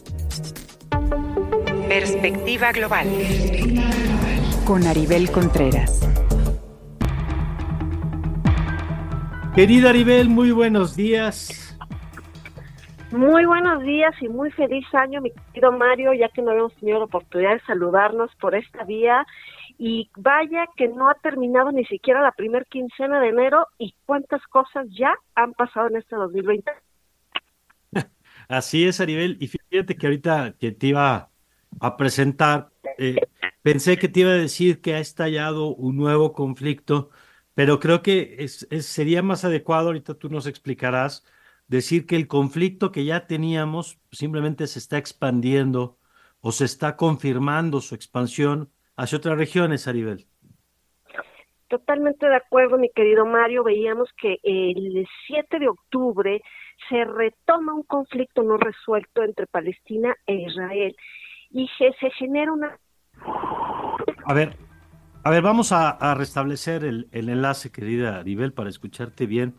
Perspectiva 1.88 2.72
Global. 2.72 3.06
Con 4.64 4.86
Aribel 4.86 5.30
Contreras. 5.30 6.00
Querida 9.54 9.90
Aribel, 9.90 10.28
muy 10.28 10.52
buenos 10.52 10.94
días. 10.94 11.76
Muy 13.10 13.46
buenos 13.46 13.82
días 13.82 14.14
y 14.20 14.28
muy 14.28 14.50
feliz 14.50 14.84
año, 14.92 15.22
mi 15.22 15.32
querido 15.32 15.72
Mario, 15.72 16.12
ya 16.12 16.28
que 16.28 16.42
no 16.42 16.50
habíamos 16.50 16.74
tenido 16.74 16.98
la 16.98 17.06
oportunidad 17.06 17.54
de 17.54 17.60
saludarnos 17.60 18.30
por 18.36 18.54
esta 18.54 18.84
vía. 18.84 19.26
Y 19.78 20.10
vaya 20.16 20.66
que 20.76 20.88
no 20.88 21.08
ha 21.08 21.14
terminado 21.14 21.70
ni 21.70 21.84
siquiera 21.84 22.20
la 22.20 22.32
primer 22.32 22.66
quincena 22.66 23.20
de 23.20 23.28
enero 23.28 23.68
y 23.78 23.94
cuántas 24.04 24.44
cosas 24.48 24.86
ya 24.90 25.14
han 25.36 25.52
pasado 25.54 25.86
en 25.88 25.96
este 25.96 26.16
2020. 26.16 26.70
Así 28.48 28.86
es, 28.86 29.00
Aribel. 29.00 29.36
Y 29.40 29.46
fíjate 29.46 29.96
que 29.96 30.06
ahorita 30.06 30.56
que 30.58 30.72
te 30.72 30.88
iba 30.88 31.30
a 31.80 31.96
presentar, 31.96 32.70
eh, 32.98 33.16
pensé 33.62 33.98
que 33.98 34.08
te 34.08 34.20
iba 34.20 34.30
a 34.30 34.34
decir 34.34 34.80
que 34.80 34.94
ha 34.94 34.98
estallado 34.98 35.74
un 35.74 35.96
nuevo 35.96 36.32
conflicto, 36.32 37.10
pero 37.54 37.78
creo 37.78 38.02
que 38.02 38.36
es, 38.40 38.66
sería 38.80 39.22
más 39.22 39.44
adecuado, 39.44 39.88
ahorita 39.88 40.14
tú 40.14 40.28
nos 40.28 40.46
explicarás, 40.46 41.24
decir 41.68 42.06
que 42.06 42.16
el 42.16 42.26
conflicto 42.26 42.92
que 42.92 43.04
ya 43.04 43.26
teníamos 43.26 44.00
simplemente 44.10 44.66
se 44.66 44.78
está 44.78 44.98
expandiendo 44.98 45.98
o 46.40 46.52
se 46.52 46.64
está 46.64 46.96
confirmando 46.96 47.80
su 47.80 47.94
expansión 47.94 48.72
hacia 48.98 49.16
otras 49.16 49.38
regiones, 49.38 49.86
Aribel. 49.88 50.26
Totalmente 51.68 52.28
de 52.28 52.36
acuerdo, 52.36 52.78
mi 52.78 52.90
querido 52.90 53.24
Mario. 53.24 53.62
Veíamos 53.62 54.10
que 54.20 54.38
el 54.42 55.06
7 55.26 55.58
de 55.58 55.68
octubre 55.68 56.42
se 56.88 57.04
retoma 57.04 57.74
un 57.74 57.84
conflicto 57.84 58.42
no 58.42 58.56
resuelto 58.56 59.22
entre 59.22 59.46
Palestina 59.46 60.14
e 60.26 60.34
Israel 60.34 60.96
y 61.50 61.68
se, 61.78 61.92
genera 62.18 62.52
una... 62.52 62.78
A 64.24 64.34
ver, 64.34 64.56
a 65.22 65.30
ver, 65.30 65.42
vamos 65.42 65.72
a, 65.72 66.14
restablecer 66.14 66.84
el, 66.84 67.08
enlace, 67.12 67.70
querida 67.70 68.18
Aribel, 68.18 68.52
para 68.52 68.68
escucharte 68.68 69.26
bien. 69.26 69.54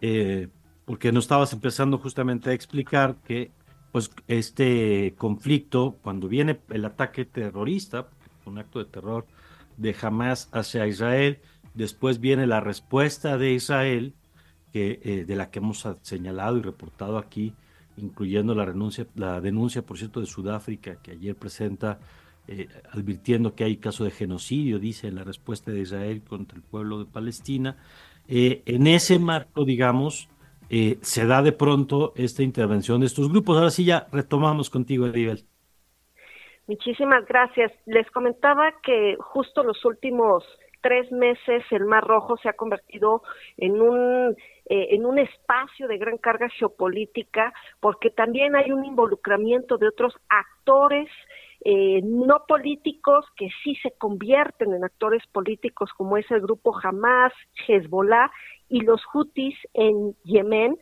Eh, 0.00 0.48
porque 0.84 1.12
nos 1.12 1.24
estabas 1.24 1.52
empezando 1.52 1.98
justamente 1.98 2.50
a 2.50 2.54
explicar 2.54 3.16
que 3.22 3.50
pues 3.92 4.10
este 4.28 5.14
conflicto, 5.18 5.98
cuando 6.02 6.28
viene 6.28 6.60
el 6.70 6.84
ataque 6.84 7.24
terrorista, 7.24 8.08
un 8.48 8.58
acto 8.58 8.78
de 8.78 8.86
terror 8.86 9.26
de 9.76 9.94
Hamas 10.00 10.48
hacia 10.52 10.86
Israel, 10.86 11.38
después 11.74 12.20
viene 12.20 12.46
la 12.46 12.60
respuesta 12.60 13.38
de 13.38 13.52
Israel, 13.52 14.14
que, 14.72 15.00
eh, 15.02 15.24
de 15.24 15.36
la 15.36 15.50
que 15.50 15.60
hemos 15.60 15.86
señalado 16.02 16.58
y 16.58 16.62
reportado 16.62 17.16
aquí, 17.18 17.54
incluyendo 17.96 18.54
la, 18.54 18.64
renuncia, 18.64 19.06
la 19.14 19.40
denuncia, 19.40 19.82
por 19.82 19.96
cierto, 19.96 20.20
de 20.20 20.26
Sudáfrica, 20.26 20.96
que 20.96 21.12
ayer 21.12 21.34
presenta, 21.36 21.98
eh, 22.46 22.68
advirtiendo 22.90 23.54
que 23.54 23.64
hay 23.64 23.76
caso 23.76 24.04
de 24.04 24.10
genocidio, 24.10 24.78
dice 24.78 25.08
en 25.08 25.14
la 25.14 25.24
respuesta 25.24 25.70
de 25.70 25.80
Israel 25.80 26.22
contra 26.22 26.56
el 26.56 26.62
pueblo 26.62 26.98
de 26.98 27.06
Palestina. 27.06 27.76
Eh, 28.26 28.62
en 28.66 28.86
ese 28.86 29.18
marco, 29.18 29.64
digamos, 29.64 30.28
se 31.00 31.24
da 31.24 31.40
de 31.42 31.52
pronto 31.52 32.12
esta 32.14 32.42
intervención 32.42 33.00
de 33.00 33.06
estos 33.06 33.30
grupos. 33.30 33.56
Ahora 33.56 33.70
sí 33.70 33.84
ya 33.84 34.06
retomamos 34.12 34.68
contigo, 34.68 35.06
Edibel. 35.06 35.47
Muchísimas 36.68 37.24
gracias. 37.24 37.72
Les 37.86 38.08
comentaba 38.10 38.72
que 38.82 39.16
justo 39.18 39.62
los 39.62 39.82
últimos 39.86 40.44
tres 40.82 41.10
meses 41.10 41.64
el 41.70 41.86
Mar 41.86 42.04
Rojo 42.04 42.36
se 42.36 42.50
ha 42.50 42.52
convertido 42.52 43.22
en 43.56 43.80
un 43.80 44.36
eh, 44.66 44.88
en 44.90 45.06
un 45.06 45.18
espacio 45.18 45.88
de 45.88 45.96
gran 45.96 46.18
carga 46.18 46.48
geopolítica 46.50 47.54
porque 47.80 48.10
también 48.10 48.54
hay 48.54 48.70
un 48.70 48.84
involucramiento 48.84 49.78
de 49.78 49.88
otros 49.88 50.14
actores 50.28 51.08
eh, 51.64 52.00
no 52.04 52.44
políticos 52.46 53.24
que 53.34 53.48
sí 53.64 53.74
se 53.82 53.92
convierten 53.92 54.74
en 54.74 54.84
actores 54.84 55.26
políticos 55.32 55.90
como 55.96 56.18
es 56.18 56.30
el 56.30 56.42
grupo 56.42 56.78
Hamas, 56.80 57.32
Hezbollah 57.66 58.30
y 58.68 58.82
los 58.82 59.02
Houthis 59.06 59.56
en 59.72 60.14
Yemen 60.22 60.76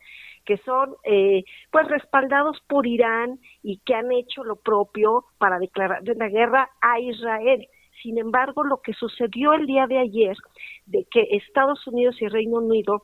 que 0.47 0.57
son 0.59 0.94
eh, 1.05 1.44
pues 1.70 1.86
respaldados 1.88 2.59
por 2.68 2.86
Irán 2.86 3.38
y 3.62 3.80
que 3.84 3.94
han 3.94 4.11
hecho 4.12 4.44
lo 4.44 4.57
propio 4.57 5.24
para 5.38 5.59
declarar 5.59 6.03
la 6.05 6.28
guerra 6.28 6.70
a 6.80 6.99
Israel. 7.01 7.66
Sin 8.03 8.18
embargo, 8.18 8.64
lo 8.64 8.80
que 8.80 8.94
sucedió 8.94 9.53
el 9.53 9.66
día 9.66 9.86
de 9.86 9.99
ayer, 9.99 10.36
de 10.86 11.07
que 11.11 11.28
Estados 11.32 11.86
Unidos 11.86 12.16
y 12.20 12.28
Reino 12.28 12.59
Unido 12.59 13.03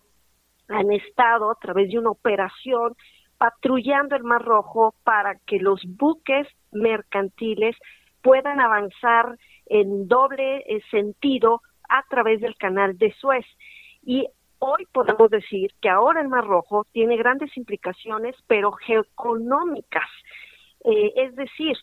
han 0.69 0.93
estado 0.93 1.51
a 1.51 1.57
través 1.57 1.91
de 1.91 1.99
una 1.99 2.11
operación 2.11 2.95
patrullando 3.37 4.15
el 4.15 4.23
Mar 4.23 4.43
Rojo 4.43 4.95
para 5.03 5.37
que 5.47 5.59
los 5.59 5.83
buques 5.85 6.47
mercantiles 6.71 7.77
puedan 8.23 8.61
avanzar 8.61 9.37
en 9.67 10.07
doble 10.07 10.59
eh, 10.59 10.81
sentido 10.91 11.61
a 11.89 12.05
través 12.09 12.41
del 12.41 12.57
canal 12.57 12.97
de 12.97 13.13
Suez. 13.15 13.45
Y 14.05 14.29
hoy 14.65 14.87
podemos 14.93 15.29
decir 15.29 15.73
que 15.81 15.89
ahora 15.89 16.21
el 16.21 16.29
Mar 16.29 16.47
Rojo 16.47 16.87
tiene 16.93 17.17
grandes 17.17 17.57
implicaciones, 17.57 18.37
pero 18.47 18.71
geoeconómicas. 18.71 20.09
Eh, 20.85 21.13
es 21.17 21.35
decir, 21.35 21.77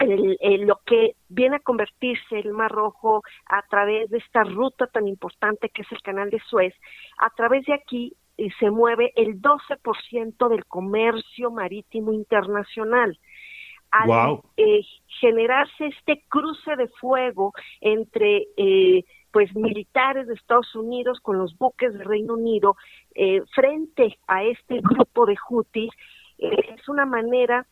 lo 0.00 0.80
que 0.86 1.16
viene 1.28 1.56
a 1.56 1.60
convertirse 1.60 2.38
el 2.38 2.52
Mar 2.52 2.70
Rojo 2.70 3.22
a 3.46 3.62
través 3.68 4.08
de 4.08 4.18
esta 4.18 4.42
ruta 4.44 4.86
tan 4.86 5.06
importante 5.06 5.68
que 5.68 5.82
es 5.82 5.92
el 5.92 6.00
canal 6.00 6.30
de 6.30 6.40
Suez, 6.48 6.74
a 7.18 7.28
través 7.30 7.66
de 7.66 7.74
aquí 7.74 8.14
eh, 8.38 8.48
se 8.58 8.70
mueve 8.70 9.12
el 9.16 9.42
12% 9.42 10.48
del 10.48 10.64
comercio 10.64 11.50
marítimo 11.50 12.12
internacional. 12.12 13.18
al 13.90 14.40
eh, 14.56 14.82
generarse 15.20 15.86
este 15.86 16.22
cruce 16.28 16.76
de 16.76 16.88
fuego 17.00 17.52
entre 17.80 18.46
eh, 18.56 19.04
pues 19.32 19.54
militares 19.54 20.26
de 20.26 20.34
Estados 20.34 20.74
Unidos 20.74 21.20
con 21.20 21.38
los 21.38 21.56
buques 21.58 21.92
del 21.92 22.04
Reino 22.06 22.34
Unido 22.34 22.76
eh, 23.14 23.42
frente 23.54 24.18
a 24.26 24.44
este 24.44 24.80
grupo 24.80 25.26
de 25.26 25.36
Houthis 25.48 25.92
es 26.38 26.88
una 26.88 27.04
manera 27.04 27.66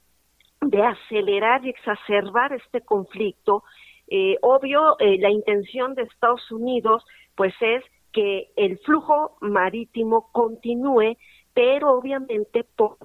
de 0.61 0.83
acelerar 0.83 1.65
y 1.65 1.71
exacerbar 1.71 2.53
este 2.53 2.81
conflicto. 2.81 3.63
obvio, 4.43 4.97
la 4.99 5.31
intención 5.31 5.95
de 5.95 6.03
Estados 6.03 6.51
Unidos 6.51 7.05
pues 7.37 7.55
es 7.61 7.85
que 8.13 8.51
el 8.57 8.79
flujo 8.79 9.37
marítimo 9.41 10.31
continúe 10.33 11.17
pero 11.57 11.93
obviamente 11.93 12.65
por 12.77 12.99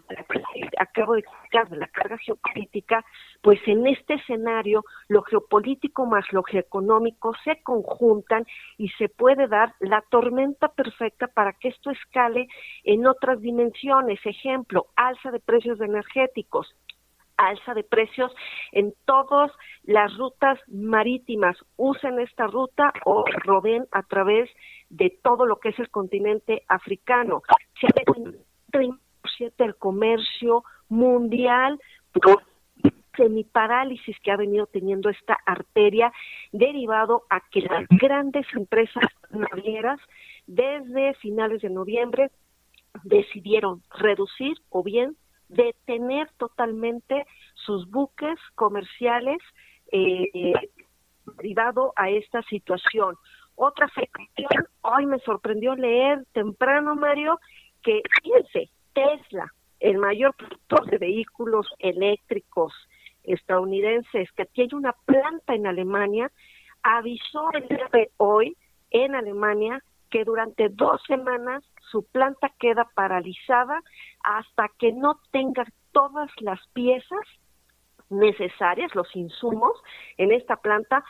acabo 0.77 1.13
de 1.13 1.21
explicar 1.21 1.71
la 1.71 1.87
carga 1.87 2.17
geopolítica, 2.17 3.05
pues 3.41 3.61
en 3.65 3.87
este 3.87 4.15
escenario 4.15 4.83
lo 5.07 5.21
geopolítico 5.21 6.05
más 6.05 6.25
lo 6.33 6.43
geoeconómico 6.43 7.31
se 7.45 7.63
conjuntan 7.63 8.45
y 8.77 8.89
se 8.89 9.07
puede 9.07 9.47
dar 9.47 9.73
la 9.79 10.03
tormenta 10.11 10.67
perfecta 10.67 11.27
para 11.27 11.53
que 11.53 11.69
esto 11.69 11.91
escale 11.91 12.49
en 12.83 13.07
otras 13.07 13.39
dimensiones. 13.39 14.19
Ejemplo, 14.25 14.87
alza 14.97 15.31
de 15.31 15.39
precios 15.39 15.79
energéticos, 15.79 16.75
alza 17.37 17.73
de 17.73 17.85
precios 17.85 18.33
en 18.73 18.93
todas 19.05 19.49
las 19.83 20.13
rutas 20.17 20.59
marítimas. 20.67 21.55
Usen 21.77 22.19
esta 22.19 22.47
ruta 22.47 22.91
o 23.05 23.23
rodeen 23.45 23.87
a 23.93 24.03
través 24.03 24.49
de 24.49 24.55
todo 25.21 25.45
lo 25.45 25.59
que 25.59 25.69
es 25.69 25.79
el 25.79 25.89
continente 25.89 26.63
africano. 26.67 27.41
Se 27.79 27.87
ha 27.87 27.93
el 29.65 29.75
comercio 29.75 30.63
mundial 30.89 31.79
por 32.13 32.43
semiparálisis 33.15 34.17
que 34.21 34.31
ha 34.31 34.37
venido 34.37 34.67
teniendo 34.67 35.09
esta 35.09 35.37
arteria 35.45 36.11
derivado 36.51 37.23
a 37.29 37.41
que 37.49 37.61
las 37.61 37.85
grandes 37.89 38.45
empresas 38.55 39.03
navieras 39.29 39.99
desde 40.47 41.13
finales 41.15 41.61
de 41.61 41.69
noviembre 41.69 42.31
decidieron 43.03 43.81
reducir 43.89 44.57
o 44.69 44.83
bien 44.83 45.15
detener 45.49 46.29
totalmente 46.37 47.25
sus 47.53 47.89
buques 47.89 48.39
comerciales 48.55 49.37
eh, 49.91 50.53
derivado 51.37 51.93
a 51.95 52.09
esta 52.09 52.41
situación. 52.43 53.17
Otra 53.63 53.85
afectación, 53.85 54.65
hoy 54.81 55.05
me 55.05 55.19
sorprendió 55.19 55.75
leer 55.75 56.25
temprano, 56.33 56.95
Mario, 56.95 57.39
que 57.83 58.01
fíjense, 58.23 58.71
Tesla, 58.93 59.53
el 59.79 59.99
mayor 59.99 60.33
productor 60.33 60.89
de 60.89 60.97
vehículos 60.97 61.67
eléctricos 61.77 62.73
estadounidenses, 63.21 64.31
que 64.31 64.45
tiene 64.45 64.75
una 64.75 64.93
planta 65.05 65.53
en 65.53 65.67
Alemania, 65.67 66.31
avisó 66.81 67.51
el 67.53 67.67
día 67.67 67.87
de 67.93 68.09
hoy 68.17 68.57
en 68.89 69.13
Alemania 69.13 69.83
que 70.09 70.23
durante 70.23 70.69
dos 70.69 70.99
semanas 71.05 71.63
su 71.91 72.03
planta 72.05 72.51
queda 72.57 72.89
paralizada 72.95 73.79
hasta 74.23 74.71
que 74.79 74.91
no 74.91 75.19
tenga 75.29 75.65
todas 75.91 76.31
las 76.39 76.59
piezas 76.73 77.27
necesarias, 78.09 78.95
los 78.95 79.15
insumos 79.15 79.73
en 80.17 80.31
esta 80.31 80.55
planta 80.55 81.03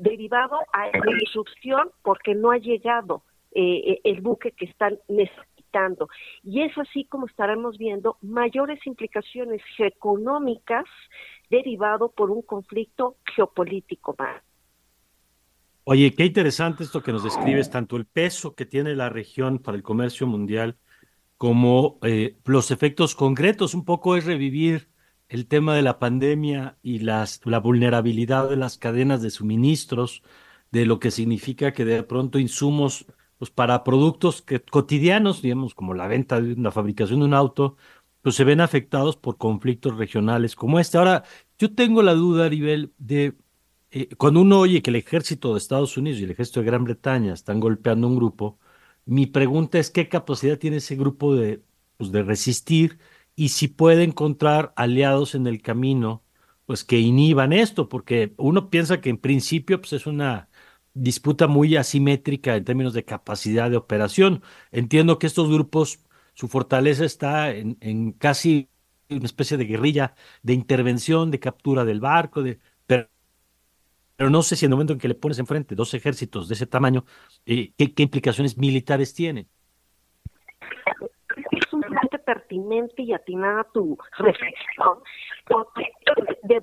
derivado 0.00 0.58
a 0.72 0.86
la 0.86 1.14
disrupción 1.18 1.90
porque 2.02 2.34
no 2.34 2.50
ha 2.50 2.58
llegado 2.58 3.22
eh, 3.52 4.00
el 4.04 4.20
buque 4.20 4.52
que 4.52 4.64
están 4.64 4.98
necesitando. 5.08 6.08
Y 6.42 6.62
es 6.62 6.76
así 6.78 7.04
como 7.04 7.26
estaremos 7.26 7.78
viendo 7.78 8.16
mayores 8.22 8.84
implicaciones 8.86 9.62
económicas 9.78 10.84
derivado 11.48 12.10
por 12.10 12.30
un 12.30 12.42
conflicto 12.42 13.16
geopolítico 13.34 14.16
más. 14.18 14.42
Oye, 15.84 16.14
qué 16.14 16.24
interesante 16.26 16.84
esto 16.84 17.02
que 17.02 17.12
nos 17.12 17.24
describes, 17.24 17.70
tanto 17.70 17.96
el 17.96 18.06
peso 18.06 18.54
que 18.54 18.66
tiene 18.66 18.94
la 18.94 19.08
región 19.08 19.58
para 19.58 19.76
el 19.76 19.82
comercio 19.82 20.26
mundial 20.26 20.76
como 21.36 21.98
eh, 22.02 22.36
los 22.44 22.70
efectos 22.70 23.14
concretos. 23.14 23.74
Un 23.74 23.84
poco 23.84 24.16
es 24.16 24.24
revivir 24.26 24.89
el 25.30 25.46
tema 25.46 25.74
de 25.76 25.82
la 25.82 25.98
pandemia 26.00 26.76
y 26.82 26.98
las, 26.98 27.40
la 27.44 27.60
vulnerabilidad 27.60 28.50
de 28.50 28.56
las 28.56 28.78
cadenas 28.78 29.22
de 29.22 29.30
suministros, 29.30 30.22
de 30.72 30.86
lo 30.86 30.98
que 30.98 31.12
significa 31.12 31.72
que 31.72 31.84
de 31.84 32.02
pronto 32.02 32.38
insumos 32.38 33.06
pues 33.38 33.50
para 33.50 33.84
productos 33.84 34.42
que, 34.42 34.60
cotidianos, 34.60 35.40
digamos, 35.40 35.74
como 35.74 35.94
la 35.94 36.08
venta 36.08 36.40
de 36.40 36.56
la 36.56 36.72
fabricación 36.72 37.20
de 37.20 37.26
un 37.26 37.34
auto, 37.34 37.76
pues 38.22 38.34
se 38.34 38.44
ven 38.44 38.60
afectados 38.60 39.16
por 39.16 39.38
conflictos 39.38 39.96
regionales 39.96 40.56
como 40.56 40.80
este. 40.80 40.98
Ahora, 40.98 41.24
yo 41.58 41.74
tengo 41.74 42.02
la 42.02 42.14
duda, 42.14 42.46
Aribel, 42.46 42.92
de 42.98 43.36
eh, 43.92 44.08
cuando 44.16 44.40
uno 44.42 44.58
oye 44.60 44.82
que 44.82 44.90
el 44.90 44.96
ejército 44.96 45.52
de 45.52 45.58
Estados 45.58 45.96
Unidos 45.96 46.20
y 46.20 46.24
el 46.24 46.32
ejército 46.32 46.60
de 46.60 46.66
Gran 46.66 46.84
Bretaña 46.84 47.32
están 47.34 47.60
golpeando 47.60 48.08
un 48.08 48.16
grupo, 48.16 48.58
mi 49.06 49.26
pregunta 49.26 49.78
es 49.78 49.90
qué 49.90 50.08
capacidad 50.08 50.58
tiene 50.58 50.78
ese 50.78 50.96
grupo 50.96 51.34
de, 51.34 51.62
pues, 51.96 52.12
de 52.12 52.22
resistir 52.22 52.98
y 53.40 53.48
si 53.50 53.68
puede 53.68 54.04
encontrar 54.04 54.74
aliados 54.76 55.34
en 55.34 55.46
el 55.46 55.62
camino, 55.62 56.22
pues 56.66 56.84
que 56.84 56.98
inhiban 56.98 57.54
esto, 57.54 57.88
porque 57.88 58.34
uno 58.36 58.68
piensa 58.70 59.00
que 59.00 59.08
en 59.10 59.16
principio 59.18 59.80
pues, 59.80 59.94
es 59.94 60.06
una 60.06 60.50
disputa 60.92 61.46
muy 61.48 61.76
asimétrica 61.76 62.54
en 62.56 62.64
términos 62.66 62.92
de 62.92 63.06
capacidad 63.06 63.70
de 63.70 63.78
operación. 63.78 64.42
Entiendo 64.72 65.18
que 65.18 65.26
estos 65.26 65.48
grupos, 65.48 66.00
su 66.34 66.48
fortaleza 66.48 67.06
está 67.06 67.50
en, 67.52 67.78
en 67.80 68.12
casi 68.12 68.68
una 69.08 69.24
especie 69.24 69.56
de 69.56 69.64
guerrilla 69.64 70.14
de 70.42 70.52
intervención, 70.54 71.30
de 71.30 71.40
captura 71.40 71.86
del 71.86 72.00
barco, 72.00 72.42
de, 72.42 72.60
pero 74.20 74.28
no 74.28 74.42
sé 74.42 74.54
si 74.54 74.66
en 74.66 74.72
el 74.72 74.74
momento 74.76 74.92
en 74.92 74.98
que 74.98 75.08
le 75.08 75.14
pones 75.14 75.38
enfrente 75.38 75.74
dos 75.74 75.94
ejércitos 75.94 76.46
de 76.46 76.54
ese 76.54 76.66
tamaño, 76.66 77.06
eh, 77.46 77.72
¿qué, 77.76 78.02
implicaciones 78.02 78.58
militares 78.58 79.14
tiene? 79.14 79.48
Pertinente 82.30 83.02
y 83.02 83.12
atinada 83.12 83.64
tu 83.72 83.98
reflexión, 84.18 85.00
porque 85.48 85.90
de 86.44 86.60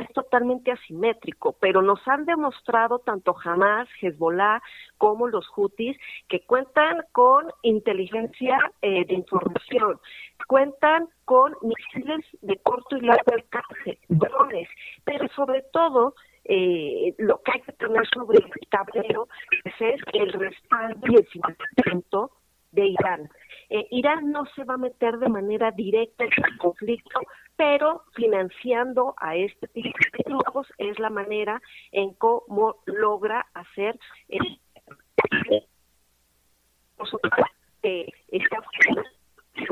es 0.00 0.12
totalmente 0.14 0.72
asimétrico, 0.72 1.54
pero 1.60 1.82
nos 1.82 2.00
han 2.08 2.24
demostrado 2.24 3.00
tanto 3.00 3.36
Hamas, 3.44 3.86
Hezbollah 4.00 4.62
como 4.96 5.28
los 5.28 5.46
Houthis 5.48 5.98
que 6.28 6.40
cuentan 6.46 7.02
con 7.12 7.50
inteligencia 7.60 8.56
eh, 8.80 9.04
de 9.04 9.12
información, 9.12 10.00
cuentan 10.48 11.10
con 11.26 11.54
misiles 11.60 12.24
de 12.40 12.56
corto 12.62 12.96
y 12.96 13.02
largo 13.02 13.30
alcance, 13.30 13.98
drones, 14.08 14.70
pero 15.04 15.28
sobre 15.36 15.60
todo 15.70 16.14
eh, 16.44 17.14
lo 17.18 17.42
que 17.42 17.52
hay 17.52 17.60
que 17.60 17.72
tener 17.72 18.08
sobre 18.08 18.38
el 18.38 18.68
tablero 18.70 19.28
pues, 19.62 19.74
es 19.80 20.00
el 20.14 20.32
respaldo 20.32 21.06
y 21.10 21.16
el 21.16 21.26
financiamiento 21.26 22.30
de 22.74 22.86
Irán. 22.86 23.30
Eh, 23.70 23.86
Irán 23.90 24.30
no 24.30 24.44
se 24.54 24.64
va 24.64 24.74
a 24.74 24.78
meter 24.78 25.18
de 25.18 25.28
manera 25.28 25.70
directa 25.70 26.24
en 26.24 26.30
el 26.44 26.58
conflicto, 26.58 27.20
pero 27.56 28.02
financiando 28.14 29.14
a 29.18 29.36
este 29.36 29.68
tipo 29.68 29.98
de 30.12 30.24
grupos 30.24 30.66
es 30.78 30.98
la 30.98 31.10
manera 31.10 31.62
en 31.92 32.12
cómo 32.14 32.76
logra 32.86 33.46
hacer 33.54 33.98
el, 34.28 34.60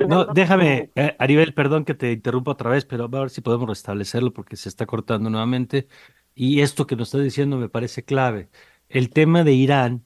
no, 0.07 0.27
déjame, 0.27 0.91
eh, 0.95 1.17
Aribel, 1.19 1.55
perdón 1.55 1.85
que 1.85 1.95
te 1.95 2.13
interrumpa 2.13 2.53
otra 2.53 2.71
vez, 2.71 2.85
pero 2.85 3.05
a 3.05 3.09
ver 3.09 3.31
si 3.31 3.41
podemos 3.41 3.69
restablecerlo 3.69 4.33
porque 4.33 4.57
se 4.57 4.69
está 4.69 4.87
cortando 4.87 5.31
nuevamente. 5.31 5.89
Y 6.35 6.61
esto 6.61 6.87
que 6.87 6.97
nos 6.97 7.09
está 7.09 7.19
diciendo 7.19 7.57
me 7.57 7.69
parece 7.69 8.05
clave. 8.05 8.49
El 8.89 9.11
tema 9.11 9.45
de 9.45 9.53
Irán 9.53 10.05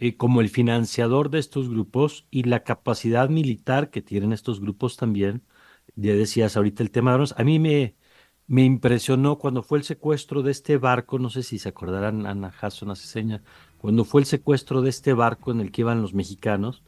eh, 0.00 0.16
como 0.16 0.40
el 0.40 0.48
financiador 0.48 1.30
de 1.30 1.38
estos 1.40 1.68
grupos 1.68 2.26
y 2.30 2.44
la 2.44 2.64
capacidad 2.64 3.28
militar 3.28 3.90
que 3.90 4.02
tienen 4.02 4.32
estos 4.32 4.60
grupos 4.60 4.96
también. 4.96 5.42
Ya 5.96 6.14
decías 6.14 6.56
ahorita 6.56 6.82
el 6.82 6.90
tema 6.90 7.10
de 7.10 7.14
armas. 7.16 7.34
A 7.38 7.44
mí 7.44 7.58
me, 7.58 7.96
me 8.46 8.64
impresionó 8.64 9.38
cuando 9.38 9.62
fue 9.62 9.78
el 9.78 9.84
secuestro 9.84 10.42
de 10.42 10.52
este 10.52 10.78
barco, 10.78 11.18
no 11.18 11.30
sé 11.30 11.42
si 11.42 11.58
se 11.58 11.68
acordarán, 11.68 12.26
Ana 12.26 12.52
Hasson 12.60 12.90
hace 12.90 13.06
seña, 13.06 13.42
cuando 13.78 14.04
fue 14.04 14.22
el 14.22 14.26
secuestro 14.26 14.82
de 14.82 14.90
este 14.90 15.12
barco 15.12 15.52
en 15.52 15.60
el 15.60 15.70
que 15.72 15.82
iban 15.82 16.02
los 16.02 16.14
mexicanos, 16.14 16.82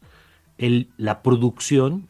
el, 0.58 0.90
la 0.96 1.22
producción 1.22 2.08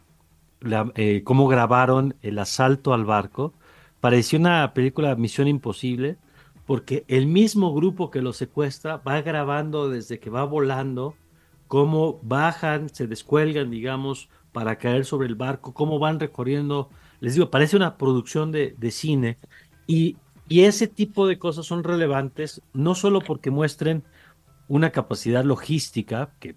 eh, 0.94 1.22
cómo 1.24 1.48
grabaron 1.48 2.14
el 2.22 2.38
asalto 2.38 2.94
al 2.94 3.04
barco. 3.04 3.54
Pareció 4.00 4.38
una 4.38 4.72
película 4.74 5.14
Misión 5.16 5.48
Imposible, 5.48 6.18
porque 6.66 7.04
el 7.08 7.26
mismo 7.26 7.74
grupo 7.74 8.10
que 8.10 8.22
lo 8.22 8.32
secuestra 8.32 8.98
va 8.98 9.20
grabando 9.22 9.88
desde 9.88 10.18
que 10.18 10.30
va 10.30 10.44
volando, 10.44 11.14
cómo 11.68 12.20
bajan, 12.22 12.88
se 12.88 13.06
descuelgan, 13.06 13.70
digamos, 13.70 14.28
para 14.52 14.76
caer 14.76 15.04
sobre 15.04 15.28
el 15.28 15.34
barco, 15.34 15.74
cómo 15.74 15.98
van 15.98 16.20
recorriendo. 16.20 16.90
Les 17.20 17.34
digo, 17.34 17.50
parece 17.50 17.76
una 17.76 17.96
producción 17.96 18.52
de, 18.52 18.76
cine. 18.90 19.38
Y, 19.86 20.16
y 20.48 20.62
ese 20.62 20.86
tipo 20.86 21.26
de 21.26 21.38
cosas 21.38 21.66
son 21.66 21.82
relevantes, 21.82 22.62
no 22.72 22.94
solo 22.94 23.20
porque 23.20 23.50
muestren 23.50 24.04
una 24.68 24.90
capacidad 24.90 25.44
logística, 25.44 26.30
que 26.38 26.56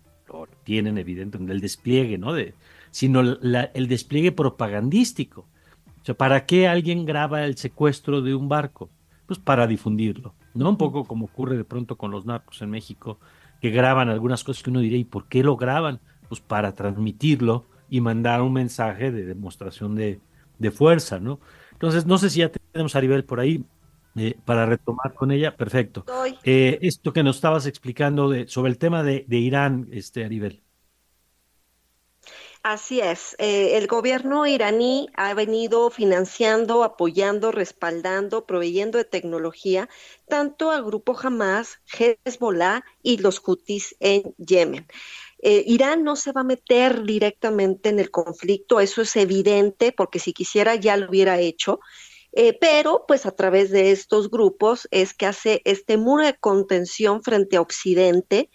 tienen 0.64 0.98
evidentemente, 0.98 1.54
el 1.54 1.62
despliegue, 1.62 2.18
¿no? 2.18 2.34
De, 2.34 2.54
sino 2.92 3.22
el 3.22 3.88
despliegue 3.88 4.32
propagandístico, 4.32 5.42
O 6.02 6.06
sea, 6.06 6.16
¿para 6.16 6.46
qué 6.46 6.68
alguien 6.68 7.06
graba 7.06 7.44
el 7.46 7.58
secuestro 7.58 8.22
de 8.22 8.36
un 8.36 8.48
barco? 8.48 8.90
Pues 9.28 9.40
para 9.40 9.68
difundirlo, 9.68 10.36
¿no? 10.54 10.70
Un 10.70 10.78
poco 10.78 11.06
como 11.06 11.26
ocurre 11.26 11.58
de 11.58 11.64
pronto 11.64 11.98
con 11.98 12.12
los 12.12 12.26
narcos 12.26 12.62
en 12.62 12.70
México, 12.70 13.20
que 13.62 13.72
graban 13.72 14.10
algunas 14.10 14.44
cosas 14.44 14.62
que 14.64 14.70
uno 14.70 14.80
diría, 14.80 15.00
¿y 15.00 15.06
por 15.06 15.28
qué 15.28 15.44
lo 15.44 15.58
graban? 15.58 16.00
Pues 16.30 16.42
para 16.42 16.74
transmitirlo 16.74 17.66
y 17.90 18.02
mandar 18.02 18.42
un 18.42 18.54
mensaje 18.54 19.12
de 19.12 19.26
demostración 19.26 19.96
de, 19.96 20.20
de 20.60 20.72
fuerza, 20.72 21.20
¿no? 21.20 21.40
Entonces, 21.72 22.06
no 22.06 22.18
sé 22.18 22.30
si 22.30 22.40
ya 22.40 22.50
tenemos 22.50 22.96
a 22.96 23.00
Aribel 23.00 23.26
por 23.26 23.40
ahí 23.40 23.66
eh, 24.16 24.36
para 24.46 24.66
retomar 24.66 25.14
con 25.14 25.32
ella. 25.32 25.56
Perfecto. 25.56 26.06
Eh, 26.44 26.80
esto 26.82 27.12
que 27.12 27.24
nos 27.24 27.36
estabas 27.36 27.66
explicando 27.66 28.30
de, 28.30 28.48
sobre 28.48 28.72
el 28.72 28.78
tema 28.78 29.04
de, 29.04 29.26
de 29.28 29.38
Irán, 29.38 29.88
este, 29.92 30.24
Aribel. 30.24 30.62
Así 32.68 33.00
es. 33.00 33.36
Eh, 33.38 33.78
el 33.78 33.86
gobierno 33.86 34.48
iraní 34.48 35.08
ha 35.14 35.36
venido 35.36 35.92
financiando, 35.92 36.84
apoyando, 36.84 37.52
respaldando, 37.52 38.48
proveyendo 38.48 38.98
de 38.98 39.04
tecnología 39.04 39.88
tanto 40.28 40.72
al 40.72 40.84
grupo 40.84 41.16
Hamas, 41.16 41.78
Hezbollah 41.96 42.84
y 43.04 43.20
los 43.20 43.38
Houthis 43.38 43.96
en 44.00 44.34
Yemen. 44.40 44.88
Eh, 45.44 45.64
Irán 45.68 46.04
no 46.04 46.16
se 46.16 46.32
va 46.32 46.42
a 46.42 46.44
meter 46.44 47.04
directamente 47.04 47.90
en 47.90 48.00
el 48.00 48.10
conflicto, 48.10 48.80
eso 48.80 49.04
es 49.04 49.16
evidente, 49.16 49.92
porque 49.92 50.18
si 50.18 50.34
quisiera 50.34 50.74
ya 50.74 50.98
lo 50.98 51.08
hubiera 51.10 51.40
hecho. 51.40 51.82
Eh, 52.32 52.58
pero 52.60 53.06
pues 53.08 53.28
a 53.28 53.36
través 53.36 53.70
de 53.70 53.92
estos 53.92 54.32
grupos 54.32 54.88
es 54.90 55.14
que 55.14 55.28
hace 55.28 55.62
este 55.66 55.98
muro 55.98 56.26
de 56.26 56.34
contención 56.34 57.22
frente 57.22 57.58
a 57.58 57.62
Occidente 57.62 58.50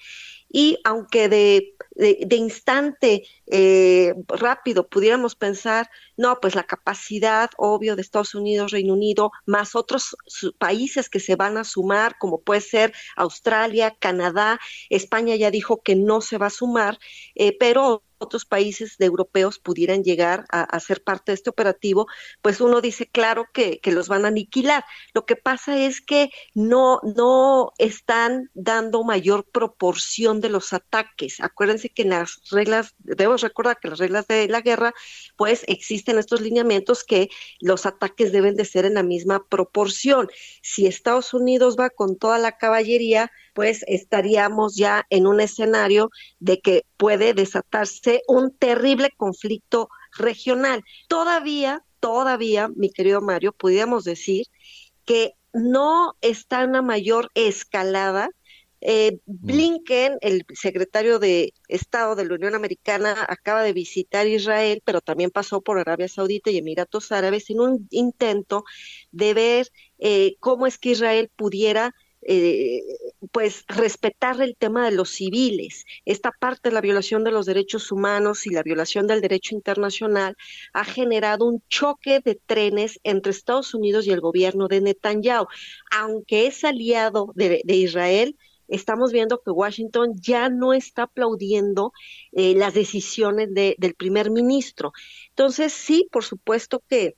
y 0.52 0.78
aunque 0.82 1.28
de, 1.28 1.76
de, 2.00 2.36
instante 2.36 3.24
eh, 3.46 4.14
rápido 4.26 4.88
pudiéramos 4.88 5.34
pensar, 5.36 5.90
no, 6.16 6.40
pues 6.40 6.54
la 6.54 6.64
capacidad, 6.64 7.50
obvio, 7.58 7.94
de 7.94 8.02
Estados 8.02 8.34
Unidos, 8.34 8.72
Reino 8.72 8.94
Unido, 8.94 9.32
más 9.44 9.74
otros 9.74 10.16
países 10.58 11.10
que 11.10 11.20
se 11.20 11.36
van 11.36 11.58
a 11.58 11.64
sumar, 11.64 12.16
como 12.18 12.40
puede 12.40 12.62
ser 12.62 12.94
Australia, 13.16 13.94
Canadá, 13.98 14.58
España 14.88 15.36
ya 15.36 15.50
dijo 15.50 15.82
que 15.82 15.94
no 15.94 16.22
se 16.22 16.38
va 16.38 16.46
a 16.46 16.50
sumar, 16.50 16.98
eh, 17.34 17.56
pero 17.58 18.02
otros 18.20 18.44
países 18.44 18.98
de 18.98 19.06
europeos 19.06 19.58
pudieran 19.58 20.04
llegar 20.04 20.44
a, 20.50 20.78
ser 20.80 21.02
parte 21.02 21.32
de 21.32 21.34
este 21.34 21.50
operativo, 21.50 22.06
pues 22.42 22.60
uno 22.60 22.80
dice, 22.80 23.06
claro 23.06 23.46
que, 23.52 23.80
los 23.90 24.08
van 24.08 24.24
a 24.24 24.28
aniquilar. 24.28 24.84
Lo 25.14 25.26
que 25.26 25.34
pasa 25.34 25.76
es 25.76 26.00
que 26.00 26.30
no, 26.54 27.00
no 27.16 27.72
están 27.78 28.50
dando 28.54 29.02
mayor 29.02 29.44
proporción 29.44 30.40
de 30.40 30.48
los 30.48 30.72
ataques. 30.72 31.40
Acuérdense 31.40 31.88
que 31.88 32.02
en 32.02 32.10
las 32.10 32.40
reglas, 32.50 32.94
debemos 32.98 33.40
recordar 33.40 33.78
que 33.80 33.88
las 33.88 33.98
reglas 33.98 34.28
de 34.28 34.46
la 34.48 34.60
guerra, 34.60 34.94
pues 35.36 35.64
existen 35.66 36.18
estos 36.18 36.40
lineamientos 36.40 37.02
que 37.02 37.30
los 37.58 37.84
ataques 37.86 38.30
deben 38.30 38.54
de 38.54 38.64
ser 38.64 38.84
en 38.84 38.94
la 38.94 39.02
misma 39.02 39.44
proporción. 39.48 40.28
Si 40.62 40.86
Estados 40.86 41.34
Unidos 41.34 41.76
va 41.78 41.90
con 41.90 42.16
toda 42.16 42.38
la 42.38 42.58
caballería, 42.58 43.32
pues 43.54 43.84
estaríamos 43.86 44.76
ya 44.76 45.06
en 45.10 45.26
un 45.26 45.40
escenario 45.40 46.10
de 46.38 46.60
que 46.60 46.84
puede 46.96 47.34
desatarse 47.34 48.22
un 48.28 48.56
terrible 48.56 49.10
conflicto 49.16 49.88
regional. 50.16 50.84
Todavía, 51.08 51.84
todavía, 52.00 52.68
mi 52.74 52.90
querido 52.90 53.20
Mario, 53.20 53.52
pudiéramos 53.52 54.04
decir 54.04 54.46
que 55.04 55.34
no 55.52 56.14
está 56.20 56.64
una 56.64 56.82
mayor 56.82 57.30
escalada. 57.34 58.30
Eh, 58.82 59.18
mm. 59.26 59.46
Blinken, 59.46 60.18
el 60.22 60.42
secretario 60.54 61.18
de 61.18 61.52
Estado 61.68 62.14
de 62.16 62.24
la 62.24 62.34
Unión 62.34 62.54
Americana, 62.54 63.14
acaba 63.28 63.62
de 63.62 63.74
visitar 63.74 64.26
Israel, 64.26 64.82
pero 64.84 65.00
también 65.00 65.30
pasó 65.30 65.60
por 65.60 65.78
Arabia 65.78 66.08
Saudita 66.08 66.50
y 66.50 66.58
Emiratos 66.58 67.12
Árabes 67.12 67.50
en 67.50 67.60
un 67.60 67.88
intento 67.90 68.64
de 69.10 69.34
ver 69.34 69.68
eh, 69.98 70.36
cómo 70.40 70.66
es 70.66 70.78
que 70.78 70.90
Israel 70.90 71.30
pudiera 71.36 71.94
eh, 72.22 72.82
pues 73.32 73.64
respetar 73.66 74.40
el 74.42 74.54
tema 74.56 74.84
de 74.84 74.94
los 74.94 75.10
civiles. 75.10 75.86
Esta 76.04 76.32
parte 76.32 76.68
de 76.68 76.74
la 76.74 76.80
violación 76.80 77.24
de 77.24 77.30
los 77.30 77.46
derechos 77.46 77.90
humanos 77.92 78.46
y 78.46 78.50
la 78.50 78.62
violación 78.62 79.06
del 79.06 79.20
derecho 79.22 79.54
internacional 79.54 80.36
ha 80.72 80.84
generado 80.84 81.46
un 81.46 81.62
choque 81.68 82.20
de 82.20 82.34
trenes 82.34 83.00
entre 83.04 83.32
Estados 83.32 83.74
Unidos 83.74 84.06
y 84.06 84.10
el 84.10 84.20
gobierno 84.20 84.68
de 84.68 84.80
Netanyahu. 84.82 85.46
Aunque 85.90 86.46
es 86.46 86.62
aliado 86.64 87.32
de, 87.34 87.62
Israel, 87.66 88.36
estamos 88.68 89.12
viendo 89.12 89.40
que 89.42 89.50
Washington 89.50 90.12
ya 90.20 90.50
no 90.50 90.74
está 90.74 91.04
aplaudiendo 91.04 91.92
eh, 92.32 92.54
las 92.54 92.74
decisiones 92.74 93.48
del 93.54 93.94
primer 93.94 94.30
ministro. 94.30 94.92
Entonces, 95.30 95.72
sí, 95.72 96.06
por 96.10 96.24
supuesto 96.24 96.82
que 96.86 97.16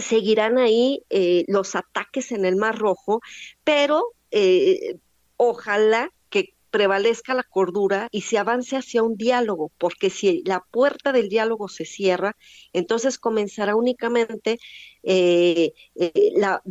seguirán 0.00 0.58
ahí 0.58 1.02
eh, 1.10 1.44
los 1.48 1.74
ataques 1.74 2.32
en 2.32 2.44
el 2.44 2.56
Mar 2.56 2.78
Rojo, 2.78 3.20
pero 3.64 4.15
eh, 4.38 4.98
ojalá 5.38 6.10
que 6.28 6.52
prevalezca 6.70 7.32
la 7.32 7.42
cordura 7.42 8.08
y 8.10 8.20
se 8.20 8.36
avance 8.36 8.76
hacia 8.76 9.02
un 9.02 9.16
diálogo, 9.16 9.72
porque 9.78 10.10
si 10.10 10.42
la 10.44 10.60
puerta 10.70 11.12
del 11.12 11.30
diálogo 11.30 11.68
se 11.68 11.86
cierra, 11.86 12.36
entonces 12.74 13.18
comenzará 13.18 13.74
únicamente, 13.76 14.58
eh, 15.02 15.72
eh, 15.94 16.32
la, 16.36 16.62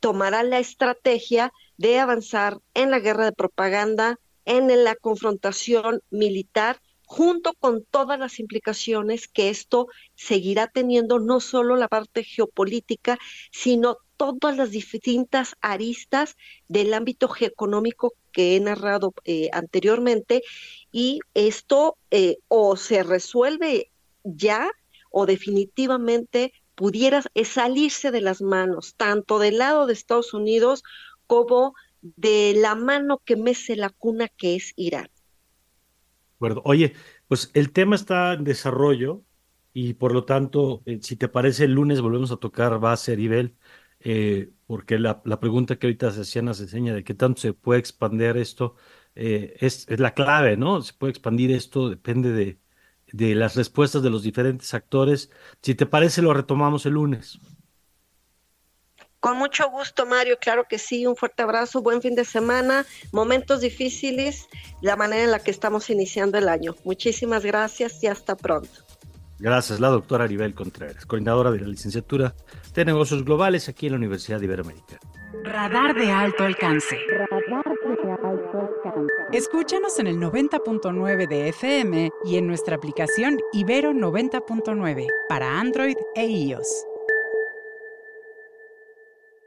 tomará 0.00 0.42
la 0.44 0.60
estrategia 0.60 1.52
de 1.76 1.98
avanzar 1.98 2.58
en 2.72 2.90
la 2.90 3.00
guerra 3.00 3.26
de 3.26 3.32
propaganda, 3.32 4.18
en 4.46 4.82
la 4.82 4.94
confrontación 4.96 6.00
militar, 6.08 6.80
junto 7.04 7.52
con 7.52 7.84
todas 7.84 8.18
las 8.18 8.38
implicaciones 8.38 9.28
que 9.28 9.50
esto 9.50 9.88
seguirá 10.14 10.68
teniendo, 10.68 11.18
no 11.18 11.40
solo 11.40 11.76
la 11.76 11.88
parte 11.88 12.24
geopolítica, 12.24 13.18
sino 13.52 13.98
todas 14.20 14.58
las 14.58 14.70
distintas 14.70 15.56
aristas 15.62 16.36
del 16.68 16.92
ámbito 16.92 17.30
económico 17.40 18.12
que 18.32 18.54
he 18.54 18.60
narrado 18.60 19.14
eh, 19.24 19.48
anteriormente 19.54 20.42
y 20.92 21.20
esto 21.32 21.96
eh, 22.10 22.36
o 22.48 22.76
se 22.76 23.02
resuelve 23.02 23.90
ya 24.24 24.70
o 25.10 25.24
definitivamente 25.24 26.52
pudiera 26.74 27.22
salirse 27.44 28.10
de 28.10 28.20
las 28.20 28.42
manos, 28.42 28.94
tanto 28.96 29.38
del 29.38 29.56
lado 29.56 29.86
de 29.86 29.94
Estados 29.94 30.34
Unidos 30.34 30.82
como 31.26 31.74
de 32.02 32.54
la 32.56 32.74
mano 32.74 33.22
que 33.24 33.36
mece 33.36 33.74
la 33.74 33.88
cuna 33.88 34.28
que 34.28 34.56
es 34.56 34.74
Irán. 34.76 35.08
Oye, 36.64 36.92
pues 37.26 37.50
el 37.54 37.72
tema 37.72 37.96
está 37.96 38.34
en 38.34 38.44
desarrollo 38.44 39.22
y 39.72 39.94
por 39.94 40.12
lo 40.12 40.24
tanto, 40.24 40.82
eh, 40.84 40.98
si 41.00 41.16
te 41.16 41.28
parece, 41.28 41.64
el 41.64 41.72
lunes 41.72 42.00
volvemos 42.00 42.32
a 42.32 42.36
tocar 42.36 42.78
base 42.80 43.12
a 43.12 43.16
nivel 43.16 43.54
eh, 44.00 44.50
porque 44.66 44.98
la, 44.98 45.22
pregunta 45.22 45.76
que 45.76 45.86
ahorita 45.86 46.10
se 46.10 46.22
hacía 46.22 46.54
se 46.54 46.62
enseña 46.64 46.94
de 46.94 47.04
qué 47.04 47.14
tanto 47.14 47.40
se 47.40 47.52
puede 47.52 47.80
expandir 47.80 48.36
esto, 48.36 48.76
eh, 49.14 49.56
es, 49.60 49.86
la 49.98 50.14
clave, 50.14 50.56
¿no? 50.56 50.80
Se 50.82 50.94
puede 50.94 51.10
expandir 51.10 51.50
esto, 51.52 51.90
depende 51.90 52.32
de, 52.32 52.58
de 53.12 53.34
las 53.34 53.56
respuestas 53.56 54.02
de 54.02 54.10
los 54.10 54.22
diferentes 54.22 54.72
actores. 54.74 55.30
Si 55.62 55.74
te 55.74 55.86
parece, 55.86 56.22
lo 56.22 56.32
retomamos 56.32 56.86
el 56.86 56.94
lunes. 56.94 57.38
Con 59.20 59.36
mucho 59.36 59.68
gusto, 59.68 60.06
Mario, 60.06 60.38
claro 60.40 60.64
que 60.66 60.78
sí, 60.78 61.06
un 61.06 61.14
fuerte 61.14 61.42
abrazo, 61.42 61.82
buen 61.82 62.00
fin 62.00 62.14
de 62.14 62.24
semana, 62.24 62.86
momentos 63.12 63.60
difíciles, 63.60 64.48
la 64.80 64.96
manera 64.96 65.24
en 65.24 65.30
la 65.30 65.40
que 65.40 65.50
estamos 65.50 65.90
iniciando 65.90 66.38
el 66.38 66.48
año. 66.48 66.74
Muchísimas 66.84 67.44
gracias 67.44 68.02
y 68.02 68.06
hasta 68.06 68.34
pronto. 68.34 68.89
Gracias, 69.40 69.80
la 69.80 69.88
doctora 69.88 70.24
Aribel 70.24 70.54
Contreras, 70.54 71.06
coordinadora 71.06 71.50
de 71.50 71.60
la 71.60 71.66
licenciatura 71.66 72.34
de 72.74 72.84
negocios 72.84 73.24
globales 73.24 73.70
aquí 73.70 73.86
en 73.86 73.92
la 73.92 73.98
Universidad 73.98 74.38
Iberoamericana. 74.38 75.00
Radar 75.44 75.94
de 75.94 76.10
alto 76.10 76.44
alcance. 76.44 76.98
Radar 77.08 77.64
de 78.04 78.12
alto 78.12 78.58
alcance. 78.60 79.12
Escúchanos 79.32 79.98
en 79.98 80.08
el 80.08 80.18
90.9 80.18 81.26
de 81.26 81.48
FM 81.48 82.10
y 82.26 82.36
en 82.36 82.46
nuestra 82.46 82.76
aplicación 82.76 83.38
Ibero 83.54 83.92
90.9 83.92 85.06
para 85.28 85.58
Android 85.58 85.96
e 86.14 86.26
iOS. 86.26 86.89